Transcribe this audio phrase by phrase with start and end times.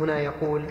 [0.00, 0.62] هنا يقول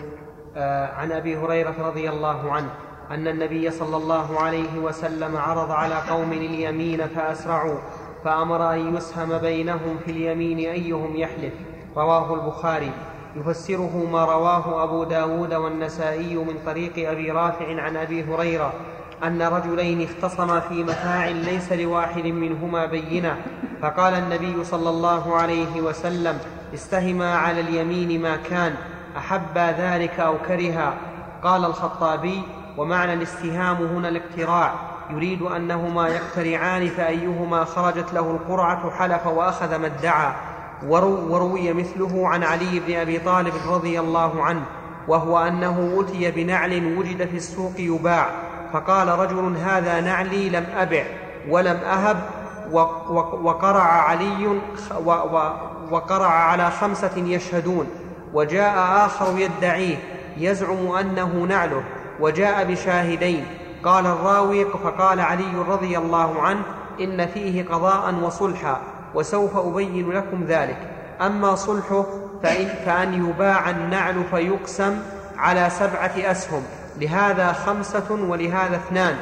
[0.56, 2.70] آه عن أبي هريرة رضي الله عنه
[3.10, 7.78] أن النبي صلى الله عليه وسلم عرض على قوم اليمين فأسرعوا
[8.24, 11.52] فأمر أن يسهم بينهم في اليمين أيهم يحلف
[11.96, 12.92] رواه البخاري.
[13.36, 18.72] يفسره ما رواه أبو داود والنسائي من طريق أبي رافع عن أبي هريرة
[19.24, 23.36] أن رجلين اختصما في متاع ليس لواحد منهما بينة.
[23.82, 26.38] فقال النبي صلى الله عليه وسلم
[26.74, 28.74] استهما على اليمين ما كان.
[29.16, 30.94] احبا ذلك أو كرها
[31.42, 32.42] قال الخطابي
[32.76, 34.72] ومعنى الاستهام هنا الاقتراع.
[35.10, 40.32] يريد أنهما يقترعان فأيهما خرجت له القرعة حلف وأخذ ما ادعى.
[41.28, 44.62] وروي مثله عن علي بن أبي طالب رضي الله عنه
[45.08, 48.26] وهو أنه اتي بنعل وجد في السوق يباع.
[48.72, 51.04] فقال رجل هذا نعلي لم أبع
[51.48, 52.16] ولم أهب
[53.42, 54.60] وقرع علي
[55.90, 57.86] وقرع على خمسة يشهدون.
[58.34, 59.96] وجاء آخر يدعيه
[60.36, 61.82] يزعم أنه نعله
[62.20, 63.46] وجاء بشاهدين.
[63.84, 66.62] قال الراوي فقال علي رضي الله عنه
[67.00, 68.80] إن فيه قضاء وصلحا
[69.14, 70.78] وسوف أبين لكم ذلك.
[71.20, 72.06] أما صلحه
[72.42, 74.98] فإن, فأن يباع النعل فيقسم
[75.38, 76.62] على سبعة أسهم.
[77.00, 79.16] لهذا خمسة ولهذا اثنان.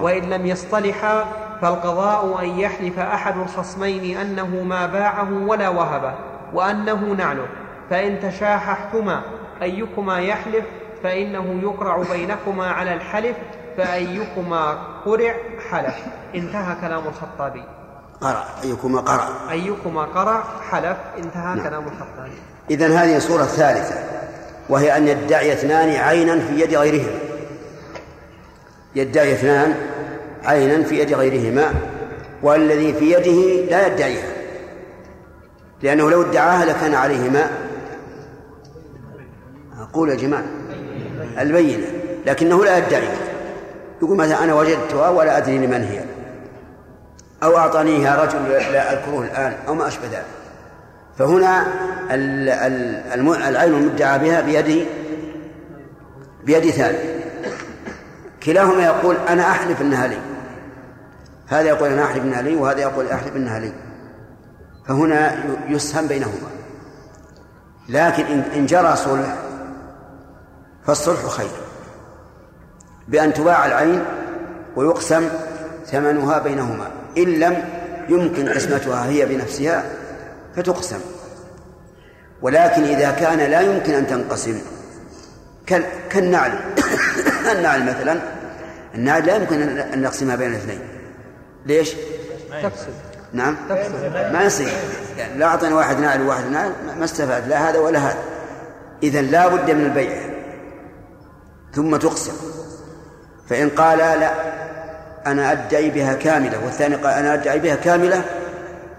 [0.00, 1.24] وإن لم يصطلحا
[1.62, 6.14] فالقضاء أن يحلف أحد الخصمين أنه ما باعه ولا وهبه
[6.52, 7.46] وأنه نعله.
[7.90, 9.22] فإن تشاححتما
[9.62, 10.64] أيكما يحلف
[11.02, 13.36] فإنه يقرع بينكما على الحلف
[13.76, 15.34] فأيكما قرع
[15.70, 15.94] حلف.
[16.34, 17.64] انتهى كلام الخطابي.
[18.20, 19.28] قرع أيكما قرع.
[19.50, 21.62] أيكما قرع حلف انتهى نعم.
[21.62, 22.32] كلام الخطابي.
[22.70, 23.94] إذا هذه الصورة الثالثة
[24.68, 27.18] وهي أن يدعي اثنان عينا في يد غيرهما.
[28.94, 29.74] يدعي اثنان
[30.44, 31.74] عينا في يد غيرهما
[32.42, 34.32] والذي في يده لا يدعيها
[35.82, 37.69] لأنه لو ادعاها لكان عليهما.
[39.90, 40.44] أقول يا جماعة
[41.38, 41.86] البينة
[42.26, 43.16] لكنه لا يدعيها
[44.02, 46.00] يقول مثلا أنا وجدتها ولا أدري لمن هي.
[47.42, 50.24] أو أعطانيها رجل لا أذكره الآن أو ما أشبه ذلك.
[51.18, 51.66] فهنا
[53.48, 54.86] العين المدعى بها بيد
[56.44, 57.04] بيد ثالث
[58.42, 60.18] كلاهما يقول أنا أحلف أنها لي.
[61.48, 63.72] هذا يقول أنا أحلف أنها لي وهذا يقول أحلف أنها لي.
[64.88, 66.50] فهنا يسهم بينهما.
[67.88, 68.24] لكن
[68.56, 69.36] إن جرى صلح
[70.86, 71.50] فالصلح خير.
[73.08, 74.04] بأن تباع العين
[74.76, 75.28] ويقسم
[75.86, 76.90] ثمنها بينهما.
[77.18, 77.64] إن لم
[78.08, 79.84] يمكن قسمتها هي بنفسها
[80.56, 81.00] فتقسم.
[82.42, 84.60] ولكن إذا كان لا يمكن أن تنقسم
[86.10, 86.52] كالنعل.
[87.56, 88.20] النعل مثلا
[88.94, 90.80] النعل لا يمكن أن نقسمها بين الاثنين.
[91.66, 91.94] ليش؟
[92.62, 92.94] تفسد
[93.32, 93.56] نعم.
[94.32, 94.72] ما يصير.
[95.18, 97.48] يعني لا أعطينا واحد نعل وواحد نعل ما استفاد.
[97.48, 98.18] لا هذا ولا هذا.
[99.02, 100.29] إذا لا بد من البيع.
[101.74, 102.32] ثم تقسم
[103.48, 104.32] فإن قال لا
[105.26, 108.24] أنا أدعي بها كاملة والثاني قال أنا أدعي بها كاملة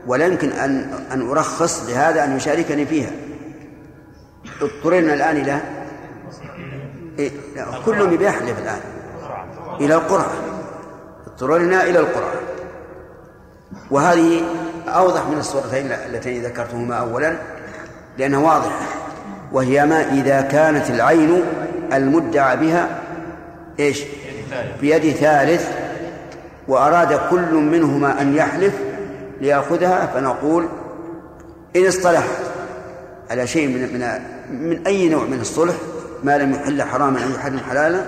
[0.07, 3.11] ولا يمكن أن أن أرخص لهذا أن يشاركني فيها.
[4.61, 5.59] اضطررنا الآن إلى
[7.19, 7.31] إيه؟
[7.85, 8.79] كل بيحلف الآن.
[9.79, 10.33] إلى القرعة.
[11.27, 12.33] اضطررنا إلى القرعة.
[13.91, 14.41] وهذه
[14.87, 17.37] أوضح من الصورتين اللتين ذكرتهما أولا
[18.17, 18.85] لأنها واضحة
[19.51, 21.43] وهي ما إذا كانت العين
[21.93, 23.01] المدعى بها
[23.79, 24.03] إيش؟
[24.81, 25.69] بيد ثالث
[26.67, 28.73] وأراد كل منهما أن يحلف
[29.41, 30.67] ليأخذها فنقول
[31.75, 32.27] إن اصطلح
[33.31, 34.21] على شيء من من
[34.69, 35.75] من أي نوع من الصلح
[36.23, 38.05] ما لم يحل حراما أو يحرم حلالا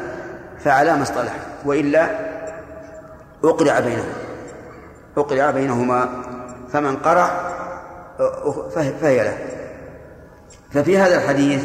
[0.64, 1.34] فعلى ما اصطلح
[1.66, 2.10] وإلا
[3.44, 4.14] أقرع بينهما.
[5.18, 6.10] أقرع بينهما
[6.74, 7.54] فمن قرع
[9.02, 9.38] فهي له.
[10.72, 11.64] ففي هذا الحديث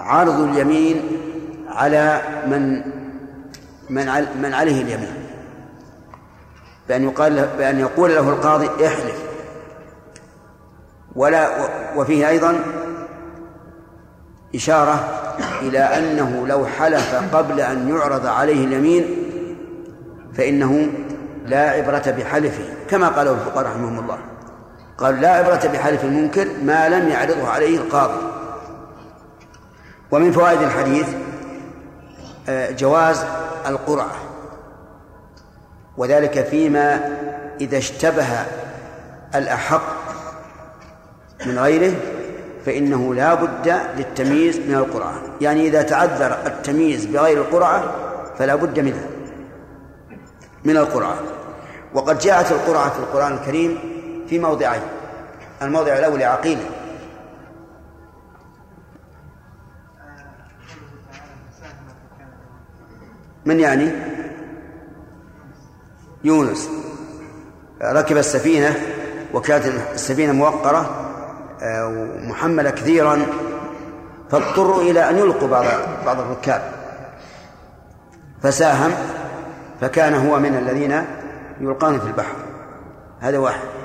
[0.00, 1.02] عرض اليمين
[1.68, 2.82] على من
[3.90, 5.14] من من عليه اليمين.
[6.88, 9.22] بأن يقال له بأن يقول له القاضي احلف.
[11.16, 11.48] ولا
[11.96, 12.58] وفيه أيضا
[14.54, 15.08] إشارة
[15.62, 19.04] إلى أنه لو حلف قبل أن يعرض عليه اليمين
[20.34, 20.88] فإنه
[21.46, 24.18] لا عبرة بحلفه كما قاله الفقهاء رحمهم الله.
[24.98, 28.39] قال لا عبرة بحلف المنكر ما لم يعرضه عليه القاضي.
[30.10, 31.08] ومن فوائد الحديث
[32.48, 33.24] آه، جواز
[33.66, 34.14] القرعة.
[35.96, 37.16] وذلك فيما
[37.60, 38.26] إذا اشتبه
[39.34, 39.82] الأحق
[41.46, 41.92] من غيره
[42.66, 45.14] فإنه لا بد للتمييز من القرعة.
[45.40, 47.94] يعني إذا تعذر التمييز بغير القرعة
[48.38, 49.06] فلا بد منها
[50.64, 51.16] من القرعة.
[51.94, 53.78] وقد جاءت القرعة في القرآن الكريم
[54.28, 54.82] في موضعين
[55.62, 56.79] الموضع الأول عقيلة
[63.44, 63.90] من يعني؟
[66.24, 66.70] يونس.
[67.82, 68.76] ركب السفينة
[69.34, 71.06] وكانت السفينة موقرة
[71.62, 73.26] آه، ومحملة كثيرا
[74.30, 75.64] فاضطروا إلى أن يلقوا بعض
[76.06, 76.72] بعض الركاب.
[78.42, 78.90] فساهم
[79.80, 81.04] فكان هو من الذين
[81.60, 82.34] يلقون في البحر.
[83.20, 83.80] هذا واحد.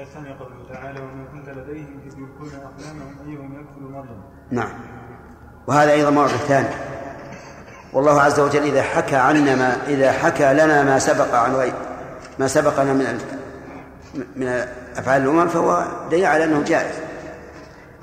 [0.00, 1.00] الثاني قوله تعالى
[1.60, 2.12] لديهم إذ
[2.54, 3.66] أقلامهم أيهم
[4.50, 4.68] نعم.
[5.66, 6.68] وهذا أيضا موضع ثاني.
[7.92, 11.72] والله عز وجل إذا حكى عنا ما إذا حكى لنا ما سبق عن غير
[12.38, 13.18] ما سبقنا من
[14.36, 14.64] من
[14.96, 16.94] أفعال الأمم فهو دليل على أنه جائز.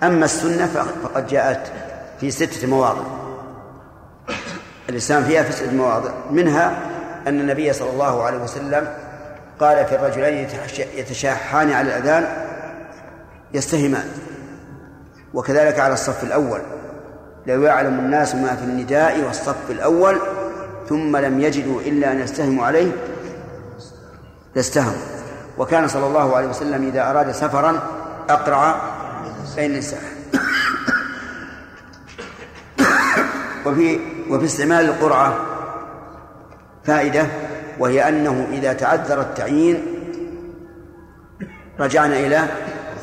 [0.03, 1.71] أما السنة فقد جاءت
[2.19, 3.01] في ستة مواضع.
[4.89, 6.11] الإسلام فيها في ستة مواضع.
[6.31, 6.77] منها
[7.27, 8.93] أن النبي صلى الله عليه وسلم
[9.59, 10.47] قال في الرجلين
[10.95, 12.27] يتشاحان على الأذان
[13.53, 14.09] يستهمان
[15.33, 16.61] وكذلك على الصف الأول.
[17.47, 20.19] لو يعلم الناس ما في النداء والصف الأول
[20.89, 22.91] ثم لم يجدوا إلا أن يستهموا عليه
[24.55, 24.97] لاستهموا.
[25.57, 27.79] وكان صلى الله عليه وسلم إذا أراد سفرا
[28.29, 28.81] أقرع
[29.55, 30.01] بين النساء.
[33.65, 33.99] وفي
[34.29, 35.37] وفي استعمال القرعة
[36.85, 37.27] فائدة
[37.79, 39.85] وهي أنه إذا تعذر التعيين
[41.79, 42.47] رجعنا إلى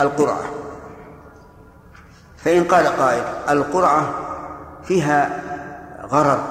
[0.00, 0.44] القرعة.
[2.36, 4.23] فإن قال قائل القرعة
[4.84, 5.42] فيها
[6.06, 6.44] غرر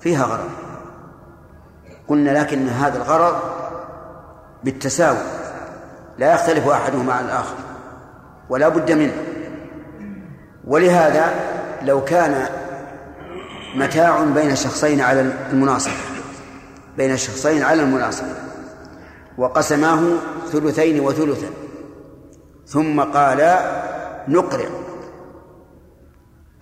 [0.00, 0.50] فيها غرر.
[2.08, 3.40] قلنا لكن هذا الغرر
[4.64, 5.18] بالتساوي
[6.18, 7.56] لا يختلف أحدهما عن الآخر
[8.48, 9.14] ولا بد منه.
[10.64, 11.34] ولهذا
[11.82, 12.46] لو كان
[13.74, 16.14] متاع بين شخصين على المناصفة
[16.96, 18.34] بين الشخصين على المناصفة
[19.38, 20.00] وقسماه
[20.52, 21.48] ثلثين وثلثا
[22.66, 23.82] ثم قالا
[24.28, 24.83] نقرع.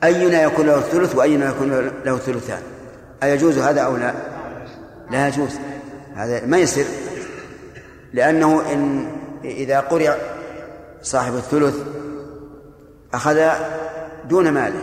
[0.05, 1.71] أينا يكون له الثلث وأينا يكون
[2.05, 2.63] له الثلثان
[3.23, 4.15] أيجوز هذا أو لا؟
[5.11, 5.59] لا يجوز.
[6.15, 6.87] هذا ما يصير.
[8.13, 9.07] لأنه إن
[9.45, 10.17] إذا قرع
[11.03, 11.77] صاحب الثلث
[13.15, 13.49] أخذ
[14.29, 14.83] دون ماله.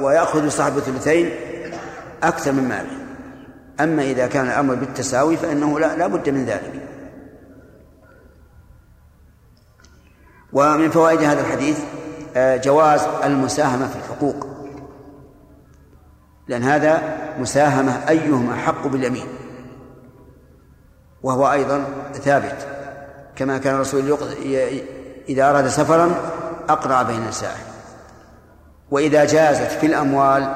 [0.00, 1.30] ويأخذ صاحب الثلثين
[2.22, 3.04] أكثر من ماله.
[3.80, 6.72] أما إذا كان الأمر بالتساوي فإنه لا, لا بد من ذلك.
[10.52, 11.78] ومن فوائد هذا الحديث
[12.36, 14.46] جواز المساهمة في الحقوق.
[16.48, 17.02] لأن هذا
[17.38, 19.26] مساهمة أيهم أحق باليمين.
[21.22, 22.66] وهو أيضا ثابت.
[23.36, 24.18] كما كان الرسول
[25.28, 26.14] إذا أراد سفرا
[26.68, 27.64] أقرع بين نسائه.
[28.90, 30.54] وإذا جازت في الأموال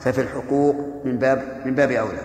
[0.00, 2.22] ففي الحقوق من باب من باب أولى.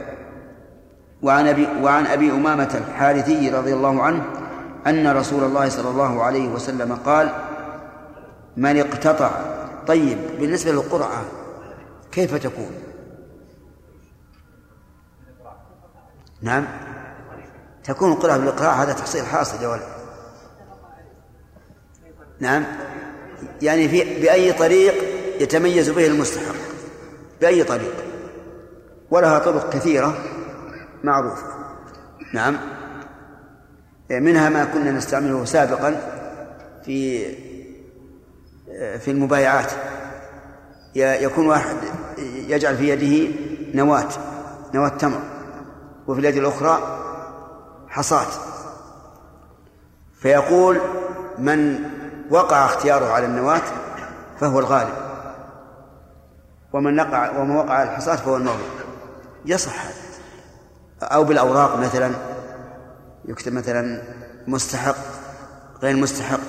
[1.21, 4.23] وعن أبي وعن أبي أمامة الحارثي رضي الله عنه
[4.87, 7.29] أن رسول الله صلى الله عليه وسلم قال
[8.57, 9.31] من اقتطع.
[9.87, 11.25] طيب بالنسبة للقرعة
[12.11, 12.71] كيف تكون؟
[16.41, 16.67] نعم.
[17.83, 19.81] تكون القرعة بالإقراع هذا تحصيل حاصل يا ولد.
[22.39, 22.65] نعم.
[23.61, 24.93] يعني في بأي طريق
[25.39, 26.55] يتميز به المستحق.
[27.41, 27.93] بأي طريق.
[29.11, 30.17] ولها طرق كثيرة.
[31.03, 31.43] معروفة
[32.33, 32.57] نعم.
[34.09, 36.01] منها ما كنا نستعمله سابقا
[36.85, 37.25] في
[38.83, 39.71] في المبايعات.
[40.95, 41.75] يكون واحد
[42.17, 43.33] يجعل في يده
[43.73, 44.09] نواة
[44.73, 45.19] نواة تمر
[46.07, 46.99] وفي اليد الأخرى
[47.87, 48.27] حصاة
[50.21, 50.81] فيقول
[51.37, 51.79] من
[52.29, 53.61] وقع اختياره على النواة
[54.39, 54.93] فهو الغالب
[56.73, 58.69] ومن وقع ومن وقع على الحصاة فهو المغلوب.
[59.45, 59.93] يصح هذا.
[61.03, 62.11] أو بالأوراق مثلا
[63.25, 64.01] يكتب مثلا
[64.47, 64.95] مستحق
[65.81, 66.39] غير مستحق.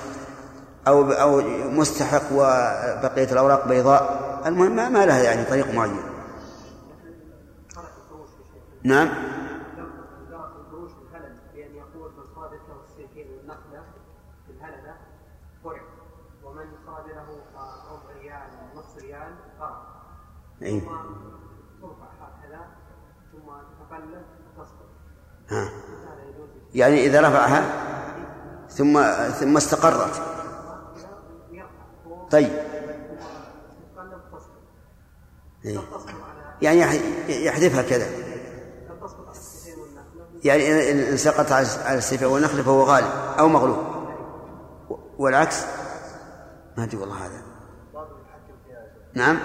[0.87, 4.25] أو أو مستحق وبقية الأوراق بيضاء.
[4.45, 5.99] المهم ما لها يعني طريق معين.
[8.83, 9.09] نعم.
[20.61, 20.81] أي.
[25.49, 25.69] ها.
[26.73, 27.63] يعني إذا رفعها
[28.69, 30.21] ثم ثم استقرت.
[32.35, 32.51] طيب.
[35.65, 35.79] إيه.
[36.61, 36.99] يعني
[37.45, 38.07] يحذفها كذا.
[40.43, 41.51] يعني إن سقط
[41.85, 43.07] على السيف والنخل فهو غالب
[43.39, 43.77] أو مغلوب.
[45.17, 45.63] والعكس؟
[46.77, 47.41] ما أدري والله هذا.
[49.13, 49.39] نعم؟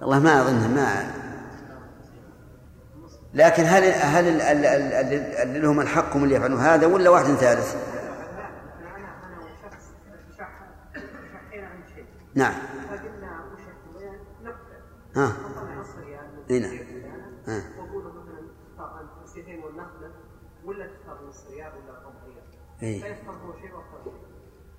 [0.00, 1.10] والله ما أظنها ما
[3.34, 7.89] لكن هل هل اللي لهم الحق هم اللي يفعلون هذا ولا واحد ثالث؟
[12.40, 12.54] نعم.
[15.16, 15.32] ها.
[15.98, 16.20] ريال
[16.50, 16.78] إي نعم.
[17.46, 17.62] ها.
[20.64, 22.42] ولا تختار نص ريال ولا ربع ريال
[22.82, 23.02] إيه.
[23.02, 24.12] فيختار هو شيء واختار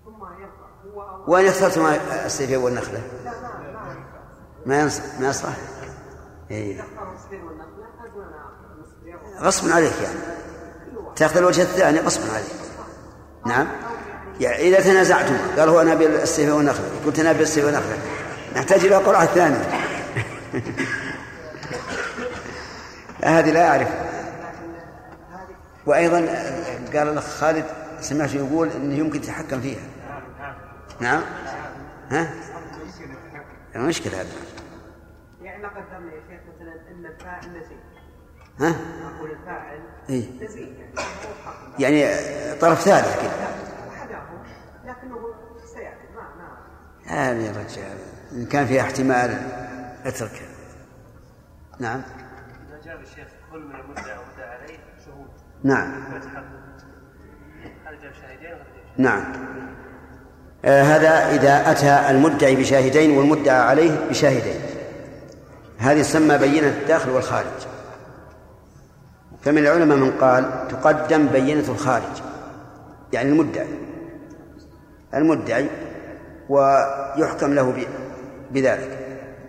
[0.05, 1.85] ثم يبقى هو أول وين اخترتم
[2.25, 3.95] السيفين والنخلة؟ لا لا لا
[4.65, 5.57] ما ينصح ما يصلح؟
[6.51, 6.77] إي.
[6.77, 8.51] يختار السيفين والنخلة أجل أنا
[8.81, 10.19] نص ريال غصب عليك يعني.
[11.15, 12.55] تأخذ الوجه الثاني غصب عليك.
[13.45, 13.67] نعم.
[14.41, 17.97] يعني إذا تنازعتم قال هو أنا بالسيف والنخله قلت أنا بالسيف والنخله
[18.55, 19.61] نحتاج إلى قرعة ثانية.
[23.23, 23.87] هذه لا أعرف.
[25.85, 26.19] وأيضا
[26.93, 27.65] قال الأخ خالد
[27.99, 29.83] سمعت يقول إنه يمكن تتحكم فيها.
[30.99, 31.21] نعم.
[32.09, 32.33] ها؟
[33.75, 34.29] المشكلة هذا.
[35.41, 37.61] يعني ما قدمنا يا شيخ مثلا إن الفاعل
[38.59, 38.75] ها؟
[39.15, 39.79] أقول الفاعل
[40.09, 40.25] إيه.
[41.79, 43.51] يعني يعني طرف ثالث كذا
[43.99, 44.43] حداهم
[44.85, 45.33] لكنه
[45.73, 46.21] سياتي ما
[47.11, 47.97] هذا يا رجال.
[48.31, 49.37] إن كان فيها احتمال
[50.05, 50.45] اتركه.
[51.79, 52.01] نعم.
[52.69, 55.27] إذا جاب الشيخ كل من المدعى ومدعى عليه شهود.
[55.63, 56.03] نعم.
[57.85, 58.57] هذا جاب شاهدين؟
[58.97, 59.23] نعم.
[60.65, 64.61] آه هذا إذا أتى المدعي بشاهدين والمدعى عليه بشاهدين.
[65.77, 67.67] هذه تسمى بينة الداخل والخارج.
[69.41, 72.21] فمن العلماء من قال تقدم بينة الخارج
[73.13, 73.67] يعني المدعي.
[75.13, 75.69] المدعي
[76.49, 77.85] ويحكم له
[78.51, 78.97] بذلك.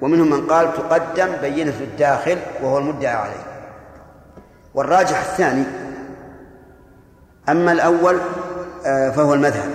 [0.03, 3.45] ومنهم من قال تقدم بينة الداخل وهو المدعى عليه.
[4.75, 5.65] والراجح الثاني
[7.49, 8.19] أما الأول
[8.87, 9.71] آه، فهو المذهب.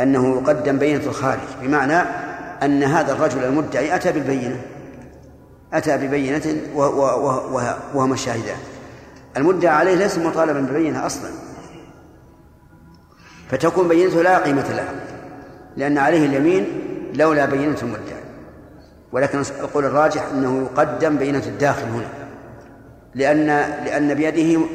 [0.00, 1.96] أنه يقدم بينة الخارج بمعنى
[2.62, 4.60] أن هذا الرجل المدعي أتى بالبينة.
[5.72, 6.56] أتى ببينة
[7.94, 8.56] وهما الشاهدان.
[9.36, 11.30] المدعى عليه ليس مطالبا ببينة أصلا.
[13.50, 14.94] فتكون بينته لا قيمة لها.
[15.76, 16.66] لأن عليه اليمين
[17.14, 18.26] لولا بينة المدعي
[19.12, 22.08] ولكن القول الراجح أنه يقدم بينة الداخل هنا.
[23.14, 23.46] لأن
[23.84, 24.66] لأن بيده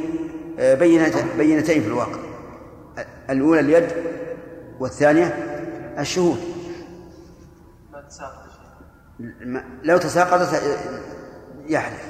[0.59, 2.19] آه، بينة بينتين في الواقع.
[3.29, 3.87] الأولى اليد
[4.79, 5.25] والثانية
[5.99, 6.39] الشهود.
[9.83, 10.61] لو تساقطت
[11.67, 12.05] يحلف.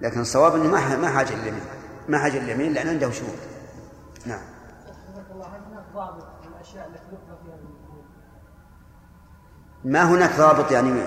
[0.00, 1.62] لكن الصواب إنه ما ما حاجة لليمين
[2.08, 3.38] ما حاجة لليمين لأن عنده شهود.
[4.26, 4.40] نعم.
[5.34, 5.48] الله
[6.44, 7.29] للاشياء التي؟
[9.84, 11.02] ما هناك ضابط يعني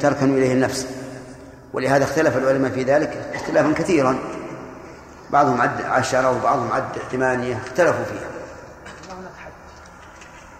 [0.00, 0.86] تركن إليه النفس
[1.72, 4.18] ولهذا اختلف العلماء في ذلك اختلافا كثيرا.
[5.30, 8.30] بعضهم عد عشرة وبعضهم عد ثمانية اختلفوا فيها.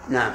[0.09, 0.31] نعم.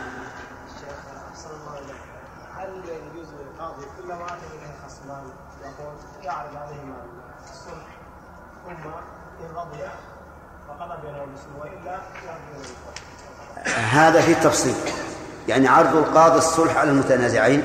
[13.92, 15.05] هذا في التفصيل.
[15.48, 17.62] يعني عرض القاضي الصلح على المتنازعين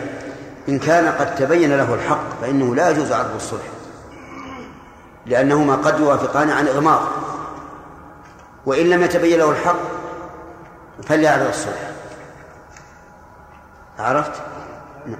[0.69, 3.63] إن كان قد تبين له الحق فإنه لا يجوز عرض الصلح
[5.25, 7.01] لأنهما قد يوافقان عن إغماض
[8.65, 9.79] وإن لم يتبين له الحق
[11.03, 11.91] فليعرض الصلح.
[13.99, 14.31] عرفت؟
[15.07, 15.15] له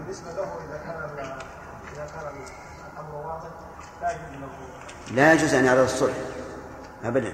[5.12, 6.14] لا يجوز أن يعرض الصلح
[7.06, 7.34] أبدا.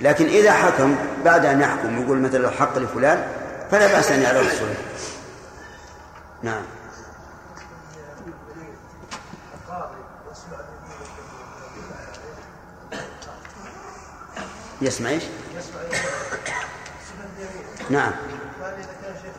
[0.00, 4.78] لكن إذا حكم بعد أن يحكم يقول مثلا الحق لفلان فلا بأس أن يعرض الصلح
[6.42, 6.62] نعم.
[14.82, 15.22] يسمع إيش؟
[17.90, 18.12] نعم.
[18.60, 19.34] ما يتكلم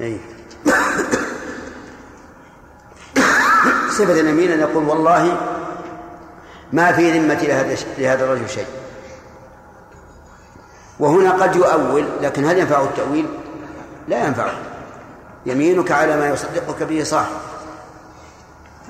[0.00, 0.18] اي
[3.90, 5.36] صفة اليمين أن يقول والله
[6.72, 8.66] ما في ذمتي لهذا لهذا الرجل شيء.
[10.98, 13.26] وهنا قد يؤول لكن هل ينفع التأويل؟
[14.08, 14.52] لا ينفع.
[15.46, 17.36] يمينك على ما يصدقك به صاحب.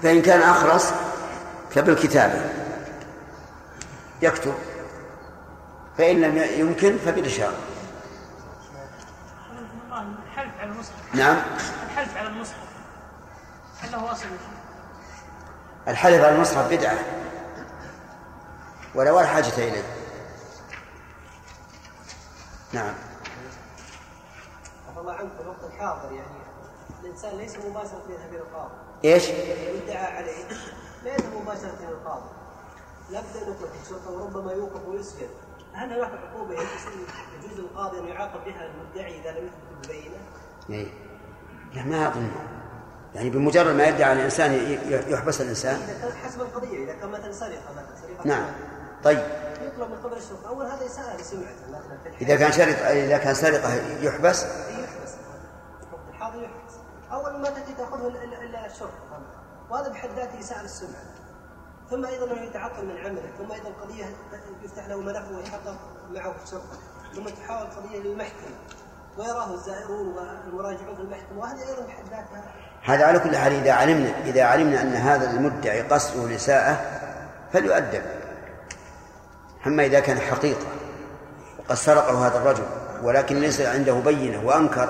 [0.02, 0.94] فإن كان أخرس
[1.70, 2.50] فبالكتابة
[4.22, 4.54] يكتب.
[5.98, 7.54] فإن لم يمكن فبالإشارة.
[9.92, 11.36] الحلف على المصحف نعم.
[11.86, 12.56] الحلف على المصحف.
[13.82, 14.24] هل له أصل؟
[15.88, 16.98] الحلف على المصحف بدعة.
[18.94, 19.93] ولا ولا حاجة إليه.
[22.74, 22.94] نعم.
[24.98, 26.26] الله عنك في الوقت الحاضر يعني
[27.02, 30.44] الإنسان ليس مباشرة يذهب إلى القاضي إيش؟ يدعى عليه.
[31.04, 32.28] لا يذهب مباشره إلى القاضي
[33.10, 35.26] لابد أن يكون في شرطة وربما يوقف ويسجن
[35.72, 40.16] هل هناك عقوبة يجوز للقاضي أن يعاقب بها المدعي إذا لم يثبت ببينه؟
[40.70, 40.86] إيه؟
[41.74, 42.30] لا ما أظن.
[43.14, 45.74] يعني بمجرد ما يدعي على ي- يحبس الإنسان.
[45.76, 48.44] إذا كانت حسب القضية إذا كان مثلا سرقة مثلا سرقة نعم.
[49.04, 49.43] طيب.
[49.74, 53.18] يطلب من قبل الشرطه أول هذا اساءه لسمعته مثلا في الحال إذا كان شرط إذا
[53.18, 55.14] كان سرقة يحبس؟ يحبس.
[55.92, 56.74] وقت الحاضر يحبس.
[57.12, 59.22] أول ما تأتي تأخذه الا الشرطة.
[59.70, 61.04] وهذا بحد ذاته اساءه للسمعه
[61.90, 64.04] ثم أيضا انه يتعطل من عمله ثم أيضا قضية
[64.62, 65.76] يفتح له ملف ويحقق
[66.10, 66.78] معه في الشرطة.
[67.14, 68.56] ثم تحول قضية للمحكمة.
[69.18, 71.38] ويراه الزائرون والمراجعون في المحكمة.
[71.38, 72.44] وهذه أيضا بحد ذاتها
[72.82, 77.00] هذا على كل حال إذا علمنا إذا علمنا أن هذا المدعي قصده الإساءة
[77.52, 78.02] فليؤدب.
[79.66, 80.66] أما إذا كان حقيقة
[81.58, 82.64] وقد سرقه هذا الرجل
[83.02, 84.88] ولكن ليس عنده بينة وأنكر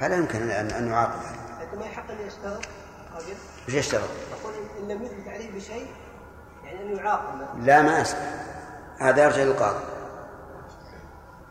[0.00, 1.22] فلا يمكن أن أن نعاقبه
[1.60, 2.60] لكن ما يحق أن يشتغل
[3.14, 3.34] قبل
[3.68, 4.08] وش يشتغل؟
[4.40, 5.86] يقول إن لم يثبت عليه بشيء
[6.64, 7.64] يعني انه يعاقب.
[7.64, 8.20] لا ما أسمع
[8.98, 9.84] هذا يرجع للقاضي.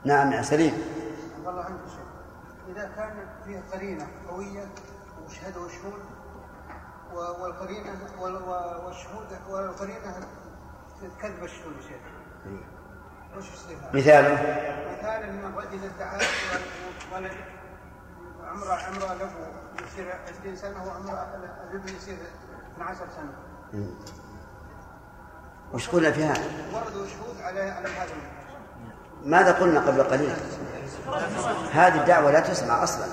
[0.06, 0.74] نعم يا سليم.
[1.40, 2.76] الله عنك شيء.
[2.76, 4.66] إذا كان فيه قرينة قوية
[5.26, 6.00] وشهده شهود
[7.14, 7.96] و- والقرينة
[8.86, 10.28] والشهود والقرينة
[11.22, 12.02] كذب الشهود يا شيخ.
[13.38, 14.34] وش يصير؟ هذا؟ مثاله
[14.92, 16.20] مثال إن الرجل ادعى
[17.14, 17.32] ولد
[18.44, 19.34] عمره عمره الابو
[19.88, 21.28] يصير 20 سنة وعمره
[21.72, 22.18] الابن يصير
[22.76, 23.34] 12 سنة.
[25.74, 28.14] وش قلنا في هذا؟ وردوا شهود على على هذا
[29.24, 30.36] ماذا قلنا قبل قليل؟
[31.72, 33.06] هذه الدعوة لا تسمع أصلا.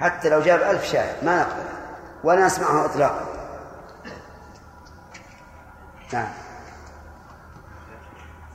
[0.00, 1.64] حتى لو جاب ألف شاهد ما نقبل.
[2.24, 3.26] ولا نسمعها إطلاقا.
[6.12, 6.45] نعم.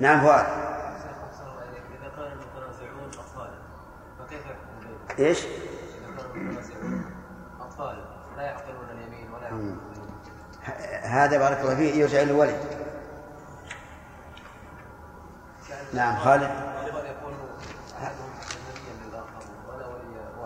[0.02, 3.58] نعم فؤاد إذا كان المتنازعون أطفالا
[4.20, 4.42] فكيف؟
[5.20, 7.06] إيش؟ إذا كان المتنازعون
[7.62, 8.06] أطفالا
[8.38, 9.80] لا يعقلون اليمين ولا يعقلون
[11.04, 12.56] هذا بارك الله فيه يرجع للولي
[15.94, 16.50] نعم خالد.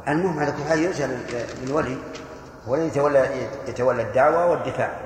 [0.07, 1.97] المهم على كل حال يرجع لل- للولي.
[2.67, 4.99] هو الذي يتولى يتولى الدعوة والدفاع.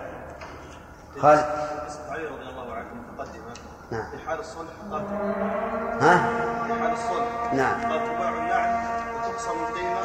[1.20, 1.40] خالد
[1.86, 3.54] قصة علي رضي الله عنه متقدمة
[3.92, 4.04] نعم.
[4.12, 5.02] في حال الصلح قال
[6.02, 6.18] ها؟
[6.68, 7.92] في حال الصلح نعم.
[7.92, 8.84] قال تباع النعم
[9.16, 10.02] وتقسم القيمة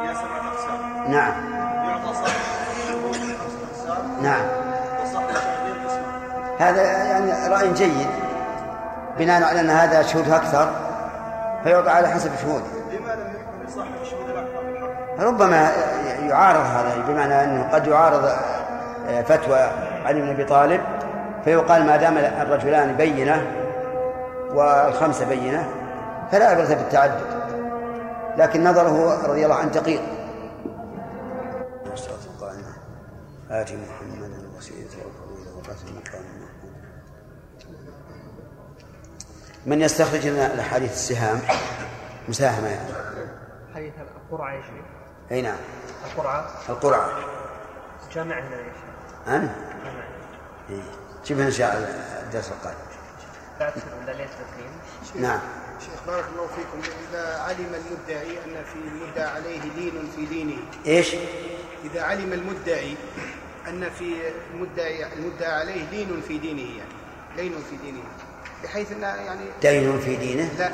[0.00, 1.12] إلى سبعة أقسام.
[1.12, 1.54] نعم.
[1.88, 2.40] يعطى صاحب
[2.88, 4.46] خمسة أقسام نعم.
[5.02, 6.02] وصاحب الشهدين قسم
[6.58, 8.08] هذا يعني رأي جيد.
[9.18, 10.72] بناء على أن هذا شهود أكثر
[11.64, 12.64] فيوضع على حسب شهوده.
[12.64, 14.58] لما لم يكن لصاحب الشهود الأكثر
[15.26, 15.70] ربما
[16.22, 18.24] يعارض هذا بمعنى أنه قد يعارض
[19.08, 19.58] آه، فتوى
[20.04, 20.97] علي بن أبي طالب.
[21.48, 23.46] فيقال ما دام الرجلان بينة
[24.50, 25.70] والخمسة بينة
[26.32, 27.20] فلا عبرة بالتعدد
[28.36, 30.02] لكن نظره رضي الله عنه دقيق.
[33.50, 34.88] آتي محمدا الوسيلة
[35.56, 36.72] والفضيلة المقام المحمود
[39.66, 41.40] من يستخرج لنا الأحاديث السهام؟
[42.28, 42.88] مساهمة يعني.
[43.74, 44.84] حديث القرعة يا شيخ.
[45.30, 45.58] أي نعم.
[46.10, 46.46] القرعة.
[46.68, 47.08] القرعة.
[48.12, 49.28] جامع هنا يا شيخ.
[49.28, 50.02] أنا؟ جامع
[50.70, 51.07] إيه.
[51.28, 51.88] جيبها إن شاء الله
[52.26, 52.76] الدرس القادم.
[55.22, 55.40] نعم.
[55.80, 56.92] شيخ بارك الله فيكم.
[57.10, 61.14] إذا علم المدعي أن في المدعى عليه لين في دينه إيش؟
[61.84, 62.94] إذا علم المدعي
[63.68, 64.14] أن في
[64.54, 66.92] المدعي المدعى عليه لين في دينه يعني
[67.36, 68.02] لين في دينه
[68.64, 70.70] بحيث أن يعني دين في دينه؟ لا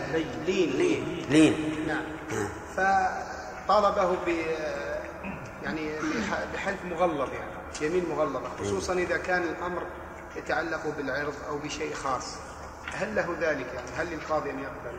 [0.46, 1.26] لين لين.
[1.30, 1.84] لين.
[1.88, 2.04] نعم.
[2.32, 2.48] آه.
[3.66, 4.28] فطالبه ب
[5.64, 7.50] يعني بح- بحلف مغلظ يعني
[7.82, 9.82] يمين مغلظة خصوصا إذا كان الأمر
[10.36, 12.34] يتعلق بالعرض أو بشيء خاص.
[12.94, 14.96] هل له ذلك؟ يعني هل للقاضي أن يقبل؟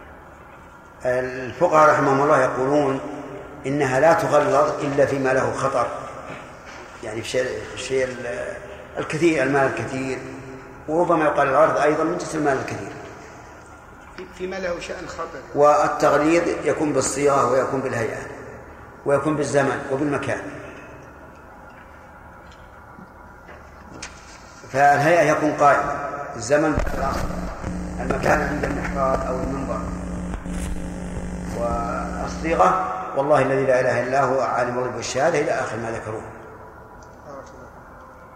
[1.05, 2.99] الفقهاء رحمهم الله يقولون
[3.65, 5.87] إنها لا تغلظ إلا فيما له خطر.
[7.03, 8.55] يعني الشيء الشيء ال-
[8.97, 10.19] الكثير المال الكثير.
[10.87, 12.91] وربما يقال العرض أيضا من جنس المال الكثير.
[14.17, 15.39] في- فيما له شأن خطر.
[15.55, 18.21] والتغليظ يكون بالصيغة ويكون بالهيئة
[19.05, 20.41] ويكون بالزمن وبالمكان.
[24.75, 27.27] فالهيئة يكون قائما الزمن بالآخر
[27.99, 29.79] المكان عند المحراب أو المنبر.
[31.57, 36.21] والصيغة والله الذي لا إله إلا هو عالم الغيب والشهادة إلى آخر ما ذكروه.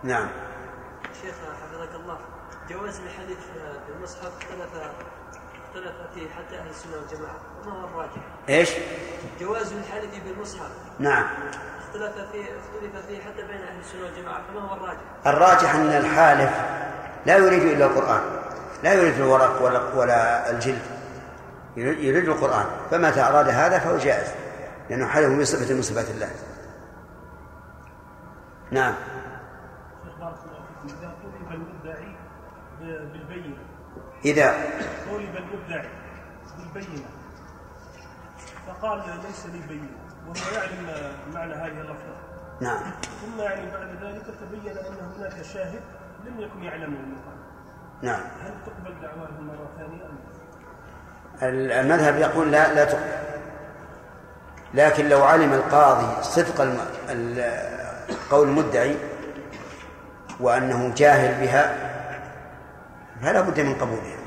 [0.04, 0.28] نعم.
[1.22, 2.18] شيخ حفظك الله.
[2.70, 3.38] جواز الحديث
[3.88, 4.70] بالمصحف اختلف
[5.68, 7.36] اختلف فيه حتى أهل السنة والجماعة.
[7.66, 8.70] وما هو الراجح؟ إيش؟
[9.40, 11.26] جواز الحديث بالمصحف نعم.
[11.90, 16.52] اختلف فيه اختلف فيه حتى بين أهل السنة والجماعة فما هو الراجح؟ الراجح أن الحالف
[17.26, 18.22] لا يريد إلا القرآن
[18.84, 20.82] لا يريد الورق ولا, ولا الجلد
[21.78, 24.28] يريد القرآن فمتى أراد هذا فهو جائز
[24.90, 26.30] لأنه حلف بصفة من صفات الله.
[28.72, 28.94] نعم.
[30.06, 32.16] شيخ بارك الله فيكم إذا طلب المدعي
[32.82, 33.58] ب- بالبينة
[34.26, 34.54] إذا
[35.12, 35.90] طلب المدعي
[36.58, 37.06] بالبينة
[38.68, 39.90] فقال ليس لي بينه
[40.30, 42.16] وهو يعلم معنى هذه اللفظة.
[42.62, 42.80] نعم.
[43.22, 45.82] ثم يعني بعد ذلك تبين أن هناك شاهد
[46.26, 47.40] لم يكن يعلمه من قبل
[48.02, 48.22] نعم.
[48.44, 50.18] هل تقبل دعواهم مرة ثانية أم
[51.86, 53.30] المذهب يقول لا لا تقبل.
[54.74, 56.62] لكن لو علم القاضي صدق
[58.32, 58.96] قول المدعي
[60.40, 61.76] وأنه جاهل بها
[63.22, 64.18] فلا بد من قبولها.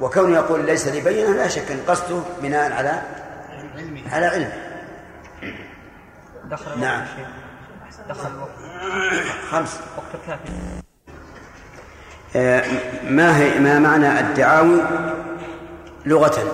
[0.00, 3.02] وكونه يقول ليس لي بينة لا شك أن قصده بناء على
[4.12, 4.52] على علم.
[6.44, 7.02] دخل نعم.
[7.02, 8.08] الوقت.
[8.08, 8.50] دخل الوقت
[9.50, 9.80] خمس.
[9.96, 10.52] وقت الكافي.
[12.36, 12.64] آه،
[13.04, 14.82] ما هي ما معنى الدعاوي
[16.06, 16.52] لغة؟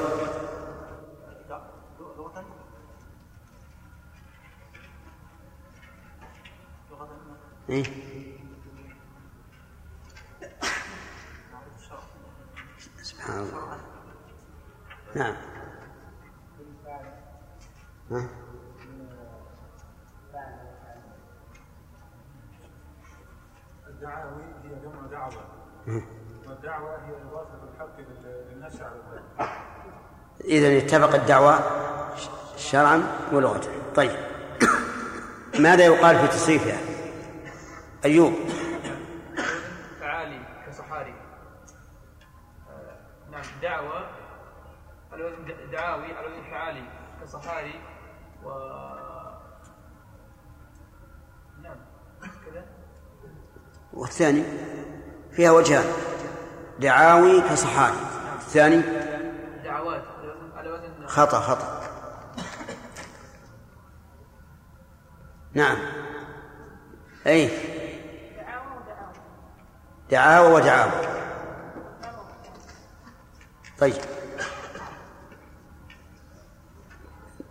[7.71, 7.85] إيه؟
[13.03, 13.81] سبحان الله.
[15.15, 15.48] نعم.
[18.11, 18.29] ها؟
[23.89, 25.45] الدعاوي هي جمع دعوة.
[26.49, 28.95] والدعوة هي إضافة الحق لل- للنفس على
[30.45, 31.61] إذا اتفق الدعوة
[32.57, 33.61] شرعا ولغة
[33.95, 34.17] طيب.
[35.65, 36.79] ماذا يقال في تصريفها؟
[38.05, 38.33] أيوب
[40.01, 41.15] تعالي كصحاري
[42.71, 42.97] آه،
[43.31, 44.07] نعم دعوة
[45.13, 46.85] على وزن د- دعاوي على وزن تعالي
[47.23, 47.81] كصحاري
[48.45, 48.49] و
[51.63, 51.77] نعم
[52.47, 52.65] كذا
[54.19, 54.45] والثاني
[55.33, 55.85] فيها وجهان
[56.81, 57.95] دعاوي كصحاري
[58.37, 58.83] الثاني
[59.65, 60.03] دعوات.
[61.07, 61.83] خطأ خطأ.
[65.55, 65.77] نعم.
[67.27, 67.51] أي.
[70.11, 70.93] دعاوى ودعاوى.
[73.79, 73.95] طيب.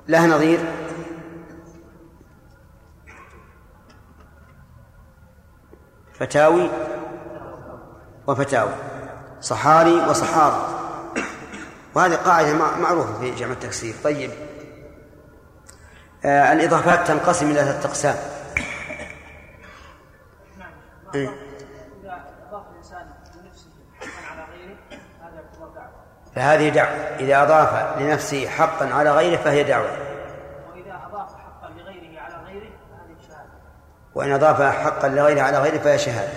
[0.08, 0.60] لها نظير.
[6.20, 6.70] فتاوي
[8.28, 8.72] وفتاوي
[9.42, 10.68] صحاري وصحارى.
[11.96, 13.96] وهذه قاعدة مع- معروفة في جمع التكسير.
[14.04, 14.32] طيب.
[16.26, 18.16] آه الإضافات تنقسم إلى ثلاثة أقسام.
[21.16, 21.34] إذا
[22.50, 24.78] أضاف الإنسان لنفسه حقا على غيره
[25.76, 25.92] دعوة
[26.36, 26.90] فهذه دعوة.
[27.20, 29.90] إذا أضاف لنفسه حقا على غيره فهي دعوة
[30.74, 33.50] وإذا أضاف حقا لغيره على غيره فهذه شهادة
[34.18, 36.34] وإن أضاف حقا لغيره على غيره فهي شهادة.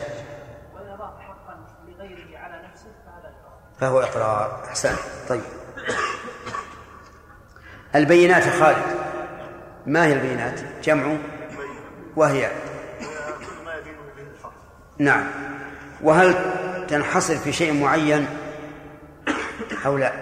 [0.74, 1.56] وإذا أضاف حقا
[1.88, 3.60] لغيره على نفسه فهذا إقرار.
[3.80, 4.64] فهو إقرار.
[4.68, 4.94] أحسن.
[5.28, 5.40] طيب.
[7.94, 8.82] البينات يا خالد.
[9.86, 11.16] ما هي البينات؟ جمع
[12.16, 12.50] وهي.
[12.50, 14.52] كل ما يبين به الحق
[14.98, 15.26] نعم.
[16.02, 16.34] وهل
[16.86, 18.26] تنحصر في شيء معين
[19.86, 20.12] أو لا؟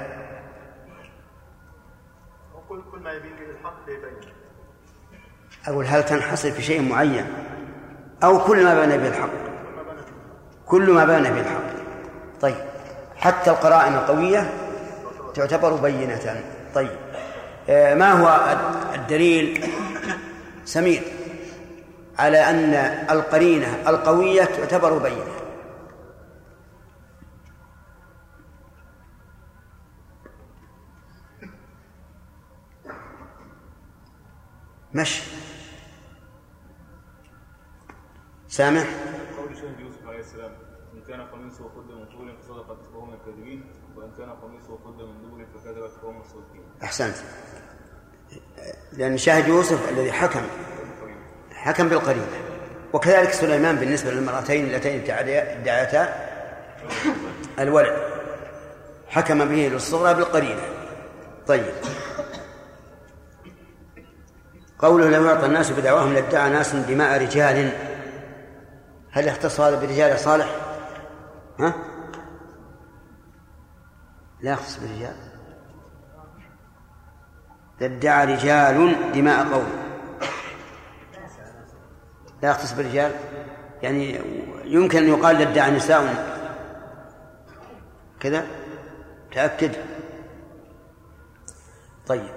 [2.69, 4.33] كل ما يبين به الحق يبين
[5.67, 7.48] أقول هل تنحصر في شيء معين
[8.25, 9.31] أو كل ما بان به الحق
[10.67, 11.63] كل ما بان به الحق
[12.41, 12.57] طيب
[13.17, 14.51] حتى القرائن القوية
[15.35, 16.43] تعتبر بينة.
[16.75, 16.97] طيب
[17.69, 18.57] آه، ما هو
[18.95, 19.71] الدليل؟
[20.65, 21.03] سمير
[22.19, 22.75] على أن
[23.11, 25.25] القرينة القوية تعتبر بينة.
[34.95, 35.38] مشي.
[38.59, 38.87] سامح؟
[39.39, 40.53] قول شاهد يوسف عليه السلام
[40.95, 43.65] إن كان قميصه قد من طول فصدقت فهو من الكاذبين
[43.97, 46.63] وإن كان قميصه قد من دبر فكذبت فهو من الصادقين.
[46.83, 47.15] أحسنت.
[48.93, 50.41] لأن شاهد يوسف الذي حكم
[51.53, 52.27] حكم بالقرينة.
[52.93, 56.29] وكذلك سليمان بالنسبة للمرأتين اللتين ادعيتا
[57.59, 57.97] الولد
[59.09, 60.63] حكم به للصغرى بالقرينة.
[61.47, 61.73] طيب.
[64.79, 67.88] قوله لو يعطى الناس بدعواهم لادعى ناس دماء رجال.
[69.11, 70.57] هل يختص هذا برجال صالح؟
[71.61, 71.75] ها؟
[74.41, 75.17] لا يختص بالرجال
[77.83, 79.69] ادعى رجال دماء قوم.
[82.43, 83.13] لا يختص بالرجال
[83.83, 84.21] يعني
[84.65, 86.39] يمكن أن يقال ادعى نساء.
[88.21, 88.47] كذا؟
[89.33, 89.73] تأكد.
[92.07, 92.31] طيب.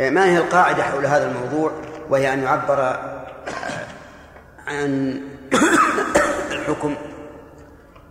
[0.00, 1.72] ما هي القاعدة حول هذا الموضوع؟
[2.10, 2.80] وهي أن يعبر
[4.66, 5.20] عن
[6.52, 6.94] الحكم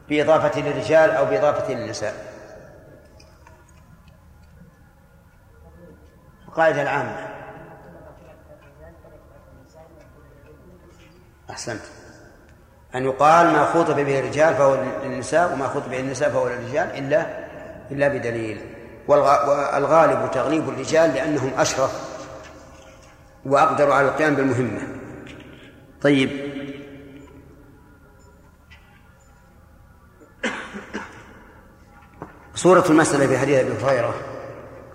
[0.10, 2.36] بإضافة للرجال أو بإضافة للنساء.
[6.48, 7.28] القاعدة العامة.
[11.50, 11.82] أحسنت.
[12.96, 17.26] أن يقال ما خطب به الرجال فهو للنساء وما خطب به النساء فهو للرجال إلا
[17.92, 18.62] إلا بدليل.
[19.08, 22.16] والغ- والغالب تغليب الرجال لأنهم أشرف
[23.46, 24.82] وأقدر على القيام بالمهمة.
[26.02, 26.55] طيب.
[32.56, 34.14] صورة المسألة في حديث أبي هريرة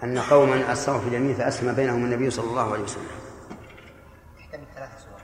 [0.03, 3.07] أن قوما أسروا في اليمين فأسلم بينهم النبي صلى الله عليه وسلم.
[4.39, 5.21] تحتمل ثلاث صور.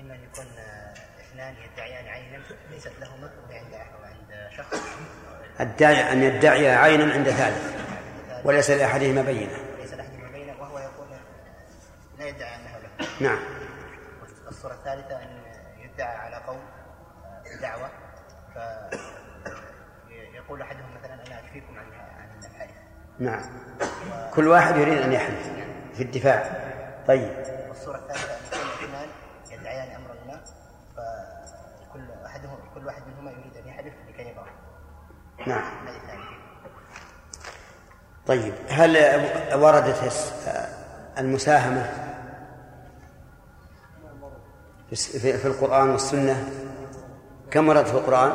[0.00, 4.80] إما أن يكون آه، اثنان يدعيان عينا ليست لهما وعند وعند شخص.
[5.60, 7.74] الداعي أن يدعي عينا عند ثالث
[8.44, 9.56] وليس لأحدهما بينة.
[9.80, 11.06] ليس لأحدهما بينة وهو يقول
[12.18, 13.06] لا يدعي أنه له.
[13.20, 13.38] نعم.
[14.48, 15.28] الصورة الثالثة أن
[15.78, 16.60] يدعى على قوم
[17.46, 17.90] آه، دعوة
[18.54, 19.11] فيقول
[23.18, 23.42] نعم.
[24.34, 25.50] كل واحد يريد أن يحلف
[25.94, 26.62] في الدفاع.
[27.08, 27.30] طيب.
[27.68, 29.08] والصورة الثالثة أن يكون اثنان
[29.60, 30.40] يدعيان أمرا ما
[30.96, 34.46] فكل أحدهم كل واحد منهما يريد أن يحلف لكي يبرأ
[35.46, 35.62] نعم.
[38.26, 38.54] طيب.
[38.68, 38.96] هل
[39.62, 39.94] وردت
[41.18, 41.82] المساهمة
[44.86, 46.50] في الس- في في القرآن والسنة؟
[47.50, 48.32] كم وردت في القرآن؟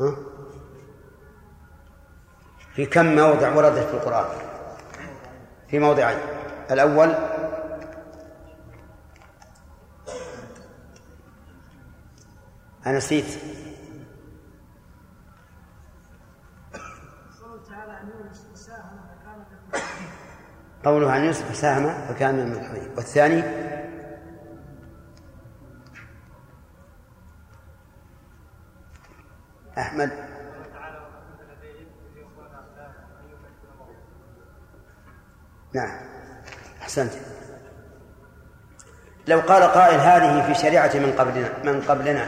[0.00, 0.16] ها؟
[2.74, 4.26] في كم موضع وردت في القرآن؟
[5.68, 6.18] في موضعين
[6.70, 7.14] الأول
[12.86, 13.24] أنا نسيت
[20.84, 23.65] قوله عن يوسف فساهم فكان من المدحضين والثاني
[29.78, 30.10] أحمد.
[35.74, 36.00] نعم.
[36.82, 37.12] أحسنت.
[39.28, 42.26] لو قال قائل هذه في شريعة من قبلنا من قبلنا.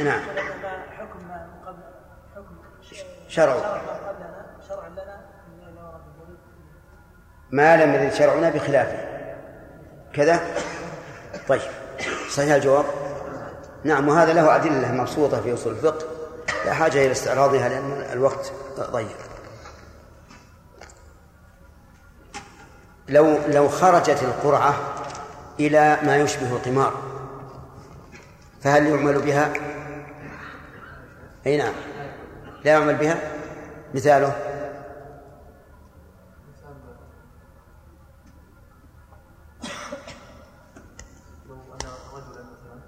[0.00, 0.20] نعم.
[0.98, 1.82] حكم ما من قبل
[2.36, 2.56] حكم.
[3.28, 3.54] شرع.
[4.68, 5.26] شرع لنا.
[7.50, 9.12] ما لم يرد شرعنا بخلافه.
[10.12, 10.40] كذا؟
[11.48, 11.81] طيب.
[12.32, 12.84] صحيح الجواب؟
[13.84, 16.06] نعم وهذا له أدلة مبسوطة في أصول الفقه
[16.64, 19.16] لا حاجة إلى استعراضها لأن الوقت ضيق.
[23.08, 24.74] لو لو خرجت القرعة
[25.60, 26.92] إلى ما يشبه القمار
[28.60, 29.52] فهل يعمل بها؟
[31.46, 31.74] أي نعم
[32.64, 33.18] لا يعمل بها؟
[33.94, 34.36] مثاله
[41.48, 42.80] لو أنا رجلا مثلا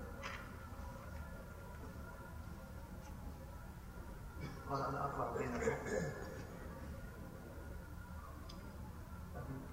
[4.71, 5.77] قال أنا أقرأ بينكم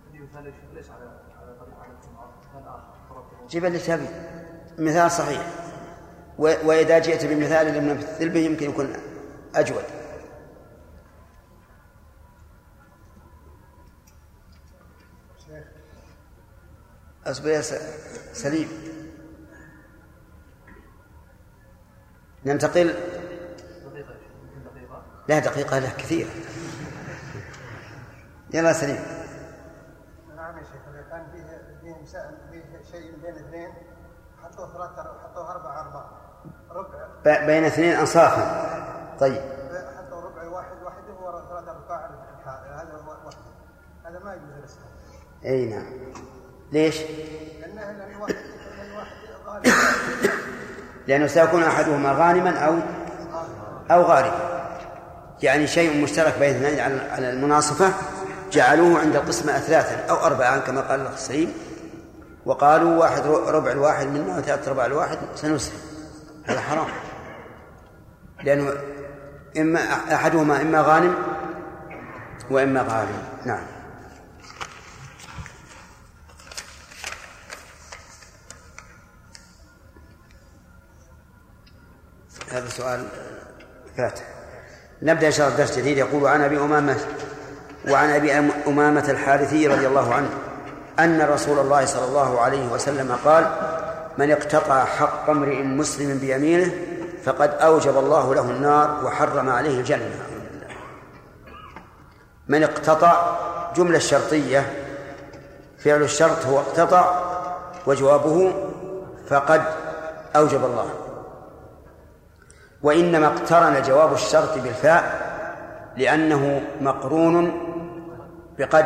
[0.05, 3.79] عندي مثال يا شيخ ليس على على طريق على الجمعة مثال آخر ضربته جيب اللي
[3.79, 4.07] تبي
[4.77, 5.41] مثال صحيح.
[6.37, 8.93] وإذا جئت بمثال لم نمثل به يمكن يكون
[9.55, 9.83] أجود.
[17.25, 17.61] أصبر يا
[18.33, 18.67] سليم.
[22.45, 22.95] ننتقل.
[25.27, 26.27] لا دقيقة له كثير.
[28.53, 28.99] يلا سليم
[30.35, 31.43] نعم يا شيخ اذا كان فيه
[31.81, 33.73] فيه مساء فيه شيء بين اثنين
[34.61, 36.09] حطوه ثلاثة حطوه أربعة أربعة
[36.71, 37.45] ربع.
[37.45, 38.65] بين اثنين أنصافا.
[39.19, 39.41] طيب.
[39.97, 42.09] حطوا ربع واحد وحده ورا ثلاثة أرباع
[42.45, 43.37] هذا واحد.
[44.05, 44.87] هذا ما يجوز الإسلام.
[45.45, 45.85] أي نعم.
[46.71, 48.35] ليش؟ لأنه لأن واحد
[48.77, 49.11] لأن واحد
[49.47, 49.65] غالب.
[51.07, 52.73] لأنه سيكون أحدهما غانما أو
[53.91, 54.61] أو غاربا.
[55.43, 56.79] يعني شيء مشترك بين اثنين
[57.11, 57.93] على المناصفة
[58.51, 61.70] جعلوه عند القسمة أثلاثا أو أربعا كما قال الأخ سليم.
[62.45, 65.79] وقالوا واحد ربع الواحد منا وثلاثة أرباع الواحد سنسهم
[66.45, 66.87] هذا حرام.
[68.43, 68.73] لأنه
[69.57, 69.79] إما
[70.13, 71.15] أحدهما إما غانم
[72.49, 73.23] وإما غارم.
[73.45, 73.63] نعم.
[82.51, 83.07] هذا سؤال
[83.97, 84.19] فات
[85.01, 85.97] نبدأ إن شاء الله درس جديد.
[85.97, 86.97] يقول عن أبي أمامة
[87.89, 88.33] وعن أبي
[88.67, 90.50] أمامة الحارثي رضي الله عنه.
[91.03, 93.45] أن رسول الله صلى الله عليه وسلم قال
[94.17, 96.71] من اقتطع حق امرئ مسلم بيمينه
[97.23, 100.19] فقد أوجب الله له النار وحرم عليه الجنة.
[102.47, 103.37] من اقتطع
[103.75, 104.73] جملة شرطية
[105.79, 107.05] فعل الشرط هو اقتطع
[107.87, 108.53] وجوابه
[109.27, 109.61] فقد
[110.35, 110.89] أوجب الله.
[112.83, 115.31] وإنما اقترن جواب الشرط بالفاء
[115.97, 117.67] لأنه مقرون
[118.59, 118.85] بقد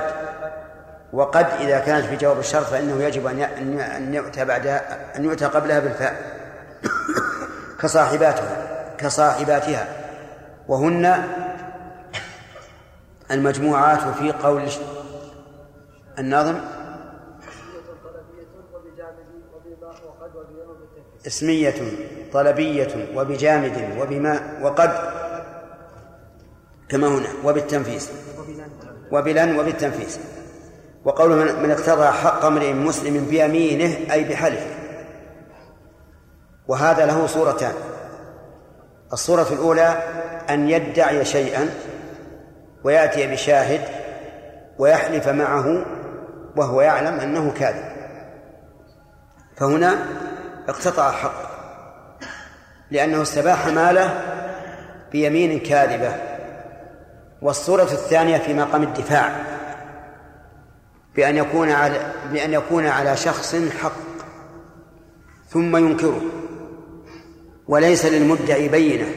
[1.14, 3.42] وقد إذا كانت في جواب الشرط فإنه يجب أن
[3.80, 6.16] أن يؤتى بعدها أن يؤتى قبلها بالفاء
[7.82, 9.88] كصاحباتها كصاحباتها.
[10.68, 11.24] وهن
[13.32, 14.70] المجموعات في قول
[16.20, 16.60] الناظم
[21.28, 21.76] اسمية
[22.34, 24.92] طلبية وبجامد وبما وقد
[26.90, 28.12] كما هنا وبالتنفيس.
[29.12, 30.20] وبلن وبالتنفيس.
[31.06, 34.76] وقوله من من اقتضى حق امرئ مسلم بيمينه أي بحلفه.
[36.68, 37.74] وهذا له صورتان.
[39.14, 40.04] الصورة الأولى
[40.50, 41.70] أن يدعي شيئا
[42.84, 43.82] ويأتي بشاهد
[44.78, 45.86] ويحلف معه
[46.56, 47.96] وهو يعلم أنه كاذب.
[49.58, 50.06] فهنا
[50.70, 51.56] اقتطع حق
[52.92, 54.22] لأنه استباح ماله
[55.12, 56.16] بيمين كاذبة.
[57.42, 59.55] والصورة الثانية في مقام الدفاع.
[61.16, 63.92] بأن يكون على بأن يكون على شخص حق
[65.50, 66.22] ثم ينكره
[67.68, 69.08] وليس للمدعي بينة.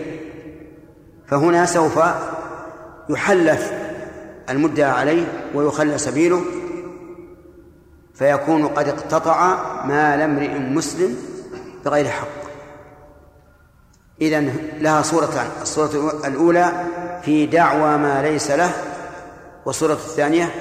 [1.27, 2.01] فهنا سوف
[3.09, 3.73] يحلف
[4.51, 6.43] المدعى عليه ويخلى سبيله
[8.15, 11.17] فيكون قد اقتطع مال امرئ مسلم
[11.85, 12.49] بغير حق.
[14.21, 16.73] إذن لها صورتان الصورة الأولى
[17.23, 18.71] في دعوى ما ليس له
[19.67, 20.55] والصورة الثانية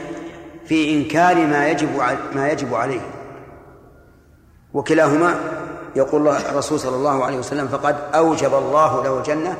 [0.67, 1.89] في إنكار ما يجب
[2.35, 3.01] ما يجب عليه.
[4.73, 5.39] وكلاهما
[5.95, 9.57] يقول الله الرسول صلى الله عليه وسلم فقد أوجب الله له الجنة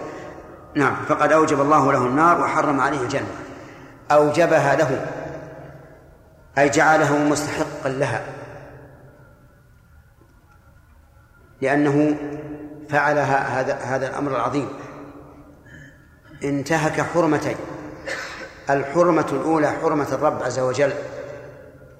[0.76, 3.28] نعم فقد أوجب الله له النار وحرم عليه الجنة
[4.12, 5.06] أوجبها له
[6.58, 8.26] أي جعله مستحقا لها.
[11.62, 12.18] لأنه
[12.90, 14.70] فعل هذا هذا الأمر العظيم.
[16.44, 17.58] انتهك حرمتين.
[18.70, 20.94] الحرمة الأولى حرمة الرب عز وجل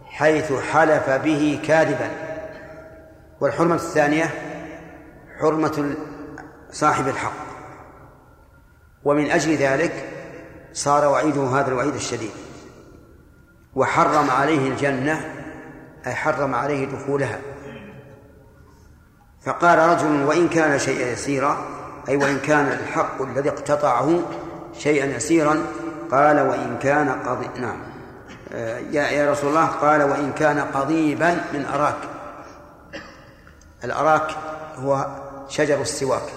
[0.06, 2.12] حيث حلف به كاذبا.
[3.42, 4.30] والحرمة الثانية
[5.40, 5.96] حرمة
[6.72, 7.48] صاحب الحق.
[9.04, 10.10] ومن أجل ذلك
[10.74, 12.32] صار وعيده هذا الوعيد الشديد.
[13.76, 15.34] وحرم عليه الجنة
[16.08, 17.40] أي حرم عليه دخولها.
[19.46, 21.58] فقال رجل وإن كان شيئا يسيرا
[22.10, 24.20] أي وإن كان الحق الذي اقتطعه
[24.78, 25.66] شيئا يسيرا
[26.12, 27.80] قال وإن كان قضي نعم.
[28.54, 31.98] آه، يا يا رسول الله قال وإن كان قضيبا من أراك.
[33.84, 34.32] الأراك
[34.76, 35.08] هو
[35.50, 36.34] شجر السواك.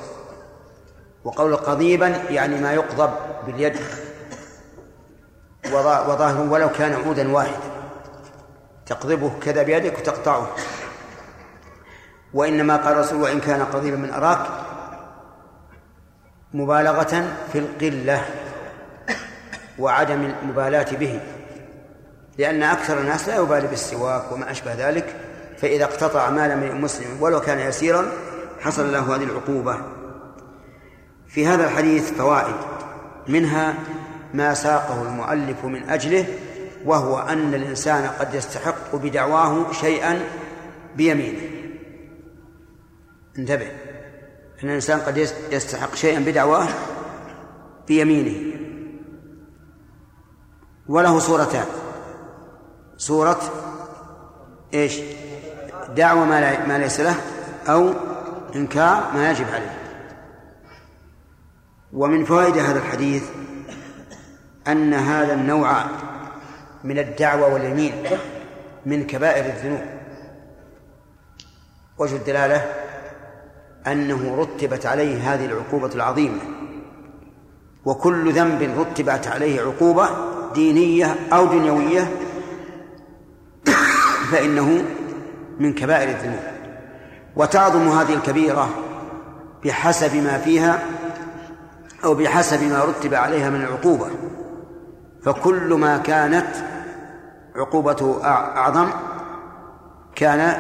[1.25, 3.11] وقول قضيبا يعني ما يقضب
[3.47, 3.77] باليد
[5.73, 7.71] وظاهر ولو كان عودا واحدا
[8.87, 10.49] تقضبه كذا بيدك وتقطعه.
[12.35, 14.47] وإنما قال الرسول وإن كان قضيبا من أراك
[16.55, 18.25] مبالغة في القلة.
[19.81, 21.21] وعدم المبالاة به.
[22.39, 25.17] لأن أكثر الناس لا يبالي بالسواك وما أشبه ذلك
[25.59, 28.07] فإذا اقتطع مال من مسلم ولو كان يسيرا
[28.61, 29.79] حصل له هذه العقوبة.
[31.29, 32.55] في هذا الحديث فوائد.
[33.29, 33.75] منها
[34.35, 36.27] ما ساقه المؤلف من أجله
[36.85, 40.21] وهو أن الإنسان قد يستحق بدعواه شيئا
[40.97, 41.41] بيمينه.
[43.39, 43.67] انتبه.
[44.65, 46.69] أن الإنسان قد يستحق شيئا بدعواه
[47.89, 48.60] بيمينه.
[50.91, 51.67] وله صورتان.
[52.97, 53.41] صورة
[54.75, 55.01] إيش؟
[55.97, 57.15] دعوة ما, ما ليس له
[57.69, 57.93] أو
[58.57, 59.79] إنكار ما يجب عليه.
[61.93, 63.23] ومن فوائد هذا الحديث
[64.69, 65.85] أن هذا النوع
[66.85, 67.95] من الدعوة واليمين
[68.87, 69.85] من كبائر الذنوب.
[71.99, 72.73] وجه الدلالة
[73.87, 76.41] أنه رتبت عليه هذه العقوبة العظيمة
[77.85, 80.09] وكل ذنب رتبت عليه عقوبة
[80.55, 82.17] دينية أو دنيوية
[84.33, 84.85] فإنه
[85.61, 86.41] من كبائر الذنوب.
[87.37, 88.69] وتعظم هذه الكبيرة
[89.65, 90.83] بحسب ما فيها
[92.05, 94.11] أو بحسب ما رتب عليها من العقوبة.
[95.25, 96.47] فكل ما كانت
[97.57, 98.89] عقوبته أعظم
[100.15, 100.59] كان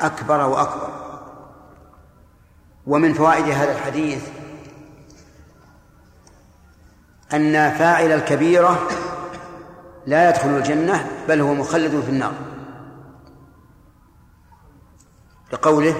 [0.00, 0.88] أكبر وأكبر.
[2.86, 4.22] ومن فوائد هذا الحديث
[7.32, 8.88] أن فاعل الكبيرة
[10.06, 12.32] لا يدخل الجنة بل هو مخلد في النار.
[15.52, 15.96] لقوله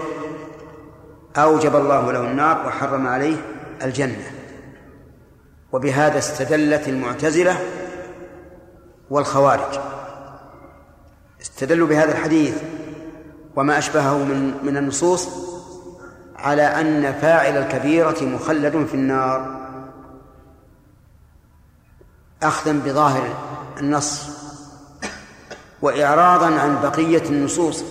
[1.37, 3.37] أوجب الله له النار وحرم عليه
[3.83, 4.31] الجنة.
[5.73, 7.59] وبهذا استدلت المعتزلة
[9.11, 9.79] والخوارج.
[11.41, 12.63] استدلوا بهذا الحديث
[13.57, 15.29] وما أشبهه من من النصوص
[16.37, 19.64] على أن فاعل الكبيرة مخلد في النار.
[22.43, 23.29] أخذا بظاهر
[23.81, 24.29] النص
[25.83, 27.85] وإعراضا عن بقية النصوص.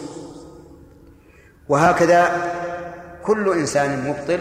[1.69, 2.51] وهكذا
[3.23, 4.39] كل إنسان مبطل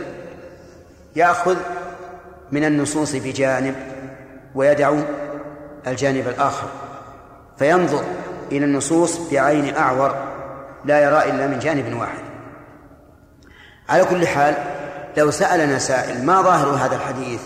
[1.16, 1.56] يأخذ
[2.52, 3.74] من النصوص بجانب
[4.54, 4.94] ويدع
[5.86, 6.68] الجانب الآخر
[7.58, 8.04] فينظر
[8.52, 10.14] إلى النصوص بعين أعور
[10.84, 12.22] لا يرى إلا من جانب واحد.
[13.88, 14.54] على كل حال
[15.16, 17.40] لو سألنا سائل ما ظاهر هذا الحديث؟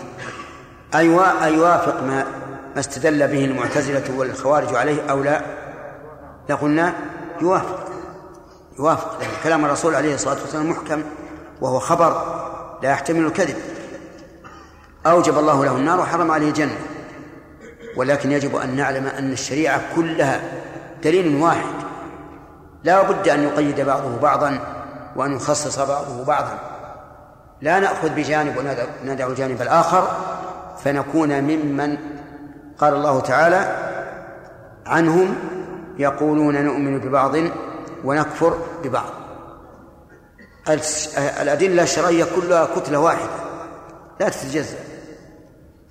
[0.95, 2.25] أيوا أيوافق ما
[2.77, 5.41] ما استدل به المعتزلة والخوارج عليه أو لا؟
[6.49, 6.93] لقلنا
[7.41, 7.87] يوافق.
[8.79, 11.03] يوافق لأن كلام الرسول عليه الصلاة والسلام محكم
[11.61, 12.39] وهو خبر
[12.83, 13.55] لا يحتمل الكذب.
[15.05, 16.77] أوجب الله له النار وحرم عليه الجنة.
[17.95, 20.41] ولكن يجب أن نعلم أن الشريعة كلها
[21.03, 21.75] دليل واحد.
[22.83, 24.59] لا بد أن يقيد بعضه بعضا
[25.15, 26.59] وأن يخصص بعضه بعضا.
[27.61, 28.57] لا نأخذ بجانب
[29.03, 30.07] وندع الجانب الآخر
[30.83, 32.16] فنكون ممن
[32.79, 33.87] قال الله تعالى
[34.85, 35.35] عنهم
[35.97, 37.35] يقولون نؤمن ببعض
[38.03, 39.09] ونكفر ببعض.
[41.41, 43.29] الأدلة الشرعية كلها كتلة واحدة
[44.19, 44.77] لا تتجزأ.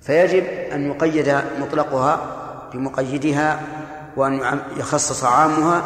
[0.01, 2.19] فيجب أن يقيد مطلقها
[2.73, 3.61] بمقيدها
[4.17, 5.83] وأن يخصص عامها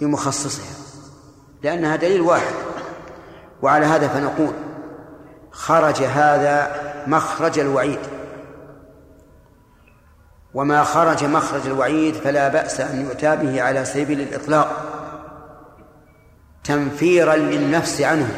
[0.00, 0.74] بمخصصها
[1.62, 2.54] لأنها دليل واحد.
[3.62, 4.52] وعلى هذا فنقول
[5.50, 7.98] خرج هذا مخرج الوعيد.
[10.54, 14.84] وما خرج مخرج الوعيد فلا بأس أن يؤتى به على سبيل الإطلاق
[16.64, 18.30] تنفيرا للنفس عنه.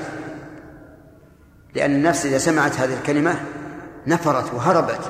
[1.75, 3.35] لأن النفس إذا سمعت هذه الكلمة
[4.07, 5.01] نفرت وهربت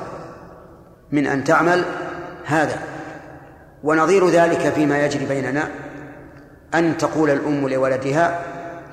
[1.11, 1.85] من أن تعمل
[2.45, 2.79] هذا.
[3.83, 5.67] ونظير ذلك فيما يجري بيننا
[6.73, 8.43] أن تقول الأم لولدها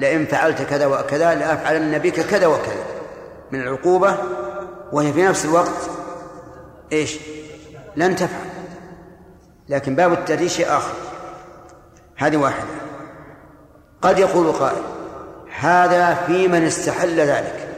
[0.01, 2.85] لئن فعلت كذا وكذا لأفعلن بك كذا وكذا.
[3.53, 4.17] من العقوبة
[4.93, 5.91] وهي في نفس الوقت
[6.93, 7.19] إيش؟
[7.97, 8.51] لن تفعل.
[9.69, 10.95] لكن باب التأديب شيء آخر.
[12.17, 12.69] هذه واحدة.
[14.03, 14.83] قد يقول قائل
[15.59, 17.69] هذا في من استحل ذلك.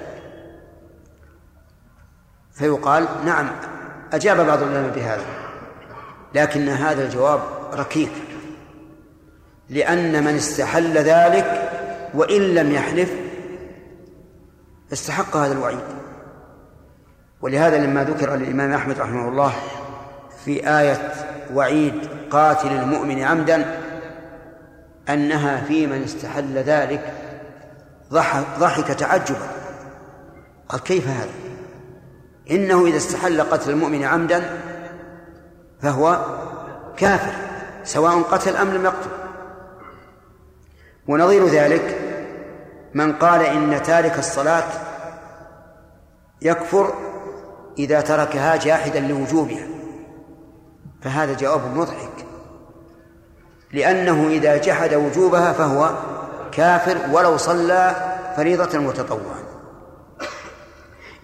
[2.53, 3.51] فيقال نعم
[4.13, 5.25] أجاب بعض العلماء بهذا.
[6.35, 7.41] لكن هذا الجواب
[7.75, 8.13] ركيك.
[9.71, 11.71] لأن من استحل ذلك
[12.15, 13.13] وإن لم يحلف
[14.93, 15.81] استحق هذا الوعيد.
[17.41, 19.53] ولهذا لما ذكر للإمام أحمد رحمه الله
[20.45, 21.13] في آية
[21.55, 21.95] وعيد
[22.31, 23.79] قاتل المؤمن عمدا
[25.09, 27.13] أنها في من استحل ذلك
[28.59, 29.49] ضحك تعجبا.
[30.69, 31.31] قال كيف هذا؟
[32.51, 34.61] إنه إذا استحل قتل المؤمن عمدا
[35.83, 36.25] فهو
[36.97, 37.33] كافر
[37.85, 39.11] سواء قتل أم لم يقتل.
[41.09, 41.99] ونظير ذلك
[42.95, 44.65] من قال إن تارك الصلاة
[46.43, 46.95] يكفر
[47.79, 49.67] إذا تركها جاحدا لوجوبها.
[51.05, 52.27] فهذا جواب مضحك.
[53.73, 55.91] لأنه إذا جحد وجوبها فهو
[56.53, 57.95] كافر ولو صلى
[58.37, 59.43] فريضة متطوعا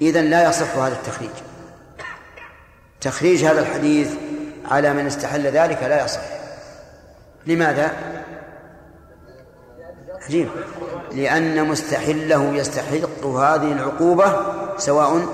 [0.00, 1.30] إذن لا يصح هذا التخريج.
[3.00, 4.14] تخريج هذا الحديث
[4.70, 6.20] على من استحل ذلك لا يصح.
[7.46, 7.92] لماذا؟
[10.26, 10.48] عجيب.
[11.12, 14.36] لأن مستحله يستحق هذه العقوبة
[14.78, 15.26] سواء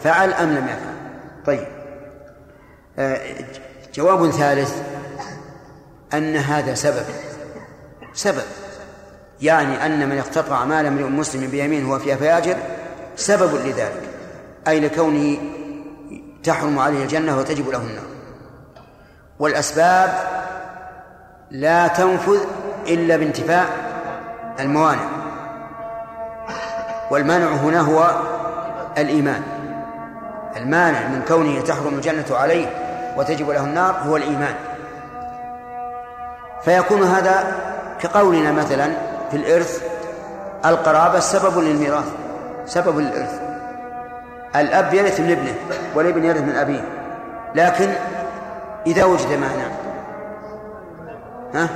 [0.00, 0.94] فعل أم لم يفعل.
[1.46, 1.81] طيب.
[3.94, 4.82] جواب ثالث
[6.14, 7.04] أن هذا سبب.
[8.14, 8.42] سبب.
[9.40, 12.56] يعني أن من اقتطع مال امرئ مسلم بيمين هو فيها فياجر
[13.16, 14.02] سبب لذلك
[14.68, 15.38] أي لكونه
[16.44, 18.04] تحرم عليه الجنة وتجب له النار.
[19.38, 20.14] والأسباب
[21.50, 22.40] لا تنفذ
[22.86, 23.66] إلا بانتفاء
[24.60, 25.08] الموانع.
[27.10, 28.22] والمانع هنا هو
[28.98, 29.42] الإيمان.
[30.56, 32.81] المانع من كونه تحرم الجنة عليه
[33.16, 34.54] وتجب له النار هو الإيمان.
[36.64, 37.44] فيكون هذا
[38.00, 38.92] كقولنا مثلا
[39.30, 39.82] في الإرث
[40.66, 42.04] القرابة سبب للميراث
[42.66, 43.40] سبب للإرث
[44.56, 45.54] الأب يرث من ابنه
[45.94, 46.84] والابن يرث من أبيه
[47.54, 47.92] لكن
[48.86, 49.66] إذا وجد مانع
[51.54, 51.68] ها؟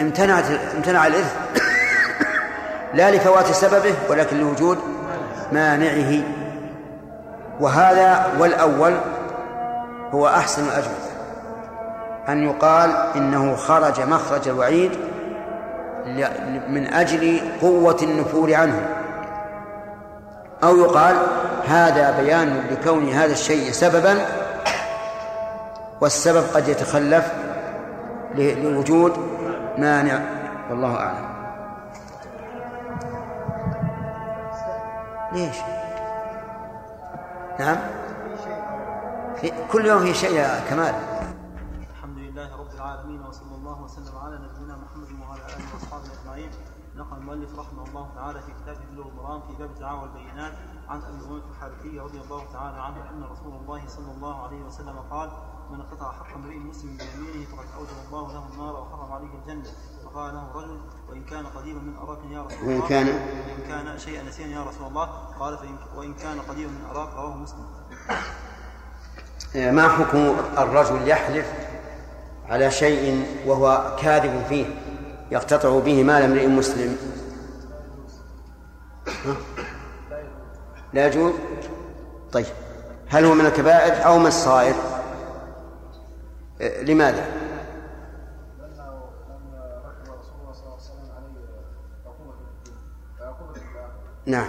[0.00, 0.44] امتنعت
[0.76, 1.36] امتنع الإرث.
[2.94, 4.78] لا لفوات سببه ولكن لوجود
[5.52, 6.22] مانعه.
[7.60, 8.94] وهذا والأول
[10.14, 11.16] هو أحسن الأجوبة
[12.28, 14.90] أن يقال إنه خرج مخرج الوعيد
[16.68, 18.88] من أجل قوة النفور عنه.
[20.64, 21.16] أو يقال
[21.68, 24.26] هذا بيان لكون هذا الشيء سببا
[26.00, 27.32] والسبب قد يتخلف
[28.34, 29.12] لوجود
[29.78, 30.20] مانع.
[30.70, 31.26] والله أعلم.
[35.32, 35.56] ليش؟
[37.58, 37.76] نعم؟
[39.72, 40.94] كل يوم في شيء يا كمال.
[41.90, 46.50] الحمد لله رب العالمين وصلى الله وسلم على نبينا محمد وعلى آله وأصحابه أجمعين.
[46.96, 50.52] نقل المؤلف رحمه الله تعالى في كتابه بلوغ المرام في باب الدعاوى والبينات
[50.88, 54.98] عن أبي امامه الحارثي رضي الله تعالى عنه أن رسول الله صلى الله عليه وسلم
[55.10, 55.30] قال
[55.70, 59.70] من قطع حق امرئ مسلم بيمينه فقد أوجب الله له النار وحرم عليه الجنة.
[60.04, 62.88] فقال له رجل وإن كان قديما من أراك يا رسول الله.
[62.88, 65.06] كان؟ وإن كان شيئا نسيا يا رسول الله.
[65.40, 67.66] قال فإن وإن كان قديما من أراك رواه مسلم.
[69.56, 71.46] ما حكم الرجل يحلف
[72.48, 74.66] على شيء وهو كاذب فيه
[75.30, 76.96] يقتطع به مال امرئ مسلم؟
[80.92, 81.32] لا يجوز؟
[82.32, 82.46] طيب
[83.08, 84.74] هل هو من الكبائر أو من الصغائر
[86.60, 87.26] آه، لماذا؟
[94.26, 94.48] نعم.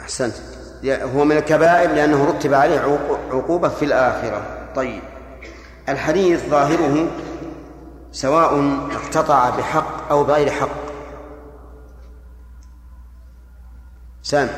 [0.00, 0.55] أحسنت.
[0.90, 4.68] هو من الكبائر لأنه رتب عليه عقو- عقوبة في الآخرة.
[4.74, 5.02] طيب.
[5.88, 7.08] الحديث ظاهره
[8.12, 10.68] سواء اقتطع بحق أو بغير حق.
[14.22, 14.48] سام.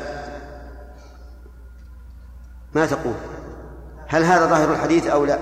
[2.75, 3.13] ما تقول؟
[4.07, 5.39] هل هذا ظاهر الحديث أو لا؟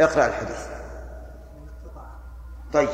[0.00, 0.66] اقرأ الحديث.
[2.72, 2.88] طيب.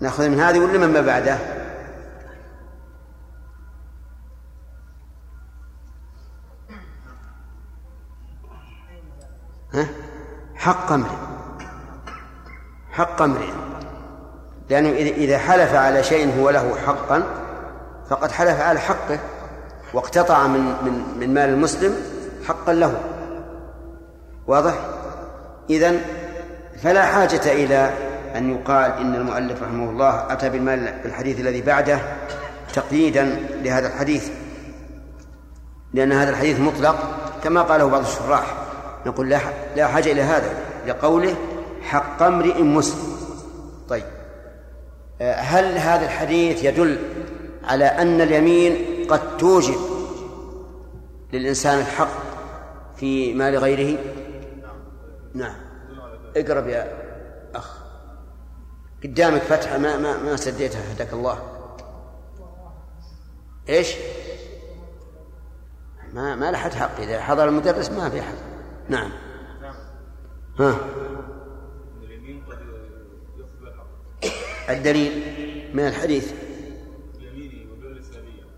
[0.00, 1.38] ناخذ من هذه ولا من ما بعده
[9.74, 9.86] ها؟
[10.54, 11.10] حق امرئ
[12.92, 13.48] حق امرئ
[14.70, 17.22] لأنه إذا- إذا حلف على شيء هو له حقا
[18.10, 19.18] فقد حلف على حقه
[19.94, 21.94] واقتطع من من من مال المسلم
[22.48, 23.00] حقا له
[24.46, 24.74] واضح؟
[25.70, 26.00] إذن
[26.82, 27.92] فلا حاجة إلى
[28.36, 32.00] أن يقال إن المؤلف رحمه الله أتى بالمال بالحديث الذي بعده
[32.74, 33.24] تقييدا
[33.62, 34.30] لهذا الحديث
[35.94, 36.96] لأن هذا الحديث مطلق
[37.44, 38.54] كما قاله بعض الشراح.
[39.06, 39.28] نقول
[39.76, 40.54] لا حاجة إلى هذا
[40.86, 41.36] لقوله
[41.82, 43.16] حق امرئ مسلم.
[43.88, 44.04] طيب.
[45.20, 46.98] آه، هل هذا الحديث يدل
[47.64, 48.76] على أن اليمين
[49.08, 49.76] قد توجب
[51.32, 52.20] للإنسان الحق
[52.96, 53.98] في مال غيره؟
[55.34, 55.54] نعم.
[56.36, 56.92] اقرب يا
[57.54, 57.79] أخ.
[59.04, 61.38] قدامك فتحة ما ما ما سديتها هداك الله.
[63.68, 63.94] إيش؟
[66.12, 68.34] ما ما لحد حق إذا حضر المدرس ما في حق
[68.88, 69.10] نعم.
[70.58, 70.76] ها.
[74.70, 75.22] الدليل
[75.74, 76.32] من الحديث.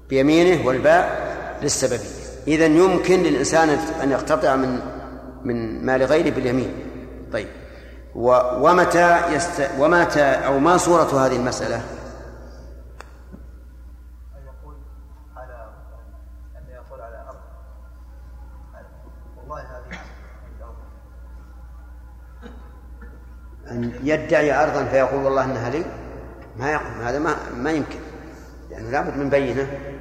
[0.08, 1.32] بيمينه والباء
[1.62, 2.22] للسببية.
[2.46, 3.68] إذا يمكن للإنسان
[4.02, 4.80] أن يقتطع من
[5.44, 6.74] من مال غيره باليمين.
[7.32, 7.48] طيب.
[8.14, 8.28] و
[8.60, 11.76] ومتى يست ومتى أو ما صورة هذه المسألة؟
[14.34, 14.74] أن يقول
[15.36, 15.68] على
[16.56, 17.40] أن يقول على أرض.
[19.36, 19.98] والله هذه
[20.58, 20.76] الأرض
[23.70, 25.84] أن يدعي أرضا فيقول والله إنها لي؟
[26.56, 27.02] ما يقول.
[27.02, 28.00] هذا ما ما يمكن.
[28.70, 29.92] لأنه لابد من بينة.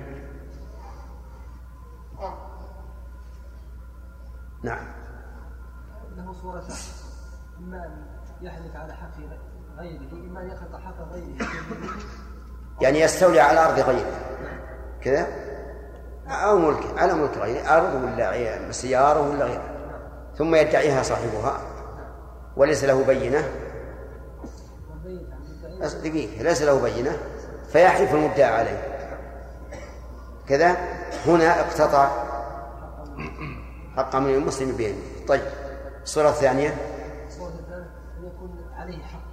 [4.64, 4.86] نعم.
[6.18, 6.76] له صورتان
[7.62, 8.06] اما ان
[8.42, 9.18] يحلف على حق
[9.78, 11.48] غيره أن يقطع حق غيره.
[12.82, 14.12] يعني يستولي على أرض غيره.
[15.02, 15.28] كذا؟
[16.28, 17.78] أو ملك على ملك غيره.
[17.78, 19.64] أرض ولا سيارة ولا غيره.
[20.38, 21.62] ثم يدعيها صاحبها.
[22.56, 23.44] وليس له بينة.
[26.04, 26.44] دقيقة.
[26.44, 27.18] ليس له بينة.
[27.72, 28.84] فيحلف المدعى عليه.
[30.48, 30.76] كذا؟
[31.26, 32.10] هنا اقتطع
[33.98, 35.42] حق من المسلم بيمينه طيب.
[36.04, 36.76] الصورة الثانية
[37.28, 38.50] الصورة الثالثة ان يكون
[38.82, 39.32] عليه حق.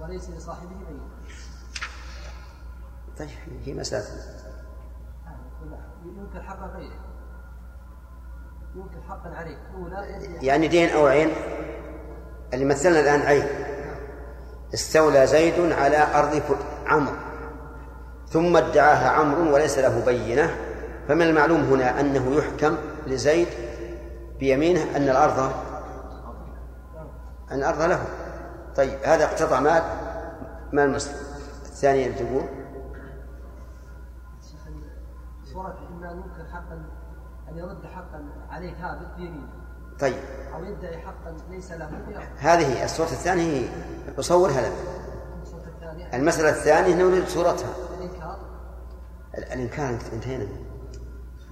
[0.00, 1.08] وليس لصاحبه بينه
[3.18, 3.28] طيب
[3.64, 4.04] هي مسألة.
[6.04, 6.98] ينكر حق غيره.
[8.76, 9.56] ينكر حقا عليه.
[10.42, 11.30] يعني دين أو عين؟
[12.54, 13.46] اللي مثلنا الآن عين.
[14.74, 16.42] استولى زيد على أرض
[16.86, 17.16] عمرو.
[18.28, 20.56] ثم ادعاها عمرو وليس له بينة.
[21.08, 22.76] فمن المعلوم هنا أنه يحكم
[23.06, 23.48] لزيد
[24.38, 25.67] بيمينه أن الأرض
[27.52, 28.04] الأرض له.
[28.76, 29.82] طيب هذا اقتطع مال
[30.72, 31.14] مال مسلم.
[31.62, 32.48] الثانية اللي تقول؟
[35.44, 36.82] صورة اما إن ينكر حقا
[37.48, 39.48] أن يرد حقا عليه ثابت بيمينه
[40.00, 40.14] طيب.
[40.54, 41.90] أو يدعي حقا ليس له
[42.38, 43.68] هذه الصورة الثانية هي
[44.18, 44.72] أصورها لك
[45.42, 47.70] الصورة الثانية؟ المسألة الثانية نريد صورتها.
[49.38, 49.88] الإنكار.
[49.90, 50.46] انت- انتهينا.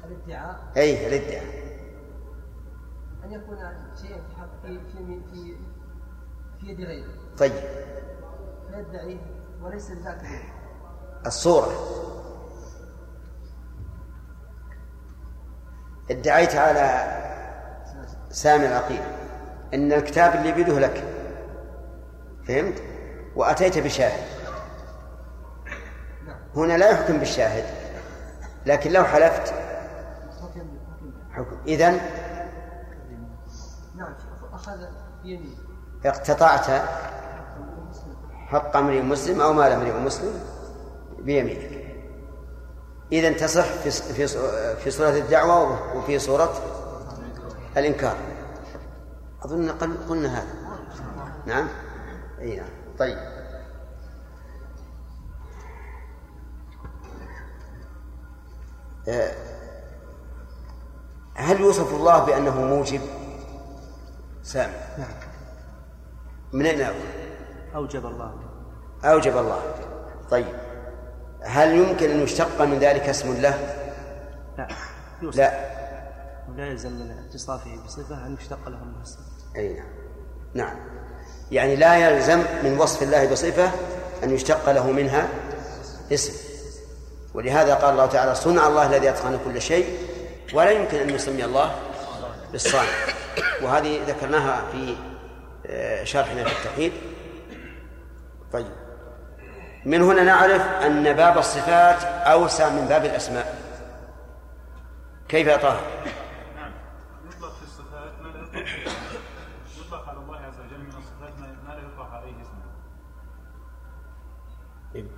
[0.05, 0.61] الادعاء.
[0.77, 1.45] أي الادعاء.
[3.25, 3.59] أن يكون
[4.03, 5.57] شيئا في حق في في في,
[6.67, 7.09] في يد غيره.
[7.39, 7.53] طيب.
[8.71, 9.21] فيدعيه
[9.63, 10.19] وليس اليد.
[11.27, 11.73] الصورة.
[16.11, 17.17] ادعيت على
[18.31, 19.03] سامي العقيل.
[19.75, 21.05] إن الكتاب اللي بيده لك.
[22.49, 22.83] فهمت؟
[23.37, 24.27] وأتيت بشاهد.
[26.57, 27.65] هنا لا يحكم بالشاهد.
[28.67, 29.55] لكن لو حلفت.
[31.31, 32.01] الحكم إذن؟
[33.97, 34.15] نعم
[34.53, 34.79] أخذ
[35.23, 35.66] بيمين
[36.09, 36.67] اقتطعت
[38.47, 40.41] حق امرئ مسلم أو مال امرئ مسلم
[41.19, 41.87] بيمينك.
[43.13, 44.27] إذا تصح في في
[44.77, 46.53] في صورة الدعوة وفي صورة
[47.77, 48.17] الإنكار.
[49.45, 49.71] أظن
[50.09, 50.55] قلنا هذا.
[51.47, 51.69] نعم؟
[52.41, 52.69] أي نعم.
[52.99, 53.19] طيب.
[59.09, 59.33] آه،
[61.35, 63.01] هل يوصف الله بأنه موجب؟
[64.43, 65.16] سامع نعم.
[66.57, 66.97] من أين أقول
[67.75, 68.35] أوجب الله.
[69.05, 69.61] أوجب الله.
[70.31, 70.47] طيب.
[71.43, 73.59] هل يمكن أن يشتق من ذلك اسم له؟
[74.59, 74.69] لا.
[75.23, 75.39] يوصف.
[75.39, 75.61] لا.
[76.51, 79.23] ولا يلزم اتصافه بصفة أن يشتق له منها الصفة
[79.57, 79.87] أي نعم.
[80.55, 80.77] نعم.
[81.51, 83.71] يعني لا يلزم من وصف الله بصفة
[84.25, 85.29] أن يشتق له منها
[86.13, 86.33] اسم.
[87.35, 89.99] ولهذا قال الله تعالى صنع الله الذي أتقن كل شيء
[90.55, 91.75] ولا يمكن أن يسمي الله
[92.53, 92.93] بالصانع.
[93.63, 94.97] وهذه ذكرناها في
[96.05, 96.93] شرحنا في التوحيد؟
[98.53, 98.73] طيب.
[99.85, 103.59] من هنا نعرف أن باب الصفات أوسع من باب الأسماء.
[105.29, 105.81] كيف يا طه؟
[106.57, 106.73] نعم
[107.29, 108.69] يطلق في الصفات ما لا يطلق
[109.87, 112.67] يطلق على الله عز وجل من الصفات ما لا يطلق عليه اسمه.
[114.95, 115.11] طيب.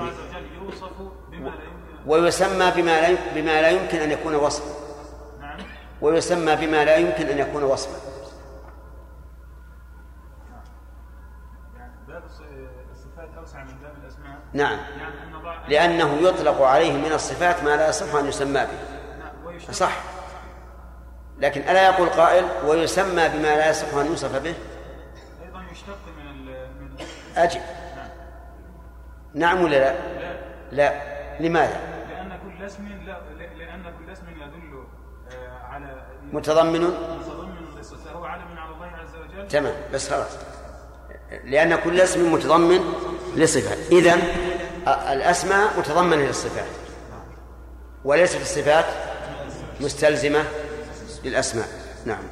[0.00, 0.92] الله عز وجل يوصف
[1.30, 4.74] بما لا يمكن ويسمى بما لا بما لا يمكن أن يكون وصفا.
[5.40, 5.58] نعم.
[6.00, 7.98] ويسمى بما لا يمكن أن يكون وصفا
[11.76, 14.78] يعني باب الص- الصفات أوسع من باب الأسماء نعم.
[15.38, 18.78] الله لأنه يطلق عليه من الصفات ما لا يصح أن يسمى به.
[19.18, 19.72] نعم.
[19.72, 19.96] صح
[21.38, 24.54] لكن ألا يقول قائل ويسمى بما لا يصح أن يوصف به؟
[25.44, 26.48] أيضا يشتق من
[27.36, 27.60] أجب
[27.96, 28.08] نعم.
[29.34, 29.94] نعم ولا لا؟
[30.72, 31.16] لا.
[31.40, 33.20] لماذا؟ لأن كل اسم لا
[33.58, 34.84] لأن كل اسم يدل
[35.32, 36.02] آه، على
[36.32, 39.48] متضمن؟ متضمن للصفة هو علم على الله عز وجل.
[39.48, 39.74] تمام.
[39.94, 40.38] بس خلاص.
[41.44, 42.94] لأن كل اسم متضمن؟
[43.36, 44.14] لصفة إذا
[45.12, 46.68] الأسماء متضمنة للصفات.
[48.04, 48.84] وليست الصفات
[49.80, 50.44] مستلزمة
[51.24, 51.68] للأسماء.
[52.06, 52.22] نعم.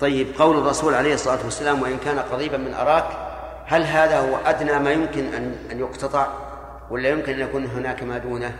[0.00, 3.04] طيب قول الرسول عليه الصلاة والسلام وإن كان قريبا من أراك
[3.66, 6.26] هل هذا هو أدنى ما يمكن أن أن يقتطع
[6.90, 8.56] ولا يمكن أن يكون هناك ما دونه؟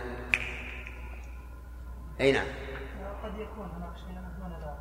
[2.21, 2.45] أي نعم
[3.23, 4.77] قد يكون هناك شيء دون ذلك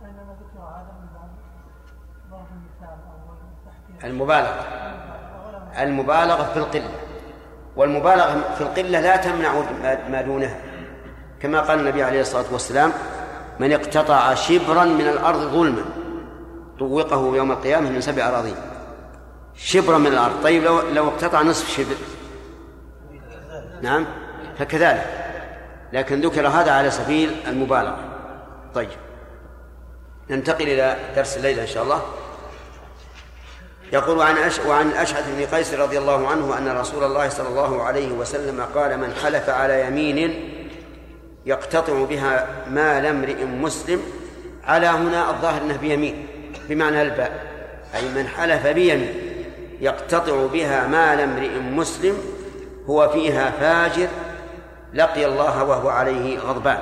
[0.00, 1.30] فإنما ذكر هذا من باب
[2.30, 4.64] ضرب المثال أو التحقيق المبالغة.
[5.78, 6.90] المبالغة في القلة.
[7.76, 9.52] والمبالغة في القلة لا تمنع
[10.08, 10.56] ما دونها.
[11.40, 12.92] كما قال النبي عليه الصلاة والسلام
[13.60, 15.84] من اقتطع شبرا من الأرض ظلما
[16.78, 18.56] طوقه يوم القيامة من سبع أراضين.
[19.54, 20.42] شبرا من الأرض.
[20.42, 21.96] طيب لو لو اقتطع نصف شبر.
[23.82, 24.06] نعم
[24.58, 25.06] فكذلك.
[25.92, 27.98] لكن ذكر هذا على سبيل المبالغة.
[28.74, 28.88] طيب
[30.30, 32.02] ننتقل إلى درس الليلة إن شاء الله.
[33.94, 34.60] يقول عن أش...
[34.60, 38.98] وعن أشعث بن قيس رضي الله عنه أن رسول الله صلى الله عليه وسلم قال
[38.98, 40.50] من حلف على يمين
[41.46, 44.02] يقتطع بها مال امرئ مسلم
[44.64, 46.26] على هنا الظاهر أنه بيمين
[46.68, 47.46] بمعنى الباء
[47.94, 49.14] أي من حلف بيمين
[49.80, 52.18] يقتطع بها مال امرئ مسلم
[52.86, 54.08] هو فيها فاجر
[54.94, 56.78] لقي الله وهو عليه غضبان.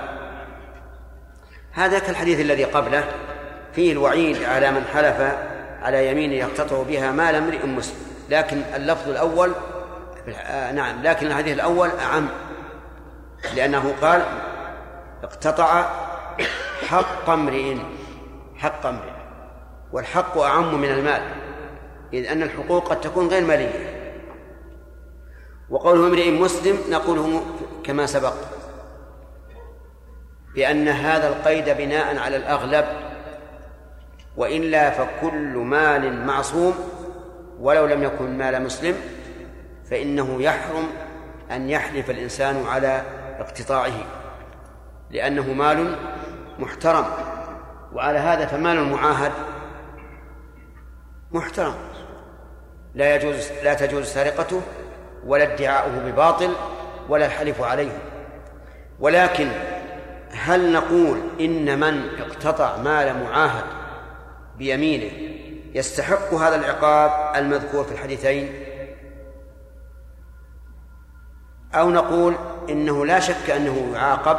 [1.72, 3.04] هذا كالحديث الذي قبله
[3.74, 5.51] فيه الوعيد على من حلف
[5.82, 7.96] على يمين يقتطع بها مال امرئ مسلم.
[8.30, 9.52] لكن اللفظ الأول
[10.46, 12.28] آه نعم لكن الحديث الأول أعم.
[13.54, 14.22] لأنه قال
[15.22, 15.84] اقتطع
[16.88, 17.76] حق امرئ
[18.56, 19.12] حق امرئ.
[19.92, 21.22] والحق أعم من المال
[22.12, 23.92] إذ أن الحقوق قد تكون غير مالية.
[25.70, 27.42] وقوله امرئ مسلم نقوله
[27.84, 28.34] كما سبق
[30.54, 32.84] بأن هذا القيد بناء على الأغلب
[34.36, 36.74] وإلا فكل مال معصوم
[37.60, 38.94] ولو لم يكن مال مسلم
[39.90, 40.86] فإنه يحرم
[41.50, 43.02] أن يحلف الإنسان على
[43.38, 44.04] اقتطاعه
[45.10, 45.96] لأنه مال
[46.58, 47.04] محترم
[47.92, 49.32] وعلى هذا فمال المعاهد
[51.32, 51.74] محترم.
[52.94, 54.60] لا يجوز لا تجوز سرقته
[55.26, 56.50] ولا ادعاؤه بباطل
[57.08, 57.98] ولا الحلف عليه.
[59.00, 59.48] ولكن
[60.30, 63.81] هل نقول إن من اقتطع مال معاهد
[64.58, 65.12] بيمينه.
[65.74, 68.64] يستحق هذا العقاب المذكور في الحديثين.
[71.74, 72.34] أو نقول
[72.70, 74.38] إنه لا شك أنه يعاقب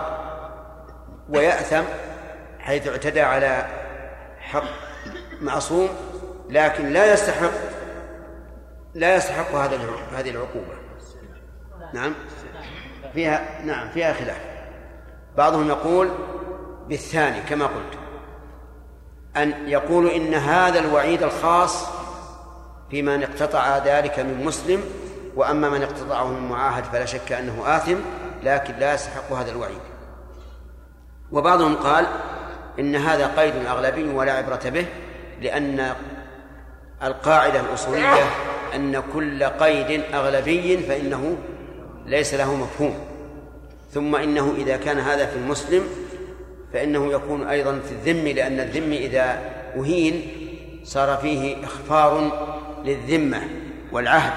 [1.29, 1.83] ويأثم
[2.59, 3.67] حيث اعتدى على
[4.39, 4.63] حق
[5.41, 5.89] معصوم
[6.49, 7.51] لكن لا يستحق
[8.93, 9.79] لا يستحق هذا
[10.17, 10.73] هذه العقوبة.
[11.93, 12.13] نعم؟
[13.13, 14.41] فيها نعم فيها خلاف.
[15.37, 16.09] بعضهم يقول
[16.87, 18.02] بالثاني كما قلت.
[19.37, 21.85] أن يقول إن هذا الوعيد الخاص
[22.91, 24.83] في من اقتطع ذلك من مسلم
[25.35, 27.95] وأما من اقتطعه من معاهد فلا شك أنه آثم
[28.43, 29.81] لكن لا يستحق هذا الوعيد.
[31.31, 32.07] وبعضهم قال
[32.79, 34.85] إن هذا قيد أغلبي ولا عبرة به
[35.41, 35.93] لأن
[37.03, 38.23] القاعدة الأصولية
[38.75, 41.37] أن كل قيد أغلبي فإنه
[42.05, 42.99] ليس له مفهوم.
[43.93, 45.83] ثم إنه إذا كان هذا في المسلم
[46.73, 49.41] فإنه يكون أيضا في الذم لأن الذم إذا
[49.77, 50.27] أهين
[50.83, 52.31] صار فيه إخفار
[52.85, 53.41] للذمة
[53.91, 54.33] والعهد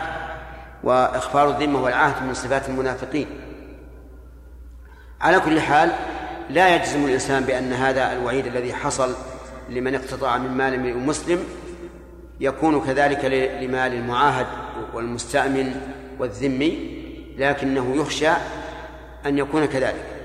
[0.84, 3.26] وإخفار الذمة والعهد من صفات المنافقين.
[5.20, 5.92] على كل حال
[6.50, 9.14] لا يجزم الإنسان بأن هذا الوعيد الذي حصل
[9.68, 11.44] لمن اقتطع من مال امرئ مسلم
[12.40, 13.24] يكون كذلك
[13.60, 14.46] لمال المعاهد
[14.94, 15.80] والمستأمن
[16.18, 17.02] والذمي
[17.38, 18.30] لكنه يخشى
[19.26, 20.15] أن يكون كذلك.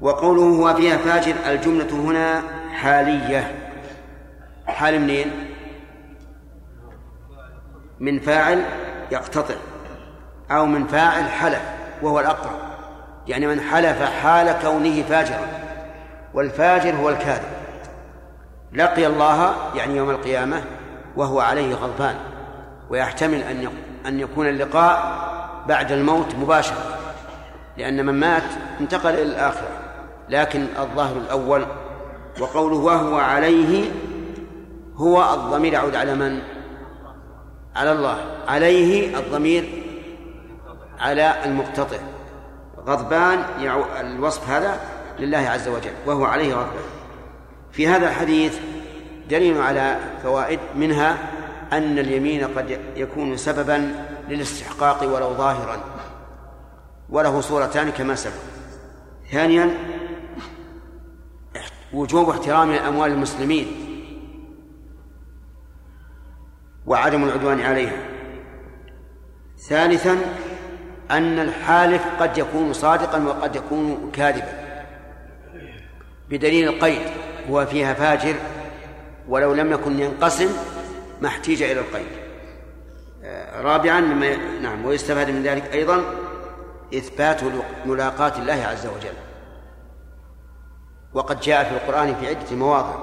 [0.00, 2.42] وقوله هو فيها فاجر الجملة هنا
[2.72, 3.54] حالية.
[4.66, 5.30] حال منين؟
[8.00, 8.64] من فاعل
[9.10, 9.54] يقتطع
[10.50, 11.62] أو من فاعل حلف
[12.02, 12.58] وهو الأقرب.
[13.26, 15.48] يعني من حلف حال كونه فاجرا.
[16.34, 17.54] والفاجر هو الكاذب.
[18.72, 20.62] لقي الله يعني يوم القيامة
[21.16, 22.16] وهو عليه غضبان
[22.90, 23.68] ويحتمل أن
[24.06, 25.24] أن يكون اللقاء
[25.68, 26.98] بعد الموت مباشرة
[27.76, 28.42] لأن من مات
[28.80, 29.83] انتقل إلى الآخرة.
[30.28, 31.66] لكن الظاهر الأول
[32.40, 33.90] وقوله وهو عليه
[34.96, 36.42] هو الضمير يعود على من؟
[37.76, 38.18] على الله.
[38.48, 39.82] عليه الضمير
[41.00, 41.98] على المقتطع.
[42.86, 43.44] غضبان
[44.00, 44.80] الوصف هذا
[45.18, 46.84] لله عز وجل وهو عليه غضبان
[47.72, 48.58] في هذا الحديث
[49.30, 51.18] دليل على فوائد منها
[51.72, 53.94] أن اليمين قد يكون سببا
[54.28, 55.80] للاستحقاق ولو ظاهرا
[57.10, 58.32] وله صورتان كما سبق.
[59.32, 59.70] ثانيا
[61.94, 63.66] وجوب احترام أموال المسلمين
[66.86, 67.96] وعدم العدوان عليها
[69.58, 70.18] ثالثا
[71.10, 74.64] أن الحالف قد يكون صادقا وقد يكون كاذبا.
[76.30, 77.02] بدليل القيد
[77.50, 78.34] هو فيها فاجر
[79.28, 80.50] ولو لم يكن ينقسم
[81.20, 82.06] ما احتيج إلى القيد.
[83.24, 86.04] آه، رابعا مما نعم ويستفاد من ذلك أيضا
[86.94, 87.40] إثبات
[87.86, 89.23] ملاقاة الله عز وجل.
[91.14, 92.94] وقد جاء في القرآن في عدة مواضع.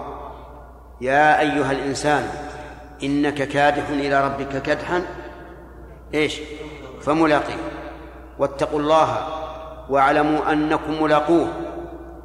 [1.02, 2.28] يا أيها الإنسان
[3.04, 5.06] إنك كادح إلى ربك كدحا.
[6.14, 6.40] إيش؟
[7.02, 7.72] فملاقيه.
[8.40, 9.28] واتقوا الله
[9.90, 11.48] واعلموا أنكم ملاقوه.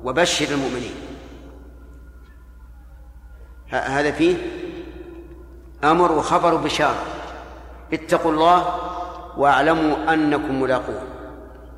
[0.04, 0.94] وبشر المؤمنين.
[3.68, 4.36] هذا فيه
[5.84, 7.02] أمر وخبر بشارة.
[7.92, 8.66] اتقوا الله
[9.36, 11.02] واعلموا أنكم ملاقوه.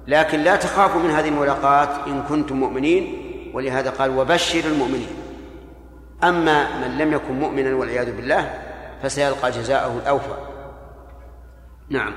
[0.06, 3.27] لكن لا تخافوا من هذه الملاقات إن كنتم مؤمنين.
[3.54, 5.08] ولهذا قال وبشر المؤمنين.
[6.24, 8.60] أما من لم يكن مؤمنا والعياذ بالله
[9.02, 10.34] فسيلقى جزاءه الأوفى.
[11.90, 12.14] نعم.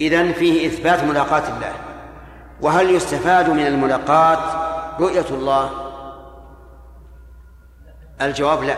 [0.00, 1.72] إذن فيه إثبات ملاقاة الله.
[2.60, 4.38] وهل يستفاد من الملاقاة
[5.00, 5.70] رؤية الله؟
[8.22, 8.76] الجواب لا.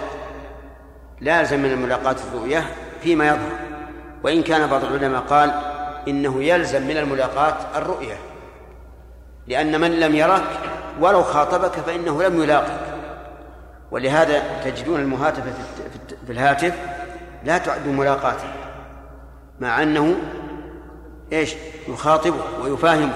[1.20, 2.64] لا يلزم من الملاقاة الرؤية
[3.02, 3.59] فيما يظهر.
[4.22, 5.52] وإن كان بعض العلماء قال
[6.09, 8.14] إنه يلزم من الملاقاة الرؤية.
[9.47, 10.45] لأن من لم يرك
[11.01, 12.80] ولو خاطبك فإنه لم يلاقك.
[13.90, 15.53] ولهذا تجدون المهاتفة
[16.26, 16.74] في الهاتف
[17.45, 18.36] لا تعد ملاقاة
[19.61, 20.14] مع أنه
[21.32, 21.55] إيش؟
[21.88, 23.12] يخاطبه ويفاهمه.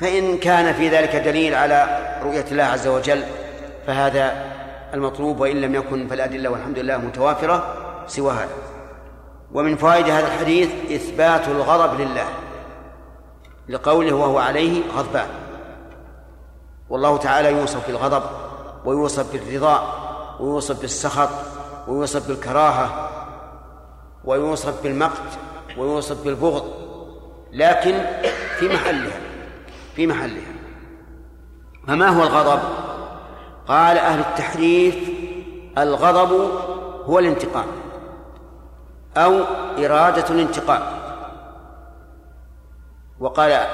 [0.00, 3.22] فإن كان في ذلك دليل على رؤية الله عز وجل
[3.86, 4.44] فهذا
[4.94, 7.74] المطلوب وإن لم يكن فالأدلة والحمد لله متوافرة
[8.06, 8.54] سوى هذا.
[9.52, 12.26] ومن فوائد هذا الحديث إثبات الغضب لله.
[13.70, 15.28] لقوله وهو عليه غضبان.
[16.88, 18.22] والله تعالى يوصف بالغضب
[18.84, 19.94] ويوصف بالرضا
[20.40, 21.28] ويوصف بالسخط
[21.88, 23.10] ويوصف بالكراهة
[24.24, 25.38] ويوصف بالمقت
[25.78, 26.64] ويوصف بالبغض
[27.52, 27.94] لكن
[28.58, 29.20] في محلها
[29.96, 30.52] في محلها.
[31.86, 32.60] فما هو الغضب؟
[33.68, 35.10] قال أهل التحريف
[35.78, 36.50] الغضب
[37.04, 37.66] هو الانتقام
[39.16, 39.40] أو
[39.78, 40.99] إرادة الانتقام.
[43.20, 43.66] وقال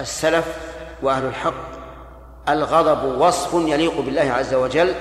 [0.00, 0.58] السلف
[1.02, 1.74] وأهل الحق
[2.48, 4.94] الغضب وصف يليق بالله عز وجل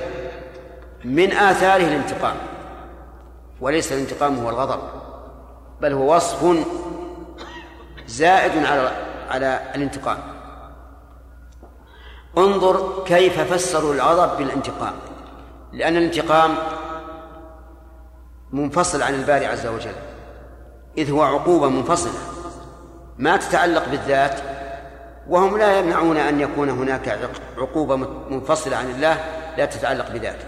[1.05, 2.35] من آثاره الانتقام
[3.61, 4.79] وليس الانتقام هو الغضب
[5.81, 6.57] بل هو وصف
[8.07, 8.91] زائد على
[9.29, 10.17] على الانتقام.
[12.37, 14.93] انظر كيف فسروا الغضب بالانتقام
[15.71, 16.55] لأن الانتقام
[18.51, 19.95] منفصل عن الباري عز وجل
[20.97, 22.32] إذ هو عقوبة منفصلة.
[23.17, 24.39] ما تتعلق بالذات
[25.29, 27.19] وهم لا يمنعون أن يكون هناك
[27.57, 27.95] عقوبة
[28.29, 29.17] منفصلة عن الله
[29.57, 30.45] لا تتعلق بذاته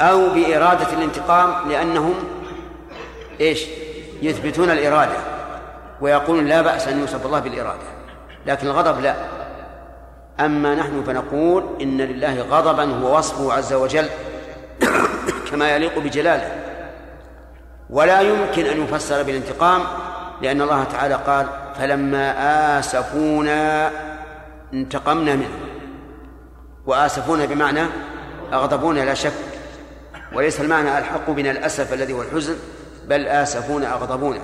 [0.00, 2.14] أو بإرادة الانتقام لأنهم
[3.40, 3.66] إيش؟
[4.22, 5.16] يثبتون الإرادة
[6.00, 7.82] ويقولون لا بأس أن يوصف الله بالإرادة
[8.46, 9.14] لكن الغضب لا.
[10.40, 14.08] أما نحن فنقول إن لله غضبا هو وصفه عز وجل
[15.50, 16.50] كما يليق بجلاله.
[17.90, 19.82] ولا يمكن أن يفسر بالانتقام
[20.42, 21.46] لأن الله تعالى قال
[21.78, 23.90] فلما آسفونا
[24.72, 25.58] انتقمنا منه.
[26.86, 27.80] وآسفونا بمعنى
[28.52, 29.32] أغضبونا لا شك.
[30.32, 32.56] وليس المعنى الحق بنا الأسف الذي هو الحزن
[33.08, 34.40] بل آسفونا أغضبونا.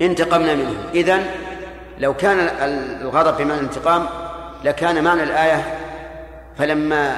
[0.00, 1.26] انتقمنا منهم إذن
[1.98, 2.38] لو كان
[3.02, 4.06] الغضب بمعنى الانتقام
[4.64, 5.78] لكان معنى الآية
[6.58, 7.16] فلما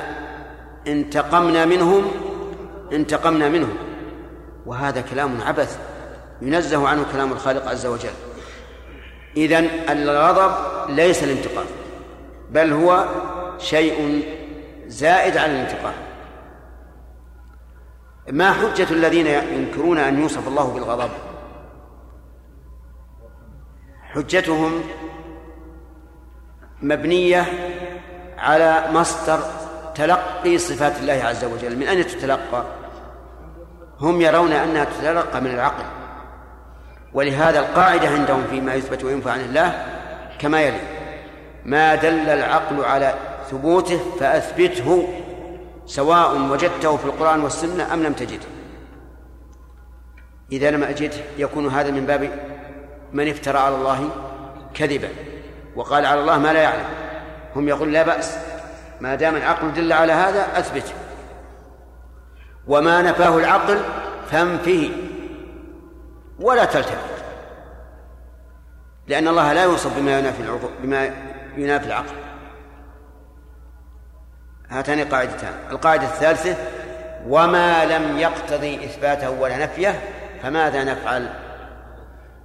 [0.86, 2.10] انتقمنا منهم
[2.92, 3.76] انتقمنا منهم.
[4.66, 5.78] وهذا كلام عبث
[6.42, 8.10] ينزه عنه كلام الخالق عز وجل.
[9.37, 10.53] إذن الغضب
[10.89, 11.66] ليس الانتقام
[12.51, 13.05] بل هو
[13.59, 14.24] شيء
[14.87, 15.95] زائد على الانتقام.
[18.30, 21.11] ما حجة الذين ينكرون أن يوصف الله بالغضب؟
[24.03, 24.82] حجتهم
[26.82, 27.45] مبنية
[28.39, 29.39] على مصدر
[29.95, 31.76] تلقي صفات الله عز وجل.
[31.76, 32.64] من أين تتلقى؟
[34.01, 35.84] هم يرون أنها تتلقى من العقل.
[37.16, 39.86] ولهذا القاعدة عندهم فيما يثبت وينفع عن الله
[40.38, 40.80] كما يلي
[41.64, 43.14] ما دل العقل على
[43.50, 45.08] ثبوته فأثبته
[45.86, 48.46] سواء وجدته في القرآن والسنة أم لم تجده
[50.52, 52.30] إذا لم أجده يكون هذا من باب
[53.12, 54.10] من افترى على الله
[54.74, 55.08] كذبا
[55.76, 56.84] وقال على الله ما لا يعلم.
[57.56, 58.38] هم يقول لا بأس
[59.00, 60.94] ما دام العقل دل على هذا أثبته
[62.66, 63.78] وما نفاه العقل
[64.30, 64.90] فانفه
[66.41, 67.16] ولا تلتفت.
[69.07, 71.11] لأن الله لا يوصف بما ينافي بما
[71.57, 72.14] ينافي العقل.
[74.68, 75.53] هاتان قاعدتان.
[75.70, 76.57] القاعدة الثالثة
[77.28, 80.01] وما لم يقتضي إثباته ولا نفيه
[80.43, 81.28] فماذا نفعل؟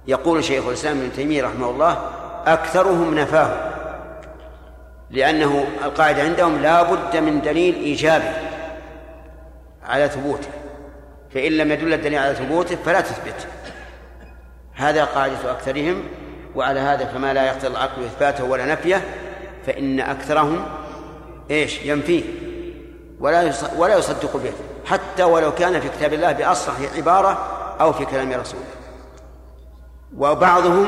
[0.06, 2.10] يقول شيخ الإسلام ابن تيمية رحمه الله
[2.46, 3.72] أكثرهم نفاه.
[5.10, 8.30] لأنه القاعدة عندهم لا بد من دليل إيجابي
[9.84, 10.48] على ثبوته.
[11.34, 13.46] فإن لم يدل الدليل على ثبوته فلا تثبت
[14.74, 16.02] هذا قاعدة أكثرهم
[16.54, 19.04] وعلى هذا فما لا يقتضي العقل إثباته ولا نفيه
[19.66, 20.66] فإن أكثرهم
[21.50, 22.24] إيش؟ ينفيه
[23.20, 24.52] ولا ولا يصدق به
[24.86, 27.38] حتى ولو كان في كتاب الله بأصرح عبارة
[27.80, 28.64] أو في كلام رسوله.
[30.16, 30.86] وبعضهم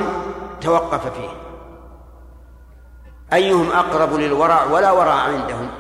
[0.61, 1.29] توقف فيه.
[3.33, 5.71] أيهم أقرب للورع ولا ورع عندهم؟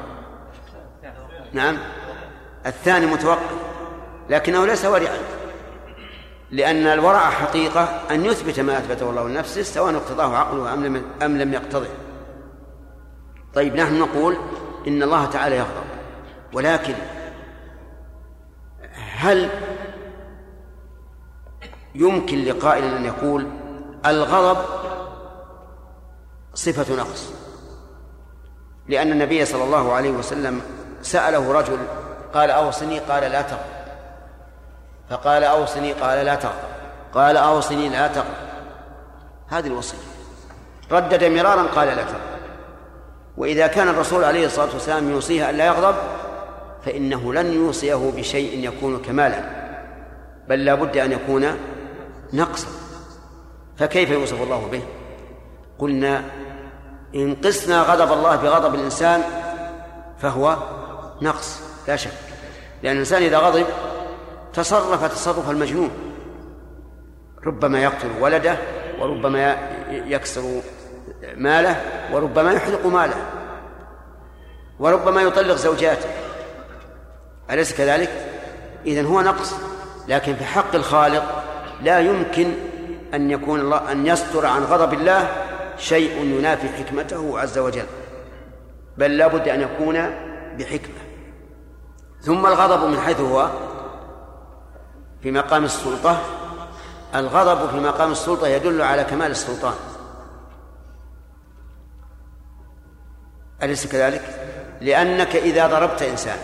[1.52, 1.78] نعم.
[2.66, 3.54] الثاني متوقف
[4.30, 5.18] لكنه ليس ورعا
[6.54, 11.38] لأن الورع حقيقة أن يثبت ما أثبته الله لنفسه سواء اقتضاه عقله أم لم أم
[11.38, 11.88] لم يقتضه.
[13.54, 14.36] طيب نحن نقول
[14.86, 15.84] إن الله تعالى يغضب.
[16.52, 16.94] ولكن
[19.16, 19.50] هل
[21.94, 23.46] يمكن لقائل أن يقول
[24.06, 24.64] الغضب
[26.54, 27.32] صفة نقص؟
[28.88, 30.60] لأن النبي صلى الله عليه وسلم
[31.02, 31.78] سأله رجل
[32.34, 33.83] قال أوصني؟ قال لا تغضب.
[35.10, 36.74] فقال أوصني قال لا تغضب
[37.14, 38.44] قال أوصني لا تغضب
[39.48, 39.98] هذه الوصية.
[40.92, 42.34] ردد مرارا قال لا تغضب
[43.36, 45.94] وإذا كان الرسول عليه الصلاة والسلام يوصيه أن لا يغضب
[46.84, 49.64] فإنه لن يوصيه بشيء يكون كمالا.
[50.48, 51.58] بل لا بد أن يكون
[52.32, 52.68] نقصا.
[53.76, 54.82] فكيف يوصف الله به؟
[55.78, 56.24] قلنا
[57.14, 59.22] إن قسنا غضب الله بغضب الإنسان
[60.18, 60.56] فهو
[61.22, 62.10] نقص لا شك.
[62.82, 63.66] لأن الإنسان إذا غضب
[64.54, 65.90] تصرف تصرف المجنون.
[67.46, 68.56] ربما يقتل ولده
[69.00, 69.56] وربما
[69.90, 70.60] يكسر
[71.36, 71.80] ماله
[72.12, 73.16] وربما يحرق ماله
[74.78, 76.08] وربما يطلق زوجاته.
[77.50, 78.10] أليس كذلك؟
[78.86, 79.54] إذن هو نقص.
[80.08, 81.42] لكن في حق الخالق
[81.82, 82.52] لا يمكن
[83.14, 85.28] أن يكون الله أن يستر عن غضب الله
[85.78, 87.86] شيء ينافي حكمته عز وجل.
[88.98, 89.94] بل لا بد أن يكون
[90.58, 91.00] بحكمة.
[92.20, 93.50] ثم الغضب من حيث هو
[95.24, 96.20] في مقام السلطة
[97.14, 99.74] الغضب في مقام السلطة يدل على كمال السلطان
[103.62, 104.22] أليس كذلك؟
[104.80, 106.36] لأنك إذا ضربت إنسان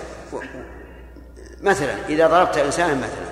[1.62, 3.30] مثلا إذا ضربت إنسانا مثلا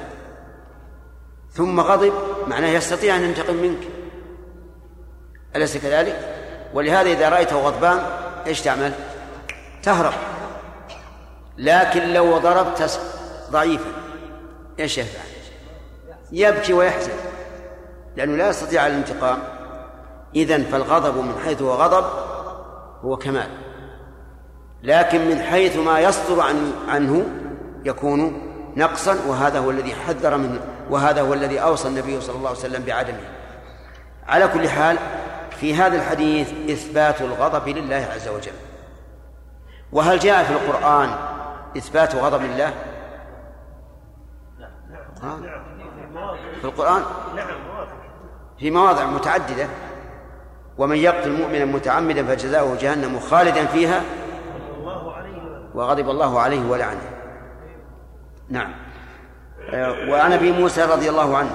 [1.52, 2.12] ثم غضب
[2.46, 3.88] معناه يستطيع أن ينتقم منك
[5.56, 6.34] أليس كذلك؟
[6.74, 7.98] ولهذا إذا رأيته غضبان
[8.46, 8.92] إيش تعمل؟
[9.82, 10.14] تهرب
[11.58, 13.00] لكن لو ضربت
[13.50, 13.90] ضعيفا
[14.80, 15.37] إيش يفعل؟
[16.32, 17.12] يبكي ويحزن
[18.16, 19.38] لأنه لا يستطيع الانتقام.
[20.36, 22.04] إذن فالغضب من حيث هو غضب
[23.04, 23.48] هو كمال.
[24.82, 27.26] لكن من حيث ما يصدر عن عنه
[27.84, 28.42] يكون
[28.76, 30.60] نقصا وهذا هو الذي حذر منه
[30.90, 33.24] وهذا هو الذي أوصى النبي صلى الله عليه وسلم بعدمه.
[34.26, 34.98] على كل حال
[35.60, 38.52] في هذا الحديث إثبات الغضب لله عز وجل.
[39.92, 41.10] وهل جاء في القرآن
[41.76, 42.74] إثبات غضب الله
[45.22, 45.38] ها؟
[46.58, 47.02] في القرآن؟
[48.58, 49.68] في مواضع متعددة.
[50.78, 54.02] ومن يقتل مؤمنا متعمدا فجزاؤه جهنم خالدا فيها
[55.74, 57.10] وغضب الله عليه ولعنه.
[58.48, 58.72] نعم.
[59.70, 61.50] آه، وعن أبي موسى رضي الله عنه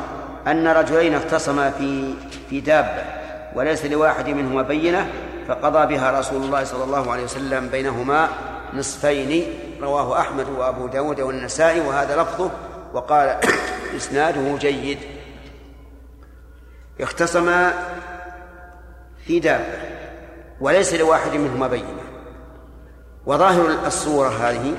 [0.47, 2.14] أن رجلين اختصما في
[2.49, 3.04] في دابة
[3.56, 5.08] وليس لواحد منهما بينة
[5.47, 8.30] فقضى بها رسول الله صلى الله عليه وسلم بينهما
[8.74, 9.43] نصفين
[9.82, 12.51] رواه أحمد وأبو داود والنسائي وهذا لفظه.
[12.93, 13.39] وقال
[13.96, 14.98] إسناده جيد.
[17.02, 17.74] اختصما
[19.26, 19.78] في دابه
[20.62, 22.04] وليس لواحد منهما بينة.
[23.26, 24.76] وظاهر الصورة هذه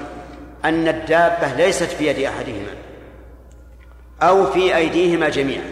[0.65, 2.75] أن الدابة ليست في يد أحدهما
[4.23, 5.65] أو في أيديهما جميعا.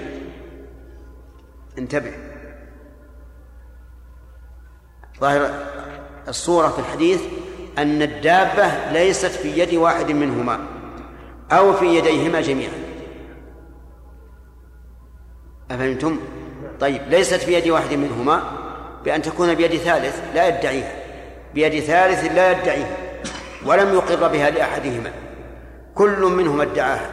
[1.79, 2.13] انتبه.
[5.21, 5.51] ظاهر
[6.29, 7.21] الصورة في الحديث
[7.79, 10.67] أن الدابة ليست في يد واحد منهما
[11.53, 12.92] أو في يديهما جميعا.
[15.73, 16.19] أفهمتم؟
[16.81, 18.43] طيب ليست في يد واحد منهما
[19.05, 20.93] بأن تكون بيد ثالث لا يدعيها.
[21.55, 22.97] بيد ثالث لا يدعيه
[23.67, 25.13] ولم يقر بها لأحدهما.
[25.95, 27.11] كل منهما ادعاها.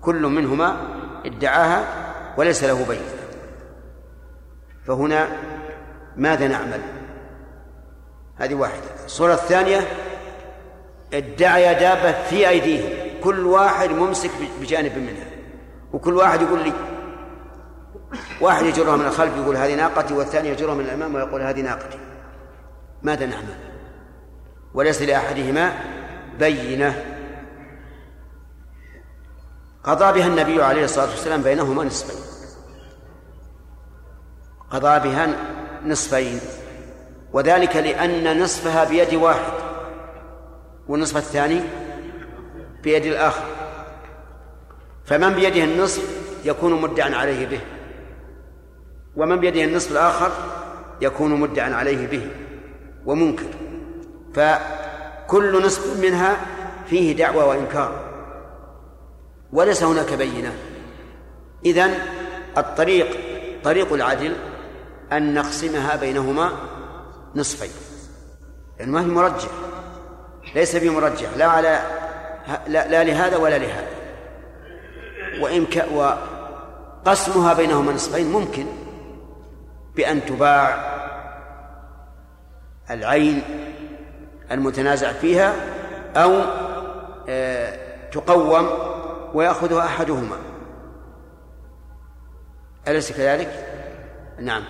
[0.00, 0.76] كل منهما
[1.24, 1.84] ادعاها
[2.36, 3.00] وليس له بين
[4.86, 5.28] فهنا
[6.16, 6.80] ماذا نعمل؟
[8.36, 9.04] هذه واحدة.
[9.04, 9.80] الصورة الثانية
[11.14, 12.90] ادعي دابة في أيديهم.
[13.24, 14.30] كل واحد ممسك
[14.60, 15.26] بجانب منها.
[15.92, 16.72] وكل واحد يقول لي
[18.40, 21.98] واحد يجرها من الخلف يقول هذه ناقتي والثاني يجرها من الأمام ويقول هذه ناقتي.
[23.02, 23.54] ماذا نعمل؟
[24.74, 25.72] وليس لأحدهما
[26.38, 27.04] بينة.
[29.84, 32.20] قضى بها النبي عليه الصلاة والسلام بينهما نصفين.
[34.70, 35.28] قضى بها
[35.84, 36.40] نصفين.
[37.32, 39.52] وذلك لأن نصفها بيد واحد
[40.88, 41.60] والنصف الثاني
[42.82, 43.44] بيد الآخر.
[45.04, 46.02] فمن بيده النصف
[46.44, 47.60] يكون مدعا عليه به.
[49.16, 50.30] ومن بيده النصف الآخر
[51.00, 52.30] يكون مدعا عليه به
[53.06, 53.46] ومنكر.
[54.34, 56.36] فكل نصف منها
[56.86, 58.04] فيه دعوة وإنكار.
[59.52, 60.52] وليس هناك بينة.
[61.66, 61.94] إذن
[62.58, 63.06] الطريق
[63.64, 64.36] طريق العدل
[65.12, 66.52] أن نقسمها بينهما
[67.34, 67.70] نصفين.
[68.78, 69.48] لأن ما في مرجح
[70.54, 71.80] ليس في مرجح لا على
[72.68, 73.88] لا, لا لهذا ولا لهذا.
[75.40, 78.66] وإن وقسمها بينهما نصفين ممكن.
[79.96, 80.96] بأن تباع
[82.90, 83.42] العين
[84.50, 85.54] المتنازع فيها
[86.16, 86.42] أو
[87.28, 87.78] آه،
[88.12, 88.68] تقوم
[89.34, 90.36] ويأخذها أحدهما.
[92.88, 93.66] أليس كذلك؟
[94.40, 94.64] نعم.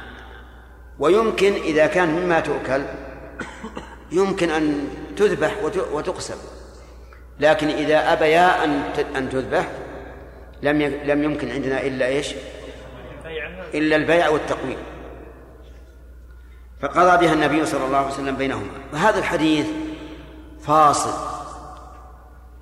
[0.99, 2.83] ويمكن إذا كان مما تؤكل
[4.13, 5.55] يمكن أن تذبح
[5.93, 6.37] وتقسم.
[7.41, 8.83] لكن إذا أبيا أن
[9.17, 9.69] أن تذبح
[10.63, 12.35] لم لم يمكن عندنا إلا إيش؟
[13.75, 14.79] إلا البيع والتقويم.
[16.81, 18.71] فقضى بها النبي صلى الله عليه وسلم بينهما.
[18.93, 19.67] وهذا الحديث
[20.63, 21.13] فاصل.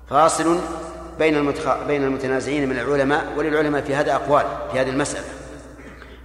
[0.09, 0.59] فاصل
[1.19, 1.77] بين المتخ...
[1.87, 5.25] بين المتنازعين من العلماء وللعلماء في هذا أقوال في هذه المسألة.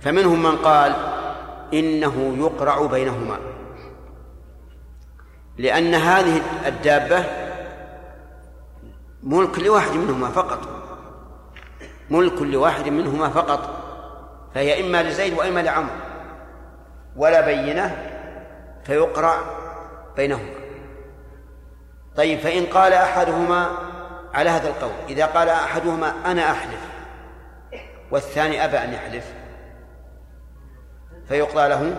[0.00, 0.96] فمنهم من قال
[1.74, 3.38] إنه يقرع بينهما.
[5.58, 7.24] لأن هذه الدابة
[9.22, 10.58] ملك لواحد منهما فقط.
[12.10, 13.70] ملك لواحد منهما فقط.
[14.54, 16.09] فهي إما لزيد وإما لعمرو.
[17.16, 17.96] ولا بينة
[18.84, 19.40] فيقرع
[20.16, 20.50] بينهما.
[22.16, 23.70] طيب فإن قال أحدهما
[24.34, 26.80] على هذا القول إذا قال أحدهما أنا أحلف
[28.10, 29.24] والثاني أبى أن يحلف
[31.28, 31.96] فيقضى له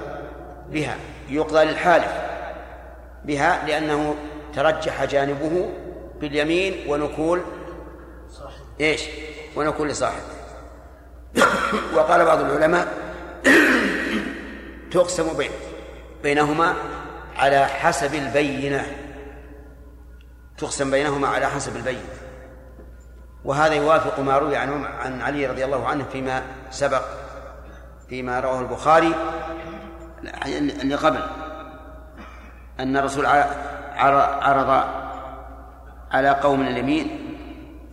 [0.70, 0.96] بها
[1.30, 2.12] يقضى للحالف
[3.26, 4.16] بها لأنه
[4.56, 5.70] ترجح جانبه
[6.20, 7.42] باليمين ونكول
[8.82, 9.02] إيش؟
[9.56, 10.22] ونكول لصاحب.
[11.96, 12.88] وقال بعض العلماء
[14.92, 15.52] تقسم بين
[16.24, 16.74] بينهما
[17.38, 18.86] على حسب البينة.
[20.58, 22.10] تقسم بينهما على حسب البينة
[23.46, 27.04] وهذا يوافق ما روي عن عن علي رضي الله عنه فيما سبق
[28.10, 29.16] فيما رواه البخاري
[30.46, 31.24] اللي قبل.
[32.80, 34.84] أن الرسول عرض
[36.12, 37.38] على قوم اليمين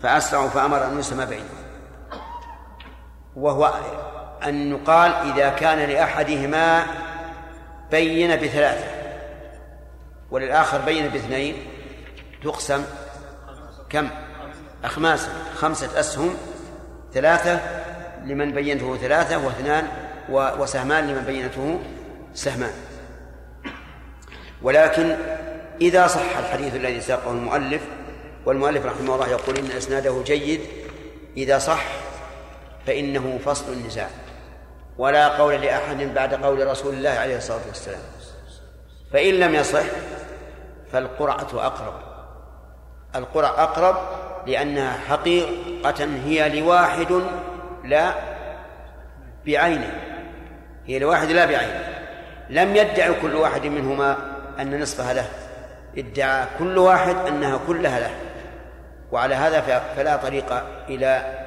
[0.02, 1.48] فأسرعوا فأمر أن يسمى بينهم.
[3.36, 3.72] وهو
[4.44, 6.86] أن يقال إذا كان لأحدهما
[7.90, 8.84] بين بثلاثة
[10.30, 11.54] وللآخر بين باثنين
[12.42, 12.84] تقسم
[13.90, 14.08] كم؟
[14.84, 15.28] أخماسا.
[15.56, 16.34] خمسة أسهم
[17.14, 17.60] ثلاثة
[18.24, 19.88] لمن بينته ثلاثة واثنان
[20.30, 21.80] وسهمان لمن بينته
[22.34, 22.72] سهمان.
[24.62, 25.16] ولكن
[25.80, 27.82] إذا صح الحديث الذي ساقه المؤلف
[28.46, 30.60] والمؤلف رحمه الله يقول إن إسناده جيد
[31.36, 31.84] إذا صح
[32.86, 34.10] فإنه فصل النزاع.
[34.98, 38.00] ولا قول لأحد بعد قول رسول الله عليه الصلاة والسلام.
[39.12, 39.82] فإن لم يصح
[40.92, 41.94] فالقرعة أقرب.
[43.16, 43.96] القرعة أقرب
[44.46, 47.22] لأنها حقيقة هي لواحد
[47.84, 48.14] لا
[49.46, 49.92] بعينه.
[50.86, 51.88] هي لواحد لا بعينه.
[52.50, 54.16] لم يدعي كل واحد منهما
[54.60, 55.28] أن نصفها له
[55.98, 58.10] ادعى كل واحد أنها كلها له.
[59.12, 59.60] وعلى هذا
[59.96, 61.38] فلا طريق إلى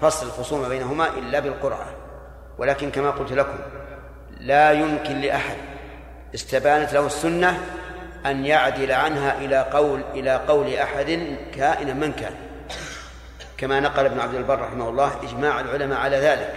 [0.00, 2.03] فصل الخصومة بينهما إلا بالقرعة.
[2.58, 3.58] ولكن كما قلت لكم
[4.40, 5.56] لا يمكن لأحد
[6.34, 7.60] استبانت له السنة
[8.26, 12.34] أن يعدل عنها إلى قول إلى قول أحد كائنا من كان.
[13.56, 16.54] كما نقل ابن عبد البر رحمه الله إجماع العلماء على ذلك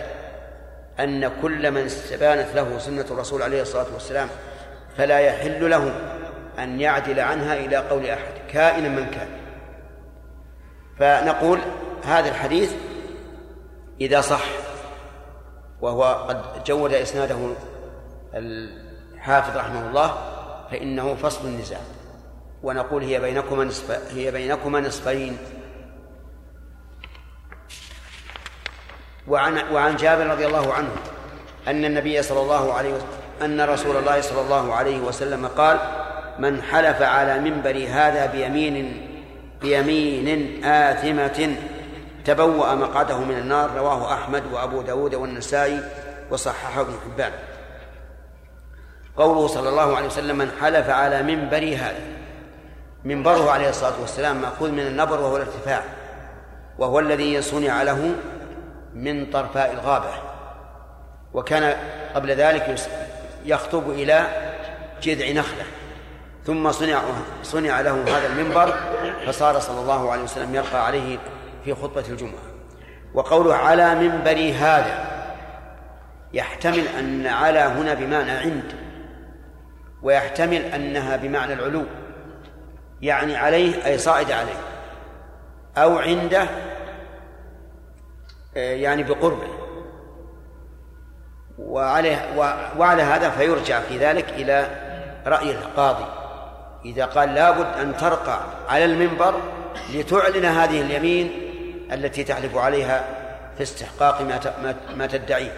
[0.99, 4.29] أن كل من استبانت له سنة الرسول عليه الصلاة والسلام
[4.97, 5.93] فلا يحل له
[6.59, 9.27] أن يعدل عنها إلى قول أحد كائنا من كان.
[10.99, 11.59] فنقول
[12.05, 12.73] هذا الحديث
[14.01, 14.43] إذا صح.
[15.81, 17.37] وهو قد جود إسناده
[18.33, 20.17] الحافظ رحمه الله
[20.71, 21.79] فإنه فصل النزاع.
[22.63, 25.37] ونقول هي بينكما نصف هي بينكما نصفين.
[29.27, 30.89] وعن وعن جابر رضي الله عنه
[31.67, 33.07] أن النبي صلى الله عليه وسلم
[33.41, 35.79] أن رسول الله صلى الله عليه وسلم قال
[36.39, 39.07] من حلف على منبر هذا بيمين
[39.61, 41.55] بيمين آثمة
[42.27, 45.83] تبوأ مقعده من النار رواه أحمد وأبو داود والنسائي
[46.31, 47.31] وصححه ابن حبان.
[49.17, 52.01] قوله صلى الله عليه وسلم من حلف على منبر هذا.
[53.03, 55.83] منبره عليه الصلاة والسلام مأخوذ من النبر وهو الارتفاع
[56.79, 58.15] وهو الذي صنع له
[58.93, 60.11] من طرفاء الغابة.
[61.33, 61.77] وكان
[62.15, 62.75] قبل ذلك
[63.45, 64.27] يخطب إلى
[65.01, 65.65] جذع نخلة.
[66.45, 67.01] ثم صنع
[67.43, 68.73] صنع له هذا المنبر
[69.27, 71.17] فصار صلى الله عليه وسلم يرقى عليه
[71.67, 72.43] في خطبة الجمعة.
[73.13, 75.05] وقوله على منبر هذا
[76.33, 78.73] يحتمل أن على هنا بمعنى عند
[80.01, 81.83] ويحتمل أنها بمعنى العلو
[83.01, 84.59] يعني عليه أي صاعد عليه
[85.77, 86.47] أو عنده
[88.57, 89.47] آه، يعني بقربه.
[91.59, 92.37] وعليه
[92.77, 94.67] وعلى هذا فيرجع في ذلك إلى
[95.25, 96.05] رأي القاضي.
[96.85, 98.39] إذا قال لابد أن ترقى
[98.69, 99.41] على المنبر
[99.93, 101.46] لتعلن هذه اليمين
[101.91, 103.03] التي تحلف عليها
[103.57, 105.51] في استحقاق ما ما تدعيه.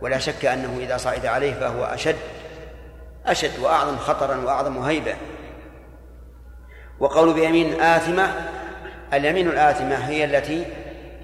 [0.00, 2.16] ولا شك أنه إذا صعد عليه فهو أشد
[3.26, 5.14] أشد وأعظم خطرا وأعظم هيبة.
[7.00, 8.34] وقول بيمين آثمة
[9.12, 10.66] اليمين الآثمة هي التي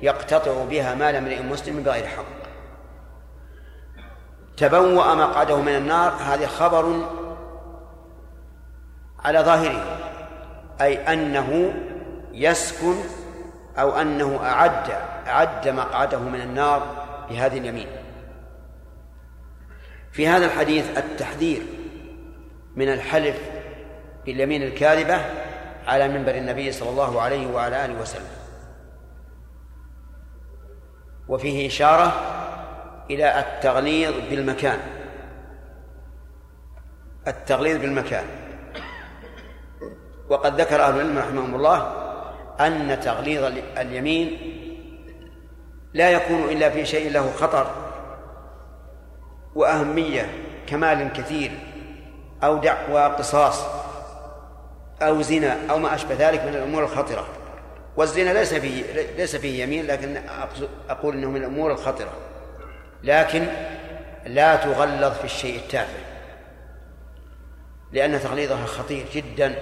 [0.03, 2.39] يقتطع بها مال امرئ مسلم بغير حق.
[4.57, 7.09] تبوأ مقعده من النار هذا خبر
[9.25, 9.99] على ظاهره
[10.81, 11.75] أي أنه
[12.33, 12.95] يسكن
[13.79, 14.91] أو أنه أعد
[15.27, 17.87] أعد مقعده من النار بهذه اليمين.
[20.13, 21.63] في هذا الحديث التحذير
[22.77, 23.41] من الحلف
[24.27, 25.21] باليمين الكاذبة
[25.87, 28.39] على منبر النبي صلى الله عليه وعلى آله وسلم.
[31.29, 32.13] وفيه إشارة
[33.11, 34.79] إلى التغليظ بالمكان.
[37.29, 38.25] التغليظ بالمكان.
[40.29, 42.08] وقد ذكر أهل العلم رحمهم الله
[42.61, 43.45] أن تغليظ
[43.79, 44.39] اليمين
[45.95, 47.71] لا يكون إلا في شيء له خطر
[49.55, 50.31] وأهمية
[50.67, 51.51] كمال كثير
[52.45, 53.65] أو دعوى قصاص
[55.03, 57.27] أو زنا أو ما أشبه ذلك من الأمور الخطرة.
[57.97, 58.83] والزنا ليس فيه
[59.17, 60.21] ليس فيه يمين لكن
[60.91, 62.13] أقول إنه من الأمور الخطرة.
[63.03, 63.47] لكن
[64.27, 65.99] لا تغلظ في الشيء التافه
[67.93, 69.55] لأن تغليظها خطير جدا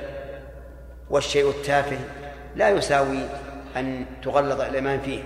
[1.10, 1.98] والشيء التافه
[2.56, 3.18] لا يساوي
[3.76, 5.22] أن تغلظ الإيمان فيه.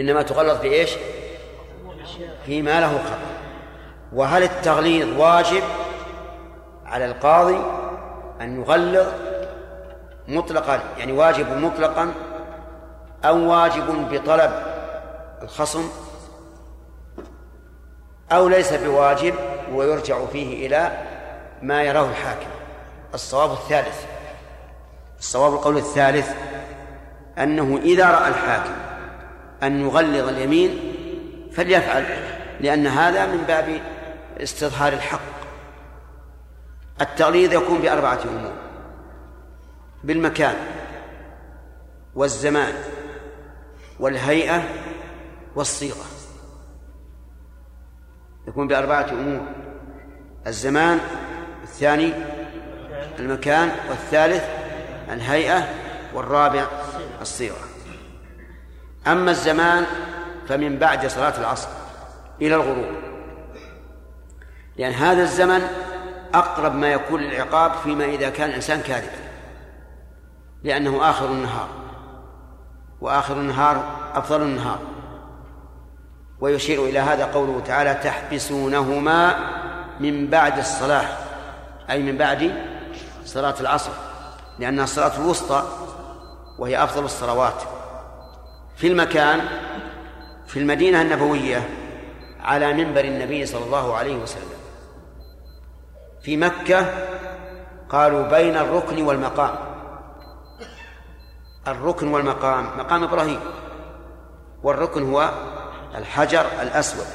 [0.00, 0.90] إنما تغلظ في إيش؟
[2.46, 3.18] فيما له خطر
[4.12, 5.62] وهل التغليظ واجب
[6.86, 7.58] على القاضي
[8.40, 9.06] أن يغلظ
[10.28, 12.12] مطلقا؟ يعني واجب مطلقا
[13.24, 14.52] أو واجب بطلب
[15.42, 15.90] الخصم؟
[18.32, 19.34] أو ليس بواجب
[19.72, 20.98] ويرجع فيه إلى
[21.62, 22.50] ما يراه الحاكم.
[23.14, 24.19] الصواب الثالث.
[25.20, 26.30] الصواب القول الثالث
[27.38, 28.72] أنه إذا رأى الحاكم
[29.62, 30.80] أن يغلظ اليمين
[31.52, 32.04] فليفعل
[32.60, 33.80] لأن هذا من باب
[34.42, 35.20] استظهار الحق.
[37.00, 38.52] التغليظ يكون بأربعة أمور
[40.04, 40.56] بالمكان
[42.14, 42.74] والزمان
[44.00, 44.62] والهيئة
[45.56, 46.04] والصيغة.
[48.48, 49.40] يكون بأربعة أمور
[50.46, 51.00] الزمان
[51.62, 52.12] الثاني
[53.18, 54.59] المكان والثالث
[55.12, 55.68] الهيئة
[56.14, 56.66] والرابع
[57.20, 57.64] الصيغة.
[59.06, 59.86] أما الزمان
[60.48, 61.68] فمن بعد صلاة العصر
[62.40, 62.86] إلى الغروب.
[64.76, 65.62] لأن هذا الزمن
[66.34, 69.20] أقرب ما يكون للعقاب فيما إذا كان الإنسان كاذبا.
[70.62, 71.68] لأنه آخر النهار.
[73.00, 73.84] وآخر النهار
[74.14, 74.78] أفضل النهار.
[76.40, 79.36] ويشير إلى هذا قوله تعالى تحبسونهما
[80.00, 81.06] من بعد الصلاة.
[81.90, 82.52] أي من بعد
[83.24, 83.92] صلاة العصر.
[84.60, 85.62] لأنها الصلاة الوسطى
[86.58, 87.62] وهي أفضل الصلوات.
[88.76, 89.40] في المكان
[90.46, 91.70] في المدينة النبوية
[92.40, 94.60] على منبر النبي صلى الله عليه وسلم.
[96.22, 96.86] في مكة
[97.88, 99.54] قالوا بين الركن والمقام.
[101.68, 103.40] الركن والمقام مقام إبراهيم.
[104.62, 105.30] والركن هو
[105.94, 107.06] الحجر الأسود.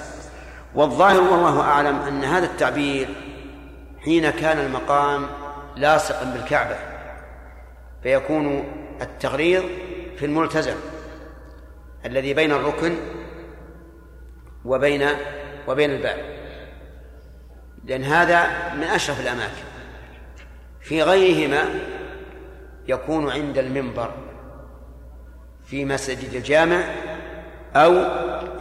[0.76, 3.10] والظاهر والله أعلم أن هذا التعبير
[4.04, 5.28] حين كان المقام
[5.76, 6.95] لاصقا بالكعبة.
[8.06, 8.64] فيكون
[9.02, 9.64] التغريض
[10.18, 10.76] في الملتزم
[12.06, 12.96] الذي بين الركن
[14.66, 15.08] وبين
[15.68, 16.18] وبين الباب
[17.84, 19.64] لأن هذا من أشرف الأماكن
[20.82, 21.80] في غيرهما
[22.88, 24.14] يكون عند المنبر
[25.66, 26.84] في مسجد الجامع
[27.76, 27.94] أو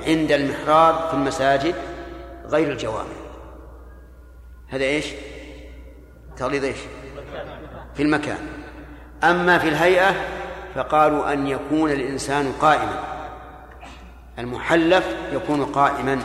[0.07, 1.75] عند المحراب في المساجد
[2.47, 3.17] غير الجوامع
[4.69, 5.07] هذا إيش؟
[6.37, 6.79] تغليظ إيش؟
[7.95, 8.64] في المكان
[9.31, 10.15] أما في الهيئة
[10.75, 13.01] فقالوا أن يكون الإنسان قائما.
[14.39, 16.25] المحلف يكون قائما.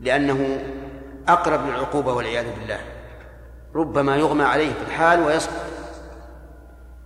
[0.00, 0.64] لأنه
[1.28, 2.78] أقرب للعقوبة والعياذ بالله.
[3.74, 5.64] ربما يغمى عليه في الحال ويسقط.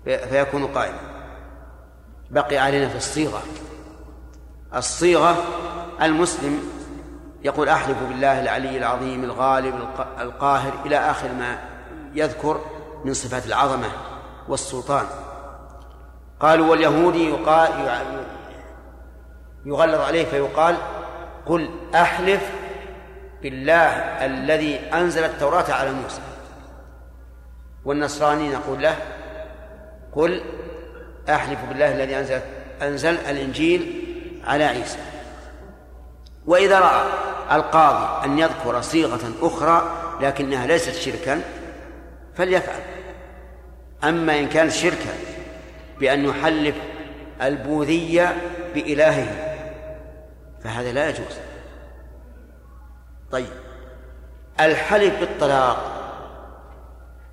[0.04, 0.98] فيكون قائما.
[2.30, 3.42] بقي علينا في الصيغة.
[4.74, 5.36] الصيغة
[6.02, 6.60] المسلم
[7.42, 9.74] يقول أحلف بالله العلي العظيم الغالب
[10.20, 11.58] القاهر إلى آخر ما
[12.14, 12.60] يذكر.
[13.04, 13.90] من صفات العظمة
[14.48, 15.06] والسلطان.
[16.40, 17.70] قالوا واليهودي يقال
[19.64, 20.76] يغلظ عليه فيقال
[21.46, 22.50] قل أحلف
[23.42, 23.88] بالله
[24.26, 26.20] الذي أنزل التوراة على موسى.
[27.84, 28.96] والنصراني نقول له
[30.12, 30.42] قل
[31.28, 32.40] أحلف بالله الذي أنزل
[32.82, 34.04] أنزل الإنجيل
[34.46, 34.98] على عيسى.
[36.46, 37.06] وإذا رأى
[37.52, 41.42] القاضي أن يذكر صيغة أخرى لكنها ليست شركا
[42.38, 42.80] فليفعل.
[44.04, 45.14] أما إن كانت شركا
[46.00, 46.76] بأن يحلف
[47.42, 48.36] البوذية
[48.74, 49.54] بإلهه
[50.64, 51.38] فهذا لا يجوز.
[53.30, 53.48] طيب.
[54.60, 55.94] الحلف بالطلاق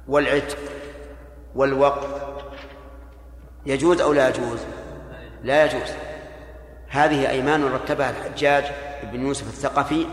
[0.07, 0.57] والعتق
[1.55, 2.21] والوقف
[3.65, 4.59] يجوز أو لا يجوز؟
[5.43, 5.91] لا يجوز.
[6.87, 8.63] هذه أيمان رتبها الحجاج
[9.03, 10.05] بن يوسف الثقفي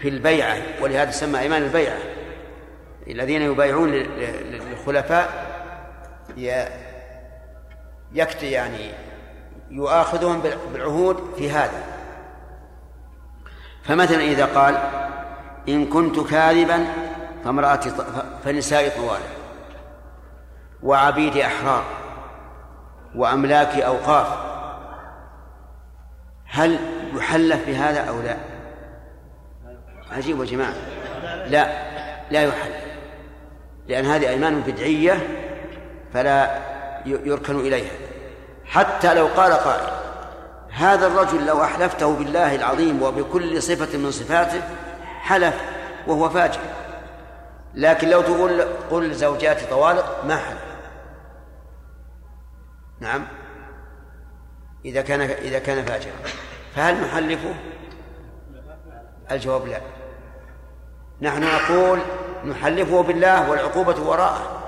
[0.00, 2.11] في البيعة ولهذا سمى أيمان البيعة.
[3.06, 5.52] الذين يبايعون للخلفاء
[8.12, 8.90] يكت يعني
[9.70, 10.42] يؤاخذهم
[10.72, 11.84] بالعهود في هذا.
[13.82, 14.78] فمثلا إذا قال
[15.68, 16.86] إن كنت كاذبا
[17.44, 17.92] فامرأتي
[18.44, 19.20] فنسائي طوال
[20.82, 21.84] وعبيدي أحرار
[23.14, 24.26] وأملاكي أوقاف
[26.46, 26.78] هل
[27.14, 28.36] يحلف بهذا أو لا؟
[30.12, 30.74] عجيب يا جماعة.
[31.46, 31.66] لا
[32.30, 32.81] لا يحلف.
[33.92, 35.26] لأن هذه أيمان بدعية
[36.12, 36.58] فلا
[37.06, 37.92] يركن إليها.
[38.64, 39.92] حتى لو قال قائل
[40.70, 44.62] هذا الرجل لو أحلفته بالله العظيم وبكل صفة من صفاته
[45.20, 45.54] حلف
[46.06, 46.60] وهو فاجر.
[47.74, 50.64] لكن لو تقول قل زوجاتي طوالق ما حلف.
[53.00, 53.26] نعم.
[54.84, 56.12] إذا كان إذا كان فاجرا.
[56.76, 57.54] فهل نحلفه؟
[59.30, 59.80] الجواب لا.
[61.22, 61.98] نحن نقول
[62.46, 64.62] نحلفه بالله والعقوبة وراءه.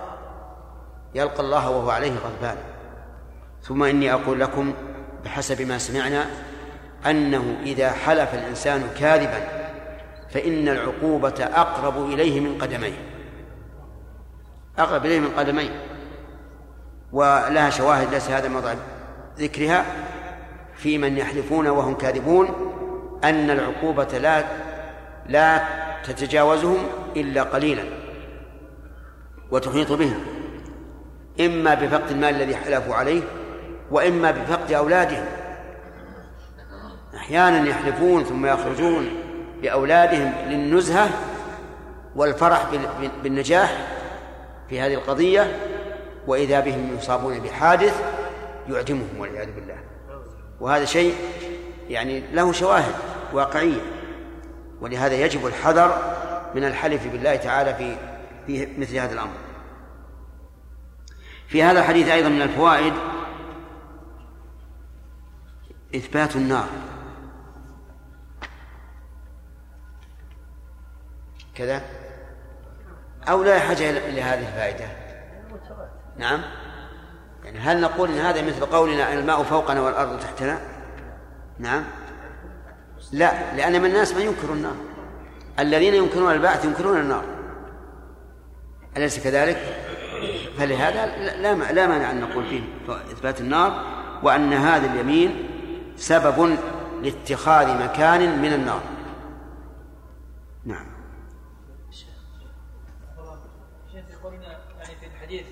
[1.14, 2.56] يلقى الله وهو عليه غضبان.
[3.62, 4.74] ثم إني أقول لكم
[5.24, 6.26] بحسب ما سمعنا
[7.06, 9.48] أنه إذا حلف الإنسان كاذبا
[10.30, 12.98] فإن العقوبة أقرب إليه من قدميه.
[14.78, 15.70] أقرب إليه من قدميه.
[17.12, 18.74] ولها شواهد ليس هذا موضع
[19.38, 19.84] ذكرها
[20.76, 22.48] في من يحلفون وهم كاذبون
[23.24, 24.44] أن العقوبة لا
[25.26, 25.62] لا
[26.05, 26.78] تتجاوزهم
[27.16, 27.82] إلا قليلا
[29.51, 30.20] وتحيط بهم
[31.40, 33.22] إما بفقد المال الذي حلفوا عليه
[33.90, 35.24] وإما بفقد أولادهم.
[37.16, 39.09] أحيانا يحلفون ثم يخرجون
[39.62, 41.09] بأولادهم للنزهة
[42.16, 43.86] والفرح بال- بالنجاح
[44.68, 45.59] في هذه القضية
[46.26, 48.02] وإذا بهم يصابون بحادث
[48.70, 49.76] يعدمهم والعياذ بالله.
[50.60, 51.14] وهذا شيء
[51.89, 52.94] يعني له شواهد
[53.32, 53.81] واقعية.
[54.85, 56.16] ولهذا يجب الحذر
[56.55, 57.97] من الحلف بالله تعالى في
[58.47, 59.36] في مثل هذا الأمر.
[61.48, 62.93] في هذا الحديث أيضا من الفوائد
[65.94, 66.69] إثبات النار.
[71.55, 71.82] كذا؟
[73.28, 74.89] أو لا حاجة إلى هذه الفائدة.
[76.16, 76.43] نعم.
[77.44, 80.61] يعني هل نقول إن هذا مثل قولنا الماء فوقنا والأرض تحتنا؟
[81.59, 81.85] نعم.
[83.12, 84.76] لا لأن من الناس من ينكر النار.
[85.59, 87.24] الذين ينكرون البعث ينكرون النار.
[88.97, 89.81] أليس كذلك؟
[90.59, 93.85] فلهذا لا لا مانع أن نقول فيه إثبات النار
[94.22, 95.48] وأن هذا اليمين
[95.97, 96.59] سبب
[97.02, 98.82] لاتخاذ مكان من النار.
[100.64, 100.86] نعم.
[101.90, 102.09] شيخ
[104.10, 105.43] يقولون يعني في الحديث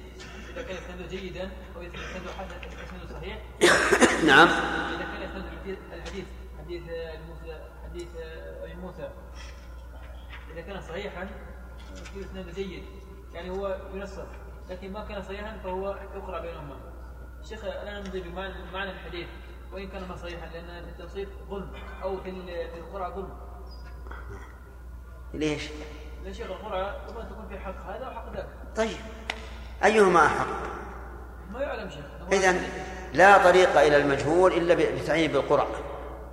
[0.53, 3.39] إذا كان جيدا حسن الإسناد صحيح.
[4.27, 4.49] نعم.
[10.93, 11.28] صحيحا.
[12.10, 12.85] يكون إسناد جيد.
[13.32, 14.27] يعني هو ينصف.
[14.70, 16.77] لكن ما كان صحيحا فهو يقرأ بينهما.
[17.48, 19.27] شيخ لا نمضي بمعنى معنى الحديث.
[19.73, 23.32] وإن كان ما صحيحا لأن في التوصيف ظلم أو في في القرعه ظلم.
[25.35, 25.69] ليش؟
[26.24, 28.48] لا شيخ القرعه ربما تكون في حق هذا وحق ذاك.
[28.77, 28.97] طيب.
[29.85, 30.47] أيهما أحق؟
[31.51, 32.05] ما يعلم شيخ.
[32.32, 32.62] إذا
[33.12, 35.66] لا طريق إلى المجهول إلا بتعيين بالقرع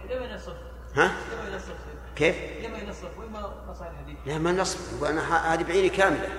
[0.10, 0.56] لما ينصف.
[0.96, 1.90] ها؟ لما ينصف.
[2.16, 5.02] كيف؟ لما ينصف وين ما الحديث لا ما نصب.
[5.02, 6.30] وأنا ح- هذه بعيني كاملة.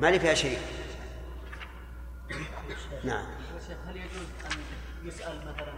[0.00, 0.58] ما لي فيها شيء.
[3.04, 3.26] نعم.
[3.66, 4.58] شيخ هل يجوز أن
[5.06, 5.72] يسأل مثلا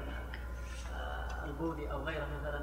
[0.95, 2.61] آه، البودي أو غيره مثلا؟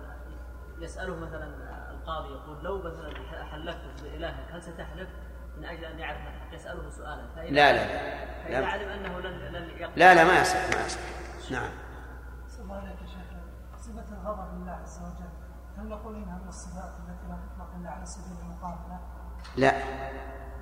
[0.80, 1.45] يسأله مثلا
[1.91, 3.14] القاضي يقول لو مثلا
[3.52, 5.10] حلفت بالهك هل ستحلف؟
[5.58, 7.28] من أجل أن يعرف الحق يسأله سؤالا.
[7.36, 8.44] فإذا لا، لا، لا.
[8.44, 11.00] فإذا علم أنه لن لن يقبل لا لا ما يصح ما يصح.
[11.52, 11.70] نعم.
[12.48, 13.34] صلى عليك يا شيخ.
[13.80, 15.32] صفة الغضب لله عز وجل.
[15.84, 18.99] هل نقول انها من الصفات التي لا تطلق إلا على سبيل المقابلة؟
[19.55, 19.72] لا.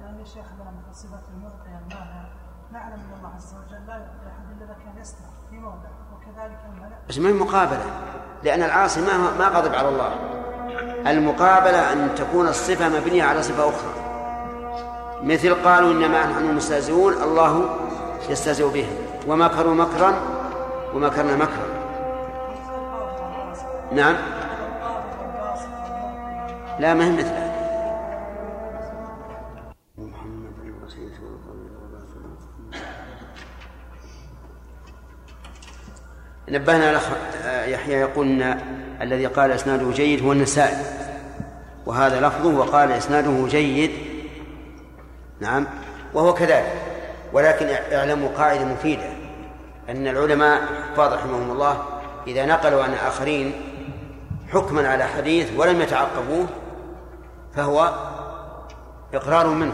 [0.01, 2.25] لأن يا شيخ لنا مثل صفة المعطي المانع
[2.71, 6.59] نعلم أن الله عز وجل لا يعطي احد إلا إذا كان يستحق في موضع وكذلك
[6.69, 7.85] الملأ بس ما هي مقابلة؟
[8.43, 10.15] لأن العاصي ما ما غضب على الله.
[11.11, 13.93] المقابلة أن تكون الصفة مبنية على صفة أخرى.
[15.23, 17.69] مثل قالوا إنما نحن مستهزئون الله
[18.29, 18.95] يستهزئ بهم.
[19.27, 20.13] ومكروا مكرا
[20.93, 21.67] ومكرنا مكرا.
[23.91, 24.15] نعم.
[26.81, 27.51] لا ما هي مثله
[36.49, 37.03] نبهنا الأخ
[37.45, 38.59] يحيى يقول إن
[39.01, 40.85] الذي قال إسناده جيد هو النسائي.
[41.85, 43.91] وهذا لفظه وقال إسناده جيد.
[45.39, 45.67] نعم.
[46.13, 46.73] وهو كذلك.
[47.33, 49.09] ولكن اعلموا قاعدة مفيدة.
[49.89, 51.83] أن العلماء الحفاظ رحمهم الله
[52.27, 53.53] إذا نقلوا عن آخرين
[54.53, 56.47] حكما على حديث ولم يتعقبوه
[57.55, 57.93] فهو
[59.13, 59.73] إقرار منه.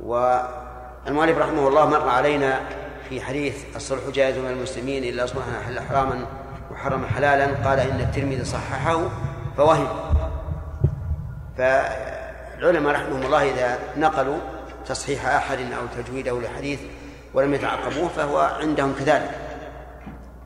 [0.00, 2.60] والمؤلف رحمه الله مر علينا
[3.08, 6.26] في حديث الصلح جائز من المسلمين إلا أصبحنا حل حراما
[6.72, 9.00] وحرم حلالا قال إن الترمذي صححه
[9.56, 9.88] فوهم.
[11.58, 14.38] فالعلماء رحمهم الله إذا نقلوا
[14.86, 16.80] تصحيح أحد أو تجويده لحديث
[17.34, 19.30] ولم يتعقبوه فهو عندهم كذلك.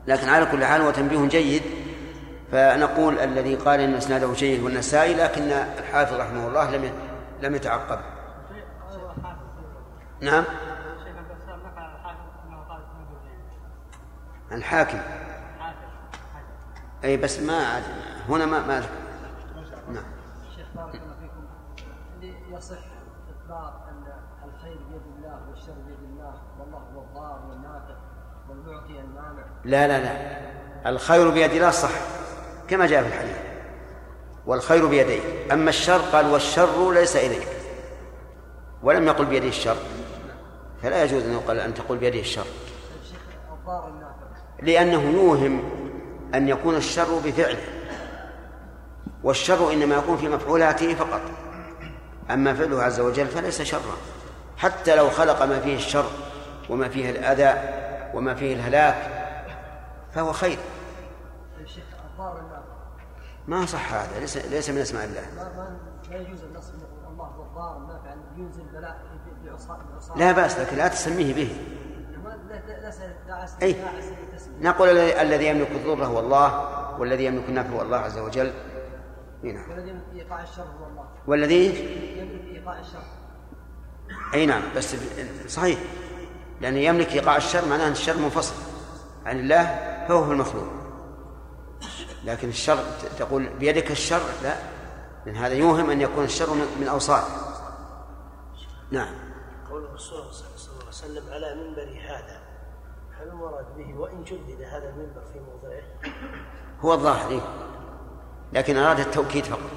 [0.07, 1.63] لكن على كل حال هو تنبيه جيد
[2.55, 6.91] فنقول الذي قال إن إسناده جيد والنسائي لكن الحافظ رحمه الله لم
[7.41, 7.99] لم يتعقب.
[10.21, 10.43] نعم؟
[14.51, 14.99] الحاكم.
[17.03, 17.83] أي بس ما عاد
[18.29, 18.79] هنا ما ما
[19.89, 20.03] نعم.
[20.55, 22.55] شيخ بارك الله فيكم.
[22.55, 22.77] يصح
[24.45, 27.95] الخير بيد الله والشر بيد الله والله هو الضار والنافع
[28.49, 29.45] والمعطي المانع.
[29.63, 30.89] لا لا لا.
[30.89, 32.24] الخير بيد الله صح.
[32.69, 33.37] كما جاء في الحديث.
[34.45, 35.21] والخير بيديك
[35.51, 37.47] أما الشر قال والشر ليس إليك.
[38.83, 39.77] ولم يقل بيده الشر.
[40.83, 42.45] فلا يجوز أن يقال أن تقول بيده الشر.
[44.61, 45.63] لأنه يوهم
[46.35, 47.61] أن يكون الشر بفعله.
[49.23, 51.21] والشر إنما يكون في مفعولاته فقط.
[52.31, 53.97] أما فعله عز وجل فليس شرا.
[54.57, 56.05] حتى لو خلق ما فيه الشر
[56.69, 57.53] وما فيه الأذى
[58.13, 58.95] وما فيه الهلاك
[60.13, 60.57] فهو خير.
[63.47, 65.21] ما صح هذا ليس ليس من أسماء الله.
[66.09, 66.71] لا يجوز النص
[67.07, 67.89] الله
[68.37, 69.01] ينزل بلاء
[70.15, 71.55] لا بأس لكن لا تسميه به.
[73.61, 73.75] أي.
[74.61, 76.49] نقول الذي- يملك الضر هو الله
[76.99, 78.53] والذي يملك النفع هو الله عز وجل.
[79.43, 79.69] إي نعم.
[79.69, 81.05] والذي يملك إيقاع الشر هو الله.
[81.27, 81.65] والذي؟
[82.19, 83.03] يملك إيقاع الشر.
[84.33, 84.95] أي نعم بس
[85.47, 85.79] صحيح.
[86.61, 88.55] لأنه يملك إيقاع الشر معناه أن الشر منفصل
[89.25, 89.63] عن الله
[90.07, 90.67] فهو هو المخلوق.
[92.25, 92.83] لكن الشر
[93.19, 94.55] تقول بيدك الشر لا.
[95.25, 97.45] لأن هذا يوهم أن يكون الشر من من أوصافه
[98.91, 99.13] نعم.
[99.69, 102.41] قول الرسول صلى الله عليه وسلم على منبر هذا
[103.11, 105.83] هل المراد به؟ وإن جدد هذا المنبر في موضعه؟
[106.81, 107.41] هو الظاهر إيه؟
[108.53, 109.71] لكن أراد التوكيد فقط.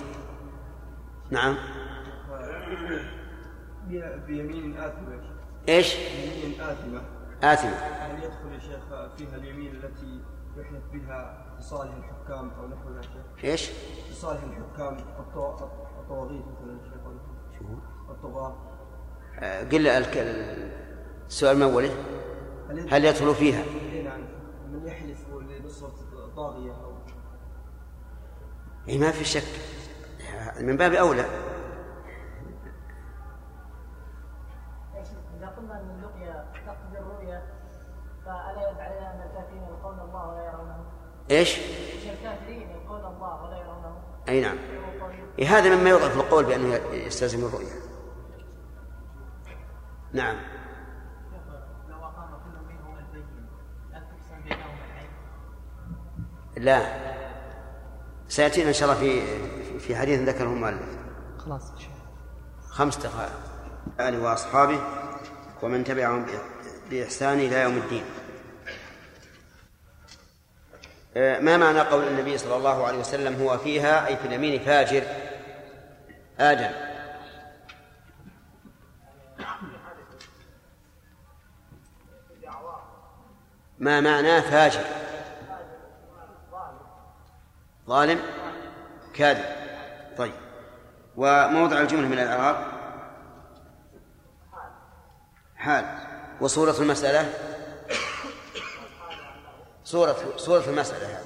[1.30, 1.56] نعم.
[4.26, 5.20] بيمين آثمة.
[5.68, 7.02] إيش؟ بيمين آثمة.
[7.42, 7.70] آثمة.
[7.70, 10.20] هل يدخل يا شيخ فيها اليمين التي
[10.56, 13.08] يحلف بها لصالح الحكام أو نحو ذلك؟
[13.44, 13.70] إيش؟
[14.10, 15.62] لصالح الحكام الطو-
[16.00, 17.64] الطواغيت مثلا شيخ شو؟
[18.12, 18.56] الطغاة
[19.72, 20.16] قل الك-
[21.26, 21.88] السؤال الأول
[22.90, 23.62] هل يدخل فيها؟
[23.92, 24.20] إيه نعم.
[24.72, 25.92] من يحلف لنصرة
[26.36, 26.92] طاغية أو؟
[28.88, 29.42] إيه ما في شك.
[30.60, 31.24] من باب أولى.
[35.38, 37.42] إذا قلنا أن اللقيا تقتضي الرؤيا
[38.24, 40.42] فألا عليها أن الكافرين يلقون الله ولا
[43.56, 44.58] يرونه؟ أي نعم.
[45.38, 47.72] إيه هذا مما يضعف القول بأنه يستلزم الرؤية.
[50.12, 50.36] نعم؟
[56.56, 57.08] لا.
[58.28, 60.98] سيأتينا إن شاء الله في في حديث ذكره المؤلف.
[61.38, 61.72] خلاص
[62.68, 63.32] خمس دقائق.
[64.00, 64.80] آله وأصحابه
[65.62, 66.26] ومن تبعهم
[66.90, 68.04] بإحسان إلى يوم الدين
[71.07, 75.02] آه، ما معنى قول النبي صلى الله عليه وسلم هو فيها؟ أي في اليمين فاجر.
[76.38, 76.70] آدم
[83.78, 84.84] ما معناه فاجر؟
[87.86, 88.20] ظالم.
[89.14, 89.44] كاذب.
[90.18, 90.34] طيب.
[91.16, 92.56] وموضع الجملة من الإعراب؟
[95.56, 95.84] حال.
[96.40, 97.32] وصورة المسألة؟
[99.88, 101.24] صورة صورة المسألة هذه.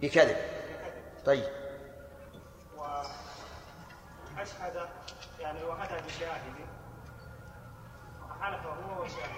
[0.00, 0.36] بكذب.
[1.26, 1.44] طيب.
[4.36, 4.88] وأشهد
[5.40, 6.54] يعني وأتى بشاهد
[8.40, 9.35] حلف هو وشاهد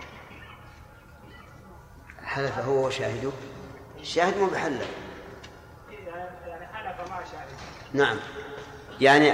[2.29, 3.31] حلف هو وشاهده.
[4.01, 4.89] الشاهد مو بحلف.
[7.93, 8.17] نعم.
[9.01, 9.33] يعني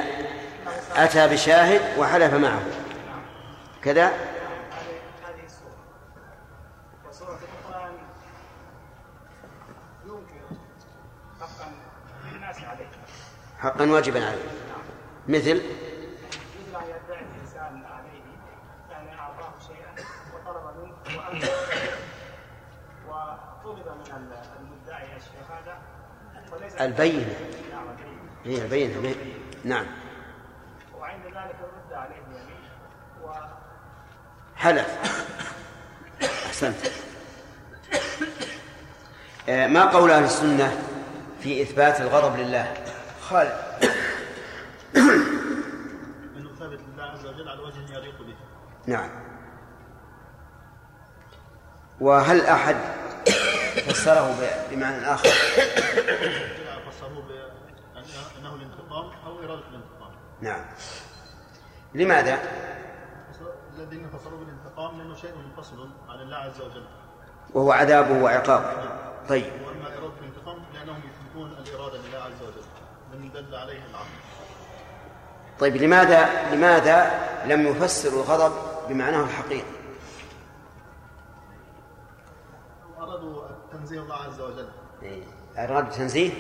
[0.97, 2.63] أتى بشاهد وحلف معه.
[3.83, 4.13] كذا؟
[13.59, 14.49] حقا واجبا عليه.
[15.29, 15.63] مثل؟
[26.81, 27.37] البينة.
[27.73, 27.89] نعم.
[28.45, 29.15] هي البينة.
[29.65, 29.87] نعم.
[30.99, 32.61] وعند ذلك رد عليه اليمين
[33.23, 33.33] و
[34.57, 34.99] حلف.
[36.47, 36.77] أحسنت.
[39.49, 40.83] آه، ما قول أهل السنة
[41.41, 42.75] في إثبات الغضب لله؟
[43.21, 43.53] خالد.
[46.37, 48.37] انه ثابت لله عز وجل على وجه يليق به.
[48.87, 49.11] نعم.
[52.01, 52.77] وهل أحد
[53.95, 54.35] فسره
[54.71, 55.29] بمعنى آخر.
[56.91, 60.13] فسروه بأنه أنه الانتقام أو إرادة الانتقام.
[60.41, 60.65] نعم.
[61.95, 62.39] لماذا؟
[63.77, 66.85] الذين فسروه بالانتقام لأنه شيء منفصل عن الله عز وجل.
[67.55, 68.73] وهو عذابه وعقابه
[69.29, 69.53] طيب.
[69.67, 72.65] واما إرادة الانتقام لأنهم يثبتون الإرادة لله عز وجل.
[73.13, 74.07] من دل عليه العقل.
[75.61, 77.11] طيب لماذا لماذا
[77.47, 78.53] لم يفسروا الغضب
[78.89, 79.75] بمعناه الحقيقي؟
[82.99, 83.45] أرادوا
[83.79, 84.69] تنزيه الله عز وجل.
[85.59, 86.33] أراد تنزيه؟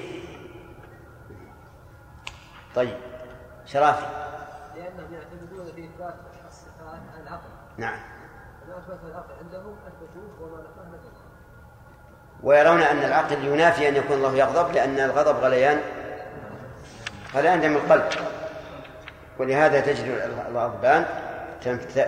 [2.74, 2.96] طيب.
[3.66, 4.06] شرافي.
[4.76, 6.14] لانهم يعتمدون في إثبات
[6.48, 7.48] الصفات على العقل.
[7.76, 7.98] نعم.
[8.66, 11.14] فما اثبت العقل عندهم اثبتوه وما نفاه نفاه
[12.42, 15.80] ويرون أن العقل ينافي أن يكون الله يغضب لأن الغضب غليان.
[17.34, 18.04] غليان دم القلب.
[19.38, 20.04] ولهذا تجد
[20.50, 21.06] الغضبان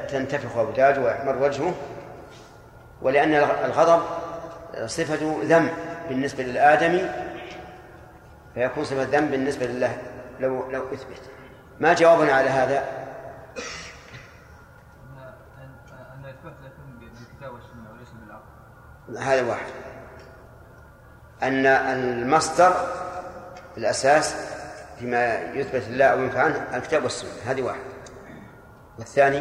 [0.09, 1.75] تنتفخ أوداجه ويحمر وجهه.
[3.03, 4.03] ولأن الغضب
[4.85, 5.69] صفة ذم
[6.09, 7.11] بالنسبة للآدمي
[8.55, 9.99] فيكون صفة ذم بالنسبة لله.
[10.41, 11.21] لو لو أثبت.
[11.81, 12.79] ما جوابنا على هذا؟
[15.09, 16.73] أن أن إثبات
[19.19, 19.73] هذا واحد.
[21.43, 22.73] أن المصدر
[23.77, 24.35] الأساس
[24.99, 27.51] فيما يثبت الله أو ينفع عنه الكتاب والسنة.
[27.51, 27.81] هذه واحد.
[28.99, 29.39] والثاني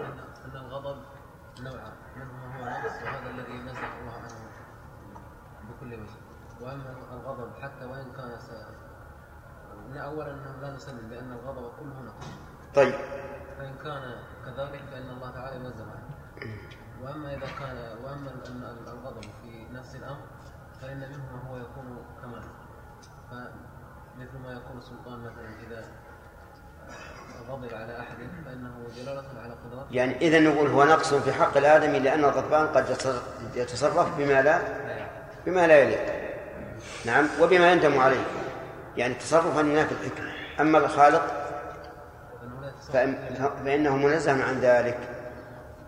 [0.00, 1.02] أن الغضب
[1.60, 4.34] نوعان منه هو نقص وهذا الذي نزع الله عنه
[5.68, 6.16] بكل وجه
[6.60, 8.50] وأما الغضب حتى وإن كان س...
[10.04, 12.26] أولا أنه لا نسلم بأن الغضب كله نقص.
[12.74, 12.94] طيب.
[13.58, 14.02] فإن كان
[14.44, 16.16] كذلك فإن الله تعالى ينزل عنه.
[17.02, 20.26] وأما إذا كان وأما أن الغضب في نفس الأمر
[20.82, 22.42] فإن منه ما هو يكون كمال.
[23.30, 25.84] فمثل ما يكون السلطان مثلا إذا
[27.48, 29.86] غضب على أحد فإنه دلالة على قدرته.
[29.90, 32.90] يعني إذا نقول هو نقص في حق الآدمي لأن الغضبان قد
[33.54, 34.60] يتصرف بما لا
[35.46, 36.26] بما لا يليق.
[37.06, 37.28] نعم.
[37.40, 38.24] وبما يندم عليه.
[38.96, 40.32] يعني تصرفا ينافي الحكمة.
[40.60, 41.46] أما الخالق
[43.64, 44.98] فإنه منزه عن ذلك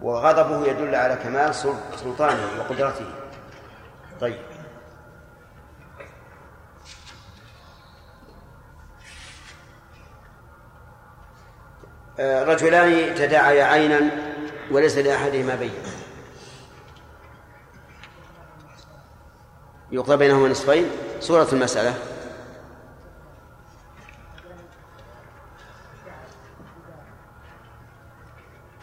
[0.03, 1.55] وغضبه يدل على كمال
[1.97, 3.05] سلطانه وقدرته.
[4.21, 4.39] طيب.
[12.21, 14.01] آه، رجلان تداعيا عينا
[14.71, 15.73] وليس لأحدهما بين
[19.93, 20.91] يقضى بينهما نصفين.
[21.21, 21.95] صورة المسألة.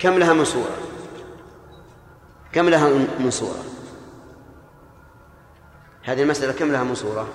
[0.05, 0.77] كم لها من صورة؟
[2.51, 3.63] كم لها من صورة؟
[6.03, 7.29] هذه المسألة كم لها من صورة؟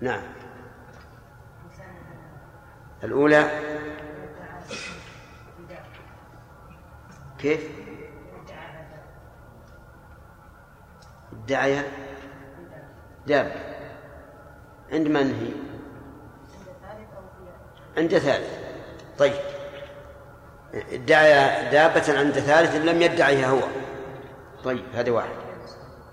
[0.00, 0.22] نعم.
[3.04, 3.60] الأولى؟
[7.38, 7.70] كيف؟
[11.32, 11.82] ادعي
[13.26, 13.52] داب.
[14.92, 15.52] عند من هي؟
[17.96, 18.58] عند ثالث.
[19.18, 19.53] طيب.
[20.74, 23.60] ادعي دابة عند ثالث لم يدعيها هو.
[24.64, 25.34] طيب هذه واحد.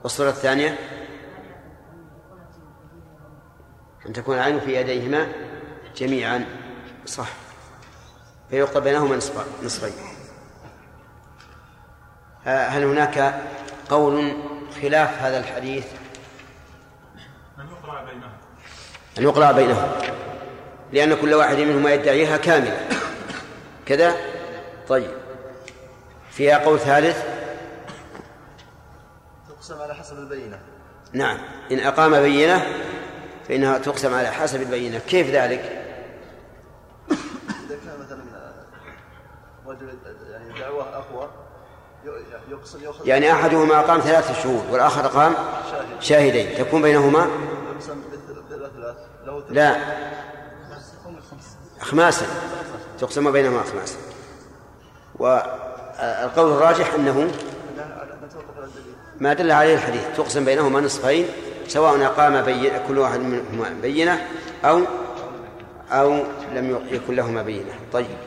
[0.03, 0.77] والصورة الثانية؟
[4.07, 5.27] أن تكون العين في يديهما
[5.97, 6.45] جميعا.
[7.05, 7.29] صح.
[8.49, 9.15] فيقضى بينهما
[9.63, 9.93] نصفين.
[12.45, 13.41] هل هناك
[13.89, 14.33] قول
[14.81, 15.85] خلاف هذا الحديث؟
[17.59, 18.31] أن يقرأ بينهم
[19.17, 19.91] أن يقرأ بينهم
[20.93, 22.87] لأن كل واحد منهما يدعيها كاملة
[23.85, 24.30] كذا؟
[24.87, 25.11] طيب.
[26.31, 27.23] فيها قول ثالث؟
[29.49, 30.59] تقسم على حسب البينة.
[31.13, 31.37] نعم.
[31.71, 32.65] إن أقام بينة
[33.47, 34.99] فإنها تقسم على حسب البينة.
[34.99, 35.59] كيف ذلك؟
[37.09, 38.21] إذا كان مثلا
[39.65, 39.97] رجل
[40.31, 41.29] يعني دعوة أقوى
[42.49, 45.35] يقسم يأخذ يعني أحدهما أقام ثلاثة شهود والآخر أقام
[45.99, 46.57] شاهدين.
[46.57, 47.27] تكون بينهما؟
[47.75, 48.71] يقسم بالثلاث
[49.25, 49.77] له لا.
[51.81, 52.25] أخماسا
[52.99, 53.95] تقسم بينهما أخماسا
[55.19, 57.31] والقول الراجح أنه
[59.19, 61.25] ما دل عليه الحديث تقسم بينهما نصفين
[61.67, 64.27] سواء أقام بين كل واحد منهما بينة
[64.65, 64.81] أو
[65.91, 66.23] أو
[66.55, 67.73] لم يكن لهما بينة.
[67.93, 68.17] طيب.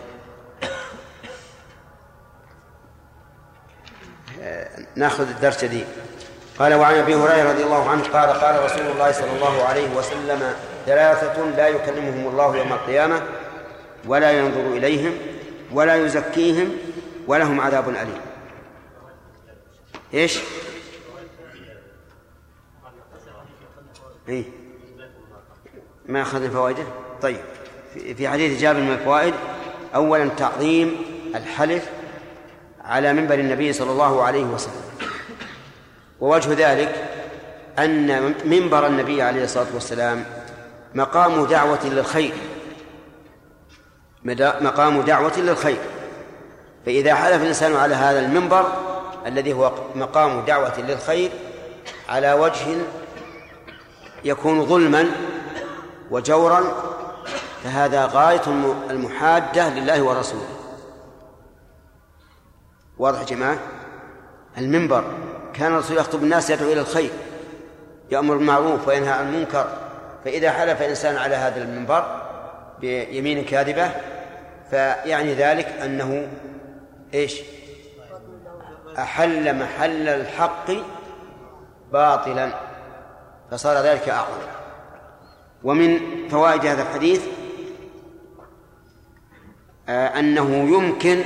[4.96, 5.84] نأخذ الدرس دي
[6.58, 10.54] قال وعن أبي هريرة رضي الله عنه قال قال رسول الله صلى الله عليه وسلم
[10.86, 13.22] ثلاثة لا يكلمهم الله يوم القيامة
[14.06, 15.12] ولا ينظر إليهم
[15.72, 16.68] ولا يزكيهم
[17.26, 18.20] ولهم عذاب أليم
[20.14, 20.38] إيش؟
[24.28, 24.44] إيه؟
[26.06, 26.84] ما أخذنا فوائده؟
[27.22, 27.40] طيب
[28.16, 29.34] في حديث جابر من الفوائد
[29.94, 30.96] أولا تعظيم
[31.34, 31.88] الحلف
[32.84, 34.82] على منبر النبي صلى الله عليه وسلم
[36.20, 37.04] ووجه ذلك
[37.78, 40.24] أن منبر النبي عليه الصلاة والسلام
[40.94, 42.32] مقام دعوة للخير
[44.24, 45.78] مقام دعوة للخير.
[46.86, 48.66] فإذا حلف الإنسان على هذا المنبر
[49.26, 51.30] الذي هو مقام دعوة للخير
[52.08, 52.76] على وجه
[54.24, 55.06] يكون ظلما
[56.10, 56.64] وجورا
[57.64, 58.42] فهذا غاية
[58.90, 60.48] المحادة لله ورسوله.
[62.98, 63.58] واضح يا جماعة؟
[64.58, 65.04] المنبر
[65.54, 67.10] كان الرسول يخطب الناس يدعو إلى الخير
[68.10, 69.66] يأمر بالمعروف وينهى عن المنكر.
[70.24, 72.22] فإذا حلف إنسان على هذا المنبر
[72.80, 73.90] بيمين كاذبة
[74.74, 76.28] فيعني ذلك أنه
[77.14, 77.40] إيش؟
[78.98, 80.70] أحل محل الحق
[81.92, 82.50] باطلا
[83.50, 84.40] فصار ذلك أعظم.
[85.64, 85.98] ومن
[86.28, 87.26] فوائد هذا الحديث
[89.88, 91.24] آه، أنه يمكن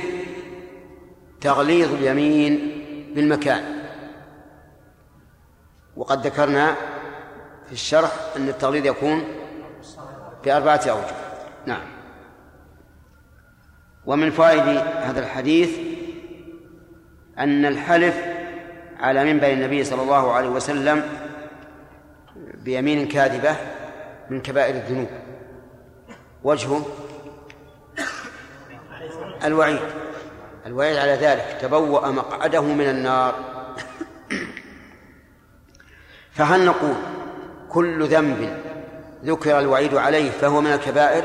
[1.41, 2.83] تغليظ اليمين
[3.15, 3.63] بالمكان.
[5.97, 6.75] وقد ذكرنا
[7.67, 9.23] في الشرح أن التغليظ يكون
[10.43, 11.15] بأربعة أوجه.
[11.65, 11.98] نعم.
[14.05, 14.67] ومن فوائد
[15.03, 15.77] هذا الحديث
[17.39, 18.15] أن الحلف
[18.99, 21.03] على منبر النبي صلى الله عليه وسلم
[22.35, 23.55] بيمين كاذبة
[24.29, 25.07] من كبائر الذنوب.
[26.43, 26.85] وجهه
[29.43, 29.79] الوعيد.
[30.65, 31.57] الوعيد على ذلك.
[31.61, 33.35] تبوأ مقعده من النار.
[36.31, 36.95] فهل نقول
[37.69, 38.57] كل ذنب
[39.25, 41.23] ذكر الوعيد عليه فهو من الكبائر؟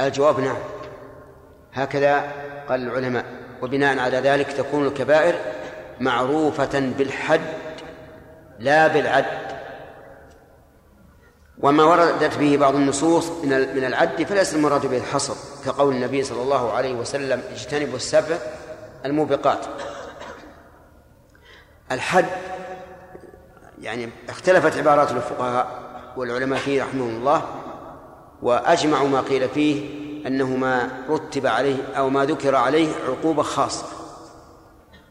[0.00, 0.73] الجواب نعم.
[1.74, 2.32] هكذا
[2.68, 3.24] قال العلماء.
[3.62, 5.34] وبناء على ذلك تكون الكبائر
[6.00, 7.40] معروفة بالحد
[8.58, 9.54] لا بالعد.
[11.60, 15.34] وما وردت به بعض النصوص من من العد فليس المراد به الحصر.
[15.66, 18.36] كقول النبي صلى الله عليه وسلم اجتنبوا السبع
[19.04, 19.66] الموبقات.
[21.92, 22.26] الحد
[23.80, 25.82] يعني اختلفت عبارات الفقهاء
[26.16, 27.42] والعلماء فيه رحمهم الله
[28.42, 33.86] وأجمعوا ما قيل فيه أنه ما رتب عليه أو ما ذكر عليه عقوبة خاصة.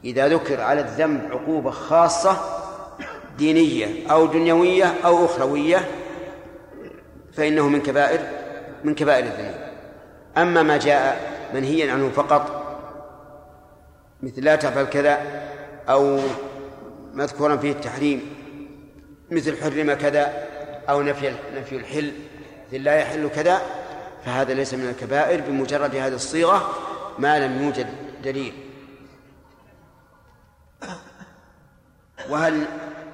[0.05, 2.37] إذا ذكر على الذنب عقوبة خاصة
[3.37, 5.89] دينية أو دنيوية أو أخروية
[7.33, 8.19] فإنه من كبائر
[8.83, 9.55] من كبائر الذنوب.
[10.37, 12.63] أما ما جاء منهيا عنه فقط
[14.23, 15.21] مثل لا تفعل كذا
[15.89, 16.19] أو
[17.13, 18.21] مذكورا فيه التحريم
[19.31, 20.33] مثل حرم كذا
[20.89, 22.11] أو نفي نفي الحل
[22.67, 23.61] مثل لا يحل كذا
[24.25, 26.75] فهذا ليس من الكبائر بمجرد هذه الصيغة
[27.19, 27.87] ما لم يوجد
[28.23, 28.53] دليل.
[32.29, 32.65] وهل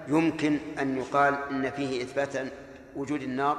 [0.07, 2.53] يمكن أن يقال إن فيه إثبات
[2.95, 3.57] وجود النار؟